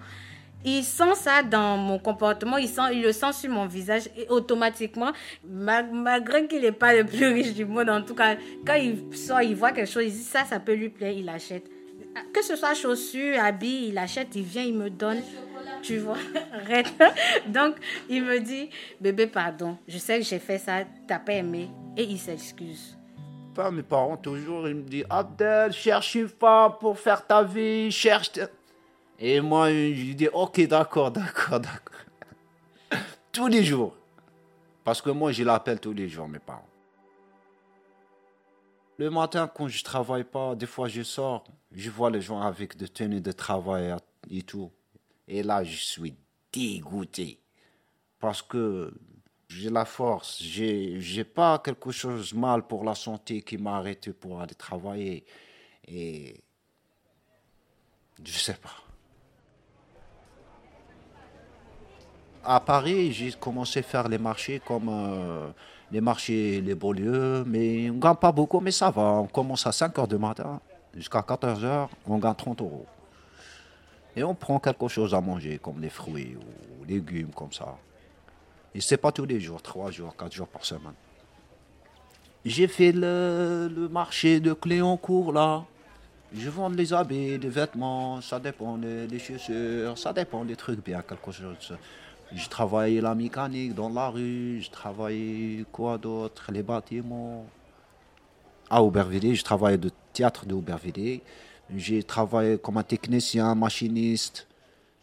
il 0.65 0.83
sent 0.83 1.13
ça 1.13 1.43
dans 1.43 1.77
mon 1.77 1.99
comportement, 1.99 2.57
il, 2.57 2.69
sent, 2.69 2.93
il 2.93 3.03
le 3.03 3.11
sent 3.11 3.33
sur 3.33 3.51
mon 3.51 3.67
visage 3.67 4.09
et 4.17 4.27
automatiquement, 4.29 5.11
malgré 5.47 6.47
qu'il 6.47 6.61
n'est 6.61 6.71
pas 6.71 6.95
le 6.95 7.03
plus 7.03 7.27
riche 7.27 7.53
du 7.53 7.65
monde, 7.65 7.89
en 7.89 8.01
tout 8.01 8.15
cas, 8.15 8.35
quand 8.65 8.75
il 8.75 9.15
sort, 9.15 9.43
il 9.43 9.55
voit 9.55 9.73
quelque 9.73 9.91
chose, 9.91 10.05
il 10.05 10.11
dit 10.11 10.23
ça, 10.23 10.43
ça 10.43 10.59
peut 10.59 10.73
lui 10.73 10.89
plaire, 10.89 11.11
il 11.11 11.29
achète. 11.29 11.69
Que 12.33 12.41
ce 12.41 12.55
soit 12.55 12.73
chaussures, 12.73 13.39
habits, 13.39 13.89
il 13.89 13.97
achète, 13.99 14.29
il 14.35 14.43
vient, 14.43 14.63
il 14.63 14.73
me 14.73 14.89
donne 14.89 15.21
tu 15.83 15.99
vois. 15.99 16.17
Donc, 17.47 17.75
il 18.09 18.23
me 18.23 18.39
dit, 18.39 18.69
bébé, 18.99 19.27
pardon, 19.27 19.77
je 19.87 19.97
sais 19.97 20.19
que 20.19 20.25
j'ai 20.25 20.39
fait 20.39 20.57
ça, 20.57 20.83
t'as 21.07 21.19
pas 21.19 21.33
aimé. 21.33 21.69
Et 21.95 22.03
il 22.03 22.17
s'excuse. 22.17 22.97
Pas 23.53 23.69
mes 23.69 23.83
parents, 23.83 24.17
toujours, 24.17 24.67
ils 24.67 24.75
me 24.75 24.81
disent, 24.81 25.05
Abdel, 25.09 25.71
cherche 25.73 26.15
une 26.15 26.27
femme 26.27 26.73
pour 26.79 26.97
faire 26.97 27.25
ta 27.25 27.43
vie, 27.43 27.91
cherche... 27.91 28.31
Et 29.19 29.39
moi, 29.39 29.69
je 29.69 30.13
dis, 30.13 30.27
ok, 30.27 30.67
d'accord, 30.67 31.11
d'accord, 31.11 31.59
d'accord. 31.59 31.99
tous 33.31 33.47
les 33.47 33.63
jours. 33.63 33.95
Parce 34.83 35.01
que 35.01 35.11
moi, 35.11 35.31
je 35.31 35.43
l'appelle 35.43 35.79
tous 35.79 35.93
les 35.93 36.09
jours, 36.09 36.27
mes 36.27 36.39
parents. 36.39 36.67
Le 38.97 39.09
matin, 39.09 39.49
quand 39.53 39.67
je 39.67 39.83
travaille 39.83 40.23
pas, 40.23 40.55
des 40.55 40.65
fois, 40.65 40.87
je 40.87 41.01
sors, 41.03 41.43
je 41.71 41.89
vois 41.89 42.09
les 42.09 42.21
gens 42.21 42.41
avec 42.41 42.77
des 42.77 42.87
tenues 42.87 43.21
de 43.21 43.31
travail 43.31 43.95
et 44.29 44.41
tout. 44.43 44.71
Et 45.27 45.43
là, 45.43 45.63
je 45.63 45.77
suis 45.77 46.15
dégoûté. 46.51 47.39
Parce 48.19 48.41
que 48.41 48.93
j'ai 49.49 49.69
la 49.69 49.85
force, 49.85 50.41
j'ai, 50.41 51.23
pas 51.23 51.59
quelque 51.59 51.91
chose 51.91 52.33
de 52.33 52.39
mal 52.39 52.65
pour 52.65 52.83
la 52.83 52.95
santé 52.95 53.41
qui 53.41 53.57
m'a 53.57 53.77
arrêté 53.77 54.13
pour 54.13 54.41
aller 54.41 54.55
travailler. 54.55 55.25
Et 55.87 56.41
je 58.23 58.31
sais 58.31 58.55
pas. 58.55 58.83
à 62.43 62.59
Paris, 62.59 63.13
j'ai 63.13 63.31
commencé 63.31 63.79
à 63.79 63.83
faire 63.83 64.07
les 64.07 64.17
marchés 64.17 64.61
comme 64.65 64.89
euh, 64.89 65.49
les 65.91 66.01
marchés, 66.01 66.61
les 66.61 66.75
beaux 66.75 66.93
lieux, 66.93 67.43
mais 67.45 67.89
on 67.89 67.93
ne 67.93 67.99
gagne 67.99 68.15
pas 68.15 68.31
beaucoup, 68.31 68.59
mais 68.59 68.71
ça 68.71 68.91
va. 68.91 69.01
On 69.01 69.27
commence 69.27 69.65
à 69.65 69.71
5 69.71 69.95
h 69.95 70.07
du 70.07 70.17
matin 70.17 70.59
jusqu'à 70.93 71.21
14 71.21 71.63
h, 71.63 71.87
on 72.05 72.17
gagne 72.17 72.35
30 72.35 72.61
euros. 72.61 72.85
Et 74.15 74.23
on 74.23 74.35
prend 74.35 74.59
quelque 74.59 74.87
chose 74.87 75.13
à 75.13 75.21
manger, 75.21 75.59
comme 75.59 75.79
des 75.79 75.89
fruits 75.89 76.35
ou 76.35 76.85
légumes, 76.85 77.31
comme 77.35 77.51
ça. 77.51 77.77
Et 78.75 78.81
c'est 78.81 78.97
pas 78.97 79.11
tous 79.11 79.25
les 79.25 79.39
jours, 79.39 79.61
3 79.61 79.91
jours, 79.91 80.15
4 80.15 80.31
jours 80.31 80.47
par 80.47 80.65
semaine. 80.65 80.93
J'ai 82.45 82.67
fait 82.67 82.91
le, 82.91 83.87
marché 83.91 84.39
de 84.39 84.53
Cléoncourt, 84.53 85.31
là. 85.31 85.63
Je 86.35 86.49
vends 86.49 86.69
les 86.69 86.91
habits, 86.91 87.37
les 87.37 87.49
vêtements, 87.49 88.19
ça 88.19 88.39
dépend 88.39 88.77
des, 88.77 89.19
chaussures, 89.19 89.97
ça 89.97 90.11
dépend 90.11 90.43
des 90.43 90.55
trucs 90.55 90.83
bien, 90.83 91.01
quelque 91.01 91.31
chose. 91.31 91.77
J'ai 92.33 92.49
travaillé 92.49 93.01
la 93.01 93.13
mécanique 93.13 93.75
dans 93.75 93.89
la 93.89 94.09
rue, 94.09 94.59
j'ai 94.59 94.71
travaillé 94.71 95.63
quoi 95.71 95.99
d'autre, 95.99 96.51
les 96.51 96.63
bâtiments. 96.63 97.45
À 98.69 98.81
Aubervilliers, 98.81 99.35
je 99.35 99.43
travaillé 99.43 99.77
de 99.77 99.91
théâtre 100.11 100.47
de 100.47 100.55
Aubervilliers. 100.55 101.21
J'ai 101.75 102.03
travaillé 102.03 102.57
comme 102.57 102.77
un 102.77 102.83
technicien, 102.83 103.55
machiniste. 103.55 104.47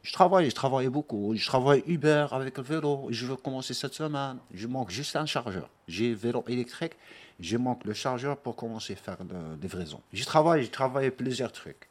Je 0.03 0.13
travaille, 0.13 0.49
je 0.49 0.55
travaille 0.55 0.89
beaucoup. 0.89 1.35
Je 1.35 1.47
travaille 1.47 1.83
Uber 1.87 2.27
avec 2.31 2.57
le 2.57 2.63
vélo. 2.63 3.07
Je 3.11 3.27
veux 3.27 3.37
commencer 3.37 3.75
cette 3.75 3.95
semaine. 3.95 4.39
Je 4.53 4.67
manque 4.67 4.91
juste 4.91 5.17
un 5.17 5.27
chargeur. 5.27 5.69
J'ai 5.89 6.15
vélo 6.15 6.45
électrique. 6.49 6.93
Je 7.39 7.57
manque 7.57 7.85
le 7.85 7.95
chargeur 7.95 8.37
pour 8.37 8.57
commencer 8.57 8.95
à 8.95 8.97
faire 8.97 9.17
la 9.31 9.57
livraison. 9.61 10.01
Je 10.13 10.25
travaille, 10.25 10.65
je 10.65 10.71
travaille 10.71 11.11
plusieurs 11.11 11.53
trucs. 11.53 11.89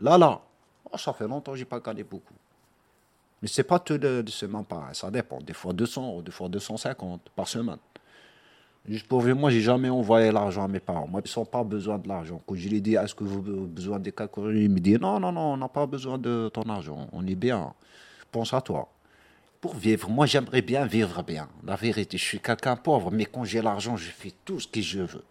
Là, 0.00 0.18
là, 0.18 0.40
oh, 0.90 0.98
ça 0.98 1.12
fait 1.12 1.26
longtemps 1.26 1.52
que 1.52 1.58
je 1.58 1.62
n'ai 1.62 1.68
pas 1.68 1.80
gagné 1.80 2.04
beaucoup. 2.04 2.34
Mais 3.40 3.48
c'est 3.48 3.64
pas 3.64 3.78
tout 3.78 3.98
de, 3.98 4.22
de 4.22 4.30
semaine 4.30 4.64
pareil. 4.64 4.94
Ça 4.94 5.10
dépend. 5.10 5.38
Des 5.40 5.52
fois 5.52 5.72
200, 5.72 6.22
des 6.22 6.30
fois 6.30 6.48
250 6.48 7.30
par 7.34 7.48
semaine. 7.48 7.78
Juste 8.86 9.06
pour 9.06 9.22
moi, 9.22 9.50
j'ai 9.50 9.62
jamais 9.62 9.88
envoyé 9.88 10.30
l'argent 10.30 10.64
à 10.64 10.68
mes 10.68 10.80
parents. 10.80 11.08
Moi, 11.08 11.22
ils 11.24 11.38
n'ont 11.38 11.46
pas 11.46 11.64
besoin 11.64 11.98
de 11.98 12.06
l'argent. 12.06 12.40
Quand 12.46 12.54
je 12.54 12.68
lui 12.68 12.82
dis, 12.82 12.96
est-ce 12.96 13.14
que 13.14 13.24
vous 13.24 13.38
avez 13.38 13.66
besoin 13.66 13.98
de 13.98 14.10
quelque 14.10 14.34
chose 14.34 14.54
Ils 14.54 14.68
me 14.68 14.78
disent, 14.78 15.00
non, 15.00 15.18
non, 15.18 15.32
non, 15.32 15.54
on 15.54 15.56
n'a 15.56 15.68
pas 15.68 15.86
besoin 15.86 16.18
de 16.18 16.50
ton 16.52 16.62
argent. 16.68 17.08
On 17.12 17.26
est 17.26 17.34
bien. 17.34 17.72
Pense 18.30 18.52
à 18.52 18.60
toi. 18.60 18.88
Pour 19.58 19.74
vivre, 19.74 20.10
moi, 20.10 20.26
j'aimerais 20.26 20.60
bien 20.60 20.84
vivre 20.84 21.22
bien. 21.22 21.48
La 21.66 21.76
vérité, 21.76 22.18
je 22.18 22.24
suis 22.24 22.40
quelqu'un 22.40 22.76
pauvre, 22.76 23.10
mais 23.10 23.24
quand 23.24 23.44
j'ai 23.44 23.62
l'argent, 23.62 23.96
je 23.96 24.10
fais 24.10 24.32
tout 24.44 24.60
ce 24.60 24.68
que 24.68 24.82
je 24.82 25.00
veux. 25.00 25.24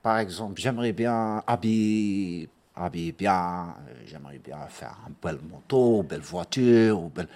Par 0.00 0.20
exemple, 0.20 0.60
j'aimerais 0.60 0.92
bien 0.92 1.42
habiller, 1.48 2.48
habiller 2.76 3.10
bien. 3.10 3.74
J'aimerais 4.06 4.38
bien 4.38 4.58
faire 4.68 4.96
belle 5.20 5.40
moto, 5.50 6.02
une 6.02 6.06
belle 6.06 6.20
voiture. 6.20 7.00
Belle... 7.10 7.28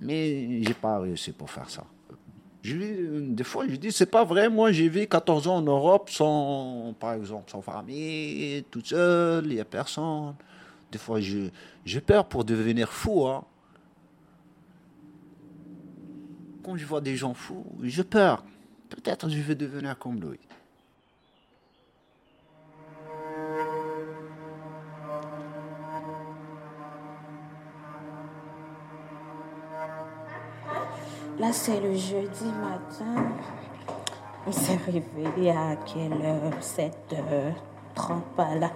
Mais 0.00 0.62
j'ai 0.62 0.74
pas 0.74 1.00
réussi 1.00 1.32
pour 1.32 1.50
faire 1.50 1.68
ça. 1.68 1.84
Je, 2.66 3.20
des 3.20 3.44
fois, 3.44 3.64
je 3.68 3.76
dis, 3.76 3.92
c'est 3.92 4.10
pas 4.10 4.24
vrai, 4.24 4.48
moi 4.48 4.72
j'ai 4.72 4.88
vécu 4.88 5.06
14 5.06 5.46
ans 5.46 5.58
en 5.58 5.62
Europe 5.62 6.10
sans, 6.10 6.96
par 6.98 7.12
exemple, 7.12 7.48
sans 7.48 7.62
famille, 7.62 8.64
toute 8.72 8.88
seule, 8.88 9.46
il 9.46 9.54
n'y 9.54 9.60
a 9.60 9.64
personne. 9.64 10.34
Des 10.90 10.98
fois, 10.98 11.20
j'ai 11.20 12.00
peur 12.00 12.26
pour 12.26 12.44
devenir 12.44 12.92
fou. 12.92 13.24
Hein. 13.28 13.44
Quand 16.64 16.76
je 16.76 16.84
vois 16.84 17.00
des 17.00 17.14
gens 17.14 17.34
fous, 17.34 17.64
j'ai 17.84 18.02
peur. 18.02 18.44
Peut-être 18.88 19.28
je 19.28 19.38
vais 19.40 19.54
devenir 19.54 19.96
comme 19.96 20.20
lui. 20.20 20.40
Là, 31.38 31.52
c'est 31.52 31.80
le 31.80 31.92
jeudi 31.94 32.46
matin. 32.46 33.22
On 34.46 34.52
s'est 34.52 34.78
réveillé 34.86 35.50
à 35.50 35.76
quelle 35.84 36.12
heure? 36.24 36.50
7h30 36.62 38.20
par 38.34 38.54
là. 38.54 38.70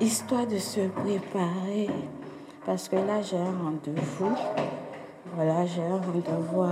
Histoire 0.00 0.46
de 0.46 0.58
se 0.58 0.80
préparer. 0.88 1.90
Parce 2.64 2.88
que 2.88 2.94
là, 2.94 3.20
j'ai 3.20 3.36
un 3.36 3.52
rendez-vous. 3.64 4.30
Voilà, 5.34 5.66
j'ai 5.66 5.82
un 5.82 5.96
rendez-vous 5.96 6.62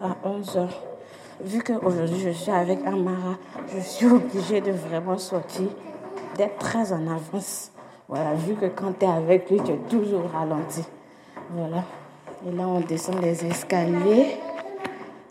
à, 0.00 0.16
11h. 0.24 0.68
Vu 1.42 1.62
qu'aujourd'hui, 1.62 2.20
je 2.20 2.30
suis 2.30 2.50
avec 2.50 2.86
Amara, 2.86 3.36
je 3.74 3.80
suis 3.80 4.06
obligée 4.06 4.62
de 4.62 4.72
vraiment 4.72 5.18
sortir, 5.18 5.68
d'être 6.38 6.56
très 6.56 6.90
en 6.90 7.06
avance. 7.06 7.70
Voilà, 8.08 8.32
vu 8.32 8.54
que 8.54 8.66
quand 8.66 8.98
tu 8.98 9.04
es 9.04 9.08
avec 9.08 9.50
lui, 9.50 9.60
tu 9.62 9.72
es 9.72 9.78
toujours 9.90 10.30
ralenti. 10.32 10.84
Voilà. 11.50 11.84
Et 12.44 12.50
là, 12.50 12.66
on 12.66 12.80
descend 12.80 13.22
les 13.22 13.44
escaliers 13.44 14.36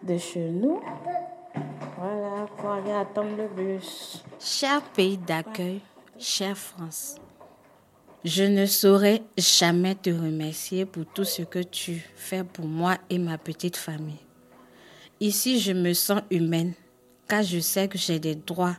de 0.01 0.17
chez 0.17 0.49
nous. 0.49 0.81
Voilà, 1.97 2.47
pour 2.57 2.69
aller 2.69 2.91
attendre 2.91 3.35
le 3.37 3.47
bus. 3.49 4.23
Cher 4.39 4.81
pays 4.81 5.17
d'accueil, 5.17 5.81
chère 6.17 6.57
France, 6.57 7.17
je 8.23 8.43
ne 8.43 8.65
saurais 8.65 9.23
jamais 9.37 9.95
te 9.95 10.09
remercier 10.09 10.85
pour 10.85 11.05
tout 11.05 11.25
ce 11.25 11.41
que 11.41 11.59
tu 11.59 12.01
fais 12.15 12.45
pour 12.45 12.65
moi 12.65 12.97
et 13.09 13.17
ma 13.17 13.37
petite 13.37 13.75
famille. 13.75 14.25
Ici, 15.19 15.59
je 15.59 15.73
me 15.73 15.93
sens 15.93 16.21
humaine, 16.31 16.73
car 17.27 17.43
je 17.43 17.59
sais 17.59 17.89
que 17.89 17.97
j'ai 17.97 18.19
des 18.19 18.35
droits, 18.35 18.77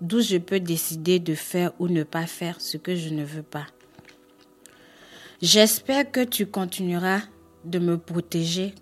d'où 0.00 0.20
je 0.20 0.36
peux 0.36 0.60
décider 0.60 1.20
de 1.20 1.34
faire 1.34 1.72
ou 1.78 1.88
ne 1.88 2.02
pas 2.02 2.26
faire 2.26 2.60
ce 2.60 2.76
que 2.76 2.94
je 2.94 3.08
ne 3.08 3.24
veux 3.24 3.42
pas. 3.42 3.66
J'espère 5.40 6.10
que 6.10 6.22
tu 6.22 6.46
continueras 6.46 7.22
de 7.64 7.78
me 7.78 7.98
protéger 7.98 8.74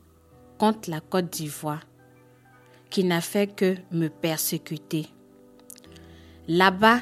contre 0.59 0.91
la 0.91 1.01
Côte 1.01 1.31
d'Ivoire, 1.31 1.87
qui 2.91 3.05
n'a 3.05 3.21
fait 3.21 3.47
que 3.47 3.77
me 3.93 4.09
persécuter. 4.09 5.07
Là-bas, 6.49 7.01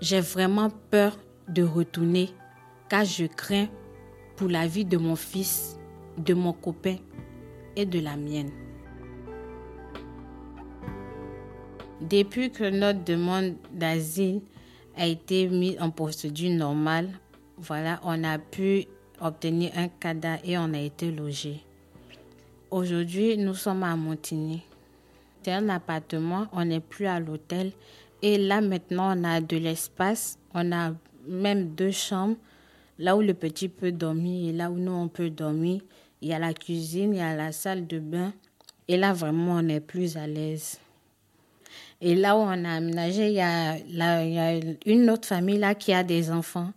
j'ai 0.00 0.20
vraiment 0.20 0.70
peur 0.90 1.18
de 1.48 1.62
retourner 1.62 2.30
car 2.88 3.04
je 3.04 3.24
crains 3.26 3.68
pour 4.36 4.48
la 4.48 4.66
vie 4.66 4.84
de 4.84 4.96
mon 4.96 5.16
fils, 5.16 5.78
de 6.18 6.34
mon 6.34 6.52
copain 6.52 6.96
et 7.76 7.86
de 7.86 8.00
la 8.00 8.16
mienne. 8.16 8.50
Depuis 12.00 12.50
que 12.50 12.68
notre 12.70 13.04
demande 13.04 13.54
d'asile 13.72 14.40
a 14.96 15.06
été 15.06 15.48
mise 15.48 15.76
en 15.80 15.90
procédure 15.90 16.50
normale, 16.50 17.10
voilà, 17.58 18.00
on 18.02 18.24
a 18.24 18.38
pu 18.38 18.86
obtenir 19.20 19.72
un 19.76 19.88
cadre 19.88 20.38
et 20.44 20.56
on 20.58 20.72
a 20.74 20.78
été 20.78 21.10
logé. 21.10 21.60
Aujourd'hui, 22.70 23.36
nous 23.36 23.54
sommes 23.54 23.82
à 23.82 23.96
Montigny. 23.96 24.62
C'est 25.42 25.52
un 25.52 25.68
appartement, 25.68 26.46
on 26.52 26.64
n'est 26.64 26.80
plus 26.80 27.06
à 27.06 27.18
l'hôtel. 27.18 27.72
Et 28.22 28.38
là, 28.38 28.60
maintenant, 28.60 29.16
on 29.16 29.24
a 29.24 29.40
de 29.40 29.56
l'espace. 29.56 30.38
On 30.54 30.70
a 30.72 30.92
même 31.26 31.70
deux 31.70 31.90
chambres. 31.90 32.36
Là 32.98 33.16
où 33.16 33.22
le 33.22 33.32
petit 33.32 33.68
peut 33.68 33.92
dormir 33.92 34.50
et 34.50 34.52
là 34.52 34.70
où 34.70 34.76
nous, 34.76 34.92
on 34.92 35.08
peut 35.08 35.30
dormir. 35.30 35.80
Il 36.20 36.28
y 36.28 36.34
a 36.34 36.38
la 36.38 36.52
cuisine, 36.52 37.14
il 37.14 37.18
y 37.18 37.22
a 37.22 37.34
la 37.34 37.52
salle 37.52 37.86
de 37.86 37.98
bain. 37.98 38.32
Et 38.88 38.96
là, 38.98 39.12
vraiment, 39.12 39.54
on 39.54 39.68
est 39.68 39.80
plus 39.80 40.16
à 40.16 40.26
l'aise. 40.26 40.78
Et 42.02 42.14
là 42.14 42.36
où 42.36 42.40
on 42.40 42.64
a 42.64 42.72
aménagé, 42.72 43.28
il 43.28 43.34
y 43.34 43.40
a, 43.40 43.78
il 43.78 44.34
y 44.34 44.38
a 44.38 44.60
une 44.86 45.08
autre 45.10 45.28
famille 45.28 45.58
là 45.58 45.74
qui 45.74 45.92
a 45.92 46.02
des 46.02 46.30
enfants. 46.30 46.72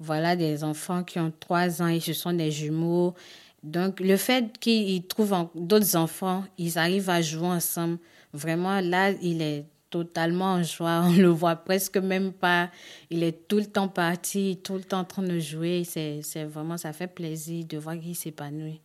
Voilà, 0.00 0.36
des 0.36 0.62
enfants 0.62 1.02
qui 1.02 1.18
ont 1.18 1.32
trois 1.40 1.82
ans 1.82 1.88
et 1.88 2.00
ce 2.00 2.12
sont 2.12 2.32
des 2.32 2.50
jumeaux. 2.50 3.14
Donc, 3.62 3.98
le 4.00 4.16
fait 4.16 4.56
qu'ils 4.58 5.04
trouvent 5.06 5.48
d'autres 5.54 5.96
enfants, 5.96 6.44
ils 6.56 6.78
arrivent 6.78 7.10
à 7.10 7.20
jouer 7.20 7.48
ensemble. 7.48 7.98
Vraiment, 8.32 8.80
là, 8.80 9.10
il 9.20 9.42
est 9.42 9.64
totalement 9.90 10.52
en 10.52 10.62
joie. 10.62 11.02
On 11.04 11.12
le 11.12 11.28
voit 11.28 11.56
presque 11.56 11.96
même 11.96 12.32
pas. 12.32 12.70
Il 13.10 13.22
est 13.24 13.48
tout 13.48 13.56
le 13.56 13.66
temps 13.66 13.88
parti, 13.88 14.60
tout 14.62 14.74
le 14.74 14.84
temps 14.84 15.00
en 15.00 15.04
train 15.04 15.22
de 15.22 15.38
jouer. 15.38 15.82
C'est 15.84 16.44
vraiment, 16.44 16.76
ça 16.76 16.92
fait 16.92 17.08
plaisir 17.08 17.64
de 17.64 17.78
voir 17.78 17.98
qu'il 17.98 18.14
s'épanouit. 18.14 18.80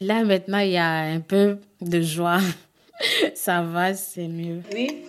Là, 0.00 0.24
maintenant, 0.24 0.60
il 0.60 0.70
y 0.70 0.76
a 0.78 1.00
un 1.00 1.20
peu 1.20 1.58
de 1.80 2.00
joie. 2.00 2.40
ça 3.34 3.62
va, 3.62 3.92
c'est 3.94 4.28
mieux. 4.28 4.62
Oui. 4.72 5.04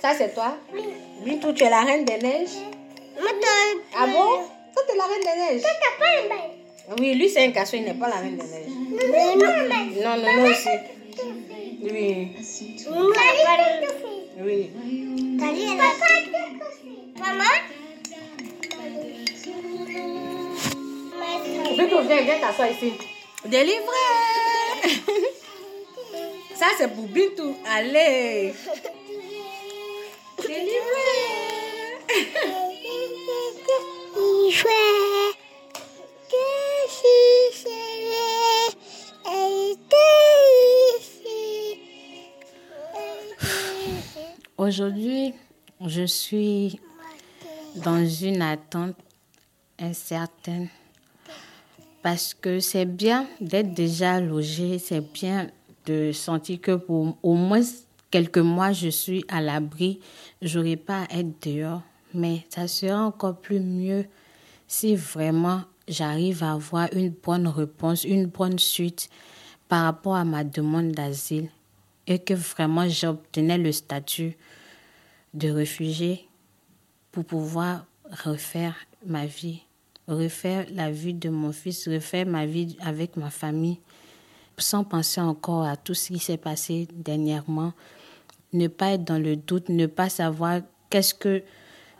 Ça, 0.00 0.14
c'est 0.16 0.32
toi 0.32 0.56
Oui. 0.72 0.82
Oui, 1.26 1.38
tu 1.54 1.62
es 1.62 1.68
la 1.68 1.82
reine 1.82 2.06
des 2.06 2.16
neiges 2.18 2.48
Ah 3.98 4.06
bon 4.06 4.59
ça, 4.74 4.80
c'est 4.88 4.96
la 4.96 5.04
reine 5.04 5.20
des 5.20 5.36
neiges. 5.54 5.62
pas 5.62 6.96
Oui, 6.98 7.14
lui, 7.14 7.28
c'est 7.28 7.44
un 7.44 7.50
cachot, 7.52 7.76
il 7.76 7.84
n'est 7.84 7.94
pas 7.94 8.08
la 8.08 8.16
reine 8.16 8.36
des 8.36 8.42
neiges. 8.44 8.68
Non, 10.02 10.16
non, 10.16 10.36
non, 10.36 10.50
aussi. 10.50 10.68
Oui. 11.82 12.28
Oui. 14.42 14.70
Maman? 17.18 17.44
Viens, 21.74 22.02
viens, 22.02 22.22
viens 22.22 22.38
t'asseoir 22.40 22.70
ici. 22.70 22.92
Délivré 23.44 23.82
Ça, 26.54 26.66
c'est 26.76 26.88
pour 26.88 27.04
Bintou. 27.04 27.56
Allez 27.66 28.52
Délivré 30.38 31.10
Aujourd'hui, 44.58 45.34
je 45.86 46.04
suis 46.04 46.80
dans 47.76 48.04
une 48.04 48.42
attente 48.42 48.96
incertaine 49.78 50.68
parce 52.02 52.34
que 52.34 52.58
c'est 52.58 52.86
bien 52.86 53.28
d'être 53.40 53.72
déjà 53.72 54.18
logé, 54.20 54.80
c'est 54.80 55.12
bien 55.12 55.46
de 55.86 56.10
sentir 56.10 56.60
que 56.60 56.74
pour 56.74 57.16
au 57.22 57.34
moins 57.34 57.62
quelques 58.10 58.38
mois, 58.38 58.72
je 58.72 58.88
suis 58.88 59.24
à 59.28 59.40
l'abri, 59.40 60.00
j'aurai 60.42 60.74
pas 60.76 61.02
à 61.04 61.18
être 61.18 61.46
dehors, 61.46 61.82
mais 62.14 62.44
ça 62.48 62.66
sera 62.66 63.06
encore 63.06 63.36
plus 63.36 63.60
mieux 63.60 64.06
si 64.70 64.94
vraiment 64.94 65.62
j'arrive 65.88 66.44
à 66.44 66.52
avoir 66.52 66.88
une 66.92 67.10
bonne 67.10 67.48
réponse, 67.48 68.04
une 68.04 68.26
bonne 68.26 68.60
suite 68.60 69.10
par 69.68 69.82
rapport 69.82 70.14
à 70.14 70.24
ma 70.24 70.44
demande 70.44 70.92
d'asile 70.92 71.48
et 72.06 72.20
que 72.20 72.34
vraiment 72.34 72.88
j'obtenais 72.88 73.58
le 73.58 73.72
statut 73.72 74.36
de 75.34 75.50
réfugié 75.50 76.28
pour 77.10 77.24
pouvoir 77.24 77.84
refaire 78.24 78.76
ma 79.04 79.26
vie, 79.26 79.64
refaire 80.06 80.66
la 80.72 80.92
vie 80.92 81.14
de 81.14 81.30
mon 81.30 81.50
fils, 81.50 81.88
refaire 81.88 82.26
ma 82.26 82.46
vie 82.46 82.76
avec 82.78 83.16
ma 83.16 83.30
famille, 83.30 83.80
sans 84.56 84.84
penser 84.84 85.20
encore 85.20 85.64
à 85.64 85.76
tout 85.76 85.94
ce 85.94 86.12
qui 86.12 86.20
s'est 86.20 86.36
passé 86.36 86.86
dernièrement, 86.92 87.72
ne 88.52 88.68
pas 88.68 88.92
être 88.92 89.04
dans 89.04 89.18
le 89.18 89.34
doute, 89.34 89.68
ne 89.68 89.86
pas 89.86 90.08
savoir 90.08 90.60
qu'est-ce 90.90 91.14
que 91.14 91.42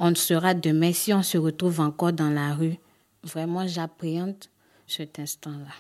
on 0.01 0.15
sera 0.15 0.55
demain 0.55 0.93
si 0.95 1.13
on 1.13 1.23
se 1.23 1.37
retrouve 1.37 1.79
encore 1.81 2.13
dans 2.13 2.31
la 2.31 2.55
rue. 2.55 2.77
Vraiment, 3.23 3.69
j'appréhende 3.69 4.35
cet 4.87 5.19
instant-là. 5.19 5.75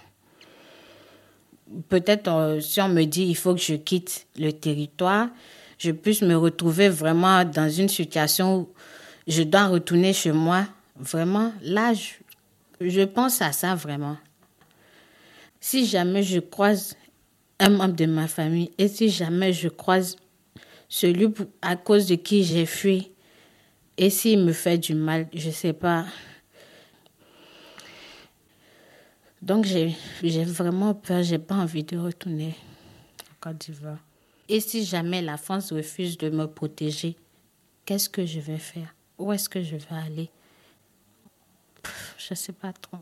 Peut-être 1.89 2.29
euh, 2.29 2.61
si 2.61 2.81
on 2.83 2.89
me 2.91 3.05
dit 3.05 3.25
il 3.25 3.35
faut 3.35 3.55
que 3.55 3.61
je 3.61 3.75
quitte 3.75 4.27
le 4.37 4.53
territoire, 4.53 5.29
je 5.79 5.91
puisse 5.91 6.21
me 6.21 6.37
retrouver 6.37 6.91
vraiment 6.91 7.45
dans 7.45 7.71
une 7.71 7.89
situation 7.89 8.59
où 8.59 8.68
je 9.27 9.43
dois 9.43 9.68
retourner 9.68 10.12
chez 10.12 10.33
moi. 10.33 10.66
Vraiment, 10.97 11.55
là, 11.62 11.95
je, 11.95 12.11
je 12.87 13.03
pense 13.03 13.41
à 13.41 13.53
ça 13.53 13.75
vraiment. 13.75 14.18
Si 15.61 15.87
jamais 15.87 16.23
je 16.23 16.41
croise 16.41 16.95
un 17.59 17.71
membre 17.71 17.95
de 17.95 18.05
ma 18.07 18.29
famille 18.29 18.71
et 18.77 18.89
si 18.89 19.09
jamais 19.09 19.55
je 19.55 19.68
croise 19.68 20.16
celui 20.91 21.29
à 21.62 21.77
cause 21.77 22.07
de 22.07 22.16
qui 22.16 22.45
j'ai 22.45 22.66
fui, 22.66 23.12
et 24.01 24.09
s'il 24.09 24.38
me 24.38 24.53
fait 24.55 24.78
du 24.78 24.94
mal, 24.94 25.28
je 25.34 25.48
ne 25.48 25.53
sais 25.53 25.74
pas. 25.74 26.07
Donc 29.42 29.66
j'ai 29.66 29.94
vraiment 30.44 30.94
peur, 30.94 31.22
j'ai 31.22 31.38
pas 31.38 31.57
envie 31.57 31.84
de 31.84 31.98
retourner 31.98 32.55
en 33.30 33.34
Côte 33.40 33.59
d'Ivoire. 33.59 33.98
Et 34.48 34.61
si 34.61 34.86
jamais 34.86 35.20
la 35.20 35.36
France 35.36 35.70
refuse 35.70 36.16
de 36.16 36.30
me 36.30 36.46
protéger, 36.46 37.14
qu'est-ce 37.84 38.09
que 38.09 38.24
je 38.24 38.40
vais 38.40 38.57
faire? 38.57 38.94
Où 39.18 39.34
est-ce 39.34 39.51
que 39.51 39.62
je 39.62 39.76
vais 39.76 39.96
aller? 40.07 40.30
Je 42.16 42.28
ne 42.30 42.36
sais 42.36 42.53
pas 42.53 42.72
trop. 42.72 43.01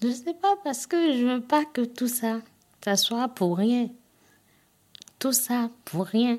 Je 0.00 0.10
sais 0.10 0.34
pas 0.34 0.54
parce 0.62 0.86
que 0.86 1.12
je 1.12 1.26
veux 1.26 1.40
pas 1.40 1.64
que 1.64 1.80
tout 1.80 2.08
ça, 2.08 2.40
ça 2.84 2.96
soit 2.96 3.26
pour 3.26 3.58
rien. 3.58 3.88
Tout 5.18 5.32
ça 5.32 5.70
pour 5.84 6.06
rien. 6.06 6.38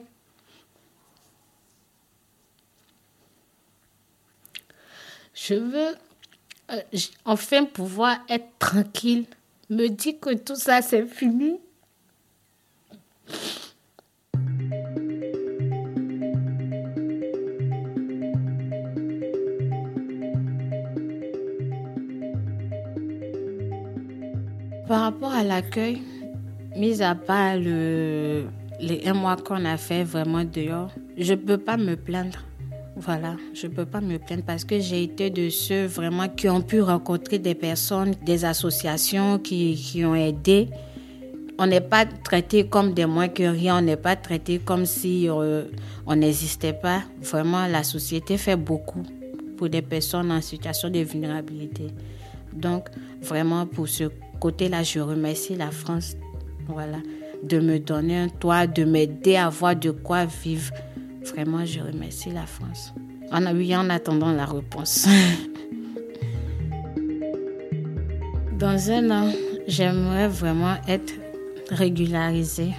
Je 5.36 5.56
veux 5.56 5.96
euh, 6.72 6.82
enfin 7.26 7.66
pouvoir 7.66 8.18
être 8.30 8.48
tranquille. 8.58 9.26
Me 9.70 9.90
dire 9.90 10.14
que 10.22 10.34
tout 10.34 10.56
ça 10.56 10.82
c'est 10.82 11.06
fini. 11.06 11.60
Par 24.88 25.02
rapport 25.02 25.34
à 25.34 25.44
l'accueil, 25.44 26.02
mis 26.78 27.02
à 27.02 27.14
part 27.14 27.58
le, 27.58 28.46
les 28.80 29.06
un 29.06 29.14
mois 29.14 29.36
qu'on 29.36 29.66
a 29.66 29.76
fait 29.76 30.04
vraiment 30.04 30.46
dehors, 30.46 30.92
je 31.18 31.34
ne 31.34 31.40
peux 31.40 31.58
pas 31.58 31.76
me 31.76 31.96
plaindre. 31.96 32.40
Voilà, 32.98 33.36
je 33.54 33.68
ne 33.68 33.74
peux 33.74 33.86
pas 33.86 34.00
me 34.00 34.18
plaindre 34.18 34.44
parce 34.44 34.64
que 34.64 34.80
j'ai 34.80 35.04
été 35.04 35.30
de 35.30 35.50
ceux 35.50 35.86
vraiment 35.86 36.30
qui 36.30 36.48
ont 36.48 36.62
pu 36.62 36.82
rencontrer 36.82 37.40
des 37.40 37.54
personnes, 37.54 38.14
des 38.26 38.46
associations 38.46 39.38
qui, 39.38 39.76
qui 39.76 40.06
ont 40.06 40.16
aidé. 40.16 40.70
On 41.58 41.68
n'est 41.68 41.82
pas 41.82 42.06
traité 42.06 42.68
comme 42.68 42.94
des 42.94 43.06
moins 43.06 43.28
que 43.28 43.44
rien, 43.44 43.80
on 43.80 43.82
n'est 43.82 43.98
pas 43.98 44.16
traité 44.16 44.60
comme 44.60 44.86
si 44.86 45.30
euh, 45.30 45.66
on 46.06 46.16
n'existait 46.16 46.74
pas. 46.74 47.04
Vraiment, 47.22 47.68
la 47.68 47.84
société 47.84 48.38
fait 48.38 48.56
beaucoup 48.56 49.04
pour 49.58 49.68
des 49.70 49.82
personnes 49.82 50.32
en 50.32 50.42
situation 50.42 50.90
de 50.90 51.00
vulnérabilité. 51.00 51.88
Donc, 52.54 52.88
vraiment, 53.22 53.66
pour 53.66 53.90
ce 53.90 54.06
côté-là, 54.40 54.84
je 54.84 55.00
remercie 55.00 55.56
la 55.56 55.72
France 55.72 56.16
voilà, 56.68 56.98
de 57.44 57.60
me 57.60 57.80
donner 57.80 58.18
un 58.18 58.30
toit, 58.30 58.68
de 58.68 58.86
m'aider 58.86 59.36
à 59.36 59.48
avoir 59.48 59.76
de 59.76 59.92
quoi 59.92 60.26
vivre. 60.26 60.74
Vraiment, 61.26 61.66
je 61.66 61.80
remercie 61.80 62.32
la 62.32 62.46
France. 62.46 62.94
En, 63.32 63.56
oui, 63.56 63.76
en 63.76 63.90
attendant 63.90 64.32
la 64.32 64.46
réponse. 64.46 65.08
Dans 68.60 68.92
un 68.92 69.10
an, 69.10 69.32
j'aimerais 69.68 70.28
vraiment 70.28 70.76
être 70.88 71.14
régularisée, 71.72 72.74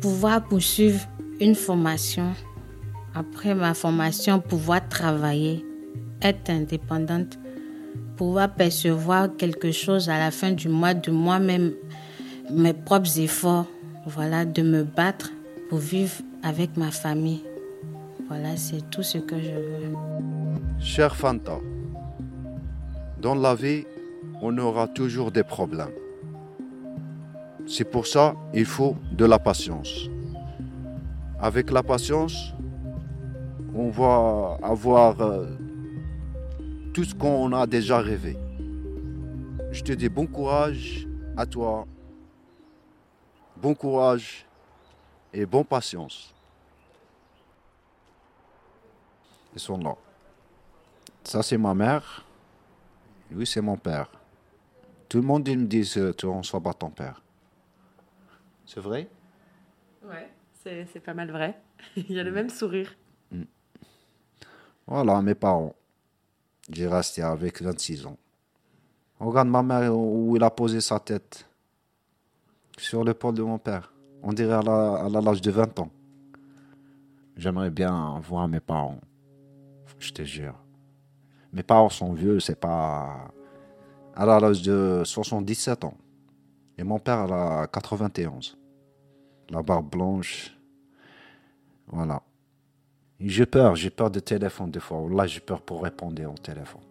pouvoir 0.00 0.44
poursuivre 0.44 1.00
une 1.40 1.54
formation. 1.54 2.34
Après 3.14 3.54
ma 3.54 3.72
formation, 3.74 4.40
pouvoir 4.40 4.86
travailler, 4.88 5.64
être 6.22 6.50
indépendante, 6.50 7.38
pouvoir 8.16 8.54
percevoir 8.54 9.34
quelque 9.36 9.72
chose 9.72 10.10
à 10.10 10.18
la 10.18 10.30
fin 10.30 10.52
du 10.52 10.68
mois 10.68 10.94
de 10.94 11.10
moi-même, 11.10 11.72
mes 12.50 12.74
propres 12.74 13.18
efforts, 13.18 13.66
voilà, 14.06 14.44
de 14.44 14.62
me 14.62 14.84
battre 14.84 15.32
pour 15.68 15.78
vivre 15.78 16.14
avec 16.42 16.76
ma 16.76 16.90
famille. 16.90 17.44
Voilà, 18.28 18.56
c'est 18.56 18.88
tout 18.90 19.02
ce 19.02 19.18
que 19.18 19.38
je 19.40 19.50
veux. 19.50 19.94
Cher 20.80 21.16
Fanta, 21.16 21.58
dans 23.20 23.34
la 23.34 23.54
vie, 23.54 23.84
on 24.40 24.56
aura 24.58 24.86
toujours 24.86 25.30
des 25.30 25.42
problèmes. 25.42 25.94
C'est 27.66 27.84
pour 27.84 28.06
ça 28.06 28.34
il 28.54 28.64
faut 28.64 28.96
de 29.12 29.24
la 29.24 29.38
patience. 29.38 30.08
Avec 31.40 31.70
la 31.70 31.82
patience, 31.82 32.54
on 33.74 33.90
va 33.90 34.58
avoir 34.62 35.20
euh, 35.20 35.46
tout 36.92 37.04
ce 37.04 37.14
qu'on 37.14 37.52
a 37.52 37.66
déjà 37.66 38.00
rêvé. 38.00 38.36
Je 39.70 39.82
te 39.82 39.92
dis 39.92 40.08
bon 40.08 40.26
courage 40.26 41.06
à 41.36 41.46
toi. 41.46 41.86
Bon 43.60 43.74
courage 43.74 44.47
et 45.32 45.46
bonne 45.46 45.64
patience. 45.64 46.34
Ils 49.54 49.60
sont 49.60 49.78
là. 49.78 49.94
Ça, 51.24 51.42
c'est 51.42 51.58
ma 51.58 51.74
mère. 51.74 52.24
Lui, 53.30 53.46
c'est 53.46 53.60
mon 53.60 53.76
père. 53.76 54.10
Tout 55.08 55.18
le 55.18 55.24
monde 55.24 55.48
il 55.48 55.58
me 55.58 55.66
dit 55.66 55.88
tu 56.16 56.26
ne 56.26 56.42
sois 56.42 56.60
pas 56.60 56.74
ton 56.74 56.90
père. 56.90 57.22
C'est 58.66 58.80
vrai? 58.80 59.08
Ouais, 60.04 60.30
c'est 60.62 61.00
pas 61.00 61.14
mal 61.14 61.30
vrai. 61.30 61.58
Il 61.96 62.12
y 62.12 62.20
a 62.20 62.22
le 62.22 62.32
même 62.32 62.50
sourire. 62.50 62.94
Mm. 63.30 63.42
Voilà, 64.86 65.20
mes 65.22 65.34
parents. 65.34 65.74
J'ai 66.70 66.86
resté 66.86 67.22
avec 67.22 67.62
26 67.62 68.06
ans. 68.06 68.18
Regarde 69.18 69.48
ma 69.48 69.62
mère 69.62 69.96
où 69.96 70.36
il 70.36 70.42
a 70.42 70.50
posé 70.50 70.80
sa 70.80 71.00
tête. 71.00 71.48
Sur 72.76 73.02
l'épaule 73.02 73.34
de 73.34 73.42
mon 73.42 73.58
père. 73.58 73.92
On 74.22 74.32
dirait 74.32 74.54
à 74.54 75.08
l'âge 75.08 75.40
de 75.40 75.50
20 75.50 75.78
ans. 75.78 75.90
J'aimerais 77.36 77.70
bien 77.70 78.20
voir 78.20 78.48
mes 78.48 78.60
parents. 78.60 78.98
Je 79.98 80.12
te 80.12 80.22
jure. 80.22 80.54
Mes 81.52 81.62
parents 81.62 81.88
sont 81.88 82.12
vieux, 82.12 82.40
c'est 82.40 82.58
pas. 82.58 83.30
À 84.14 84.26
l'âge 84.26 84.62
de 84.62 85.02
77 85.04 85.84
ans. 85.84 85.94
Et 86.76 86.82
mon 86.82 86.98
père, 86.98 87.32
a 87.32 87.66
91. 87.68 88.58
La 89.50 89.62
barbe 89.62 89.90
blanche. 89.90 90.56
Voilà. 91.86 92.22
J'ai 93.20 93.46
peur, 93.46 93.74
j'ai 93.74 93.90
peur 93.90 94.10
de 94.10 94.20
téléphone 94.20 94.70
des 94.70 94.80
fois. 94.80 95.08
Là, 95.10 95.26
j'ai 95.26 95.40
peur 95.40 95.62
pour 95.62 95.82
répondre 95.82 96.22
au 96.24 96.38
téléphone. 96.38 96.82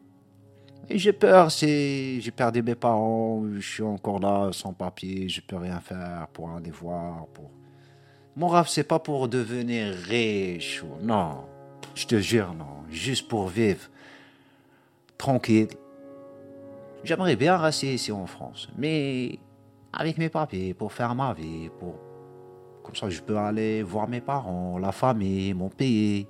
J'ai 0.89 1.11
peur, 1.11 1.51
c'est, 1.51 2.21
j'ai 2.21 2.31
perdu 2.31 2.63
mes 2.63 2.75
parents, 2.75 3.43
je 3.55 3.59
suis 3.59 3.83
encore 3.83 4.19
là 4.19 4.49
sans 4.53 4.71
papier, 4.71 5.27
je 5.27 5.41
peux 5.41 5.57
rien 5.57 5.81
faire 5.81 6.27
pour 6.31 6.49
aller 6.49 6.71
voir. 6.71 7.27
Pour... 7.27 7.51
Mon 8.37 8.47
rêve, 8.47 8.67
c'est 8.69 8.85
pas 8.85 8.99
pour 8.99 9.27
devenir 9.27 9.93
riche, 9.93 10.83
non, 11.01 11.43
je 11.93 12.05
te 12.05 12.19
jure, 12.19 12.53
non, 12.53 12.85
juste 12.89 13.27
pour 13.27 13.49
vivre 13.49 13.89
tranquille. 15.17 15.67
J'aimerais 17.03 17.35
bien 17.35 17.57
rester 17.57 17.93
ici 17.93 18.13
en 18.13 18.25
France, 18.25 18.69
mais 18.77 19.39
avec 19.91 20.17
mes 20.17 20.29
papiers, 20.29 20.73
pour 20.73 20.93
faire 20.93 21.13
ma 21.15 21.33
vie, 21.33 21.69
pour 21.79 21.95
Comme 22.83 22.95
ça, 22.95 23.09
je 23.09 23.19
peux 23.21 23.37
aller 23.37 23.83
voir 23.83 24.07
mes 24.07 24.21
parents, 24.21 24.77
la 24.77 24.93
famille, 24.93 25.53
mon 25.53 25.67
pays. 25.67 26.27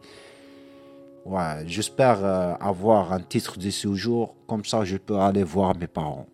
Ouais, 1.27 1.63
j'espère 1.65 2.23
euh, 2.23 2.53
avoir 2.61 3.11
un 3.11 3.19
titre 3.19 3.59
de 3.59 3.69
séjour. 3.69 4.33
Comme 4.47 4.63
ça, 4.63 4.85
je 4.85 4.95
peux 4.95 5.17
aller 5.17 5.43
voir 5.43 5.75
mes 5.75 5.87
parents 5.87 6.25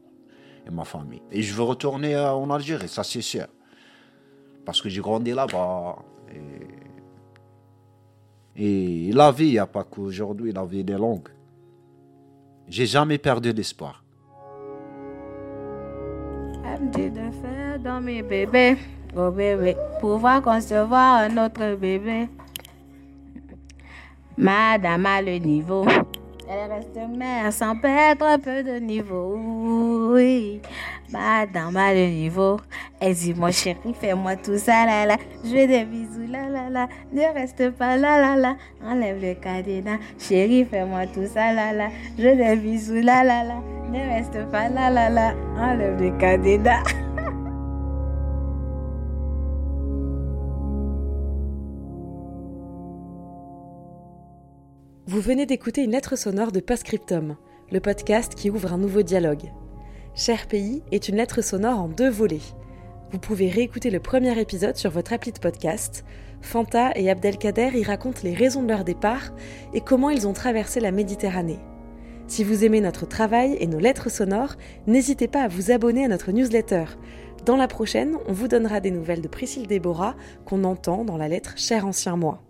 et 0.68 0.70
ma 0.70 0.84
famille. 0.84 1.24
Et 1.32 1.42
je 1.42 1.52
veux 1.56 1.64
retourner 1.64 2.14
euh, 2.14 2.32
en 2.32 2.52
Algérie, 2.52 2.88
ça 2.88 3.04
c'est 3.04 3.22
sûr. 3.22 3.48
Parce 4.64 4.80
que 4.80 4.90
j'ai 4.90 5.02
grandi 5.02 5.32
là-bas. 5.32 5.96
Et... 8.56 9.12
la 9.12 9.32
vie, 9.32 9.48
il 9.48 9.52
n'y 9.54 9.58
a 9.58 9.66
pas 9.66 9.84
qu'aujourd'hui, 9.84 10.52
la 10.52 10.64
vie 10.64 10.82
est 10.82 10.98
longue. 10.98 11.30
J'ai 12.68 12.86
jamais 12.86 13.18
perdu 13.18 13.52
l'espoir. 13.52 14.04
dans 17.84 18.00
mes 18.00 18.22
bébés, 18.22 18.78
bébé, 19.16 19.76
pouvoir 20.00 20.44
concevoir 20.44 21.24
un 21.24 21.46
autre 21.46 21.76
bébé. 21.76 22.30
Madame 24.38 25.06
a 25.06 25.22
le 25.22 25.38
niveau. 25.38 25.86
Elle 26.50 26.72
reste 26.72 27.18
mère 27.18 27.54
sans 27.54 27.76
perdre 27.78 28.26
un 28.26 28.40
peu 28.40 28.64
de 28.64 28.80
niveau. 28.80 29.38
Oui, 30.14 30.60
madame 31.12 31.78
a 31.78 31.94
le 31.94 32.08
niveau. 32.08 32.58
Elle 33.00 33.14
dit, 33.14 33.34
mon 33.34 33.52
chéri, 33.52 33.94
fais-moi 34.00 34.36
tout 34.38 34.58
ça, 34.58 34.86
là, 34.86 35.06
là. 35.06 35.18
Je 35.44 35.68
des 35.68 35.86
bisous, 35.86 36.28
là, 36.30 36.50
là, 36.50 36.70
là. 36.70 36.88
Ne 37.12 37.22
reste 37.34 37.70
pas 37.72 37.96
là, 37.96 38.20
là, 38.20 38.36
là. 38.36 38.56
Enlève 38.84 39.22
le 39.22 39.36
cadenas. 39.36 40.00
Chéri, 40.20 40.66
fais-moi 40.66 41.06
tout 41.08 41.28
ça, 41.28 41.54
là, 41.54 41.72
là. 41.72 41.90
Je 42.18 42.36
des 42.36 42.56
bisous, 42.56 43.02
là, 43.02 43.24
là, 43.24 43.44
là. 43.44 43.56
Ne 43.92 44.00
reste 44.00 44.50
pas 44.52 44.68
là, 44.68 44.90
là, 44.90 45.10
là. 45.10 45.34
Enlève 45.58 46.02
le 46.02 46.18
cadenas. 46.18 46.84
Vous 55.14 55.22
venez 55.22 55.46
d'écouter 55.46 55.84
une 55.84 55.92
lettre 55.92 56.16
sonore 56.16 56.52
de 56.52 56.60
Postscriptum, 56.60 57.36
le 57.72 57.80
podcast 57.80 58.34
qui 58.34 58.50
ouvre 58.50 58.74
un 58.74 58.80
nouveau 58.80 59.04
dialogue. 59.04 59.52
Cher 60.16 60.48
pays 60.48 60.82
est 60.92 61.08
une 61.08 61.18
lettre 61.18 61.44
sonore 61.44 61.80
en 61.80 61.88
deux 61.88 62.10
volets. 62.10 62.42
Vous 63.12 63.20
pouvez 63.20 63.48
réécouter 63.48 63.92
le 63.92 64.00
premier 64.00 64.36
épisode 64.40 64.76
sur 64.76 64.90
votre 64.90 65.14
appli 65.14 65.32
de 65.32 65.38
podcast. 65.38 66.04
Fanta 66.42 66.94
et 66.96 67.12
Abdelkader 67.12 67.70
y 67.76 67.84
racontent 67.84 68.22
les 68.24 68.34
raisons 68.34 68.64
de 68.64 68.70
leur 68.70 68.84
départ 68.84 69.36
et 69.76 69.82
comment 69.82 70.10
ils 70.10 70.28
ont 70.28 70.34
traversé 70.34 70.80
la 70.80 70.92
Méditerranée. 70.92 71.60
Si 72.26 72.44
vous 72.44 72.66
aimez 72.66 72.82
notre 72.82 73.08
travail 73.08 73.56
et 73.60 73.68
nos 73.68 73.78
lettres 73.78 74.10
sonores, 74.10 74.56
n'hésitez 74.88 75.28
pas 75.28 75.44
à 75.44 75.48
vous 75.48 75.70
abonner 75.70 76.06
à 76.06 76.08
notre 76.08 76.32
newsletter. 76.32 76.86
Dans 77.46 77.58
la 77.58 77.68
prochaine, 77.68 78.18
on 78.28 78.34
vous 78.34 78.48
donnera 78.48 78.80
des 78.80 78.90
nouvelles 78.90 79.22
de 79.22 79.28
Priscille 79.28 79.68
Déborah 79.68 80.16
qu'on 80.44 80.64
entend 80.64 81.06
dans 81.06 81.18
la 81.18 81.28
lettre 81.28 81.54
Cher 81.56 81.86
ancien 81.86 82.16
moi. 82.16 82.42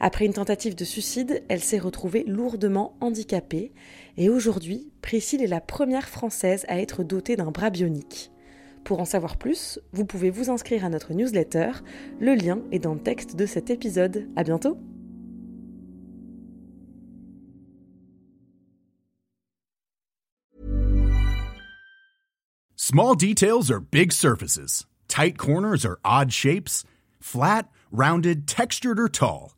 Après 0.00 0.26
une 0.26 0.32
tentative 0.32 0.74
de 0.74 0.84
suicide, 0.84 1.42
elle 1.48 1.60
s'est 1.60 1.78
retrouvée 1.78 2.24
lourdement 2.26 2.96
handicapée 3.00 3.72
et 4.16 4.28
aujourd'hui, 4.28 4.90
Priscille 5.02 5.42
est 5.42 5.46
la 5.46 5.60
première 5.60 6.08
française 6.08 6.64
à 6.68 6.80
être 6.80 7.04
dotée 7.04 7.36
d'un 7.36 7.50
bras 7.50 7.70
bionique. 7.70 8.30
Pour 8.84 9.00
en 9.00 9.04
savoir 9.04 9.36
plus, 9.36 9.80
vous 9.92 10.04
pouvez 10.04 10.30
vous 10.30 10.50
inscrire 10.50 10.84
à 10.84 10.88
notre 10.88 11.12
newsletter. 11.12 11.72
Le 12.20 12.34
lien 12.34 12.60
est 12.72 12.78
dans 12.78 12.94
le 12.94 13.00
texte 13.00 13.36
de 13.36 13.46
cet 13.46 13.70
épisode. 13.70 14.26
À 14.34 14.44
bientôt! 14.44 14.78
Small 22.76 23.14
details 23.14 23.70
are 23.70 23.80
big 23.80 24.12
surfaces. 24.12 24.86
Tight 25.08 25.36
corners 25.36 25.84
are 25.84 25.98
odd 26.06 26.32
shapes. 26.32 26.84
Flat, 27.20 27.68
rounded, 27.90 28.48
textured, 28.48 28.98
or 28.98 29.10
tall. 29.10 29.57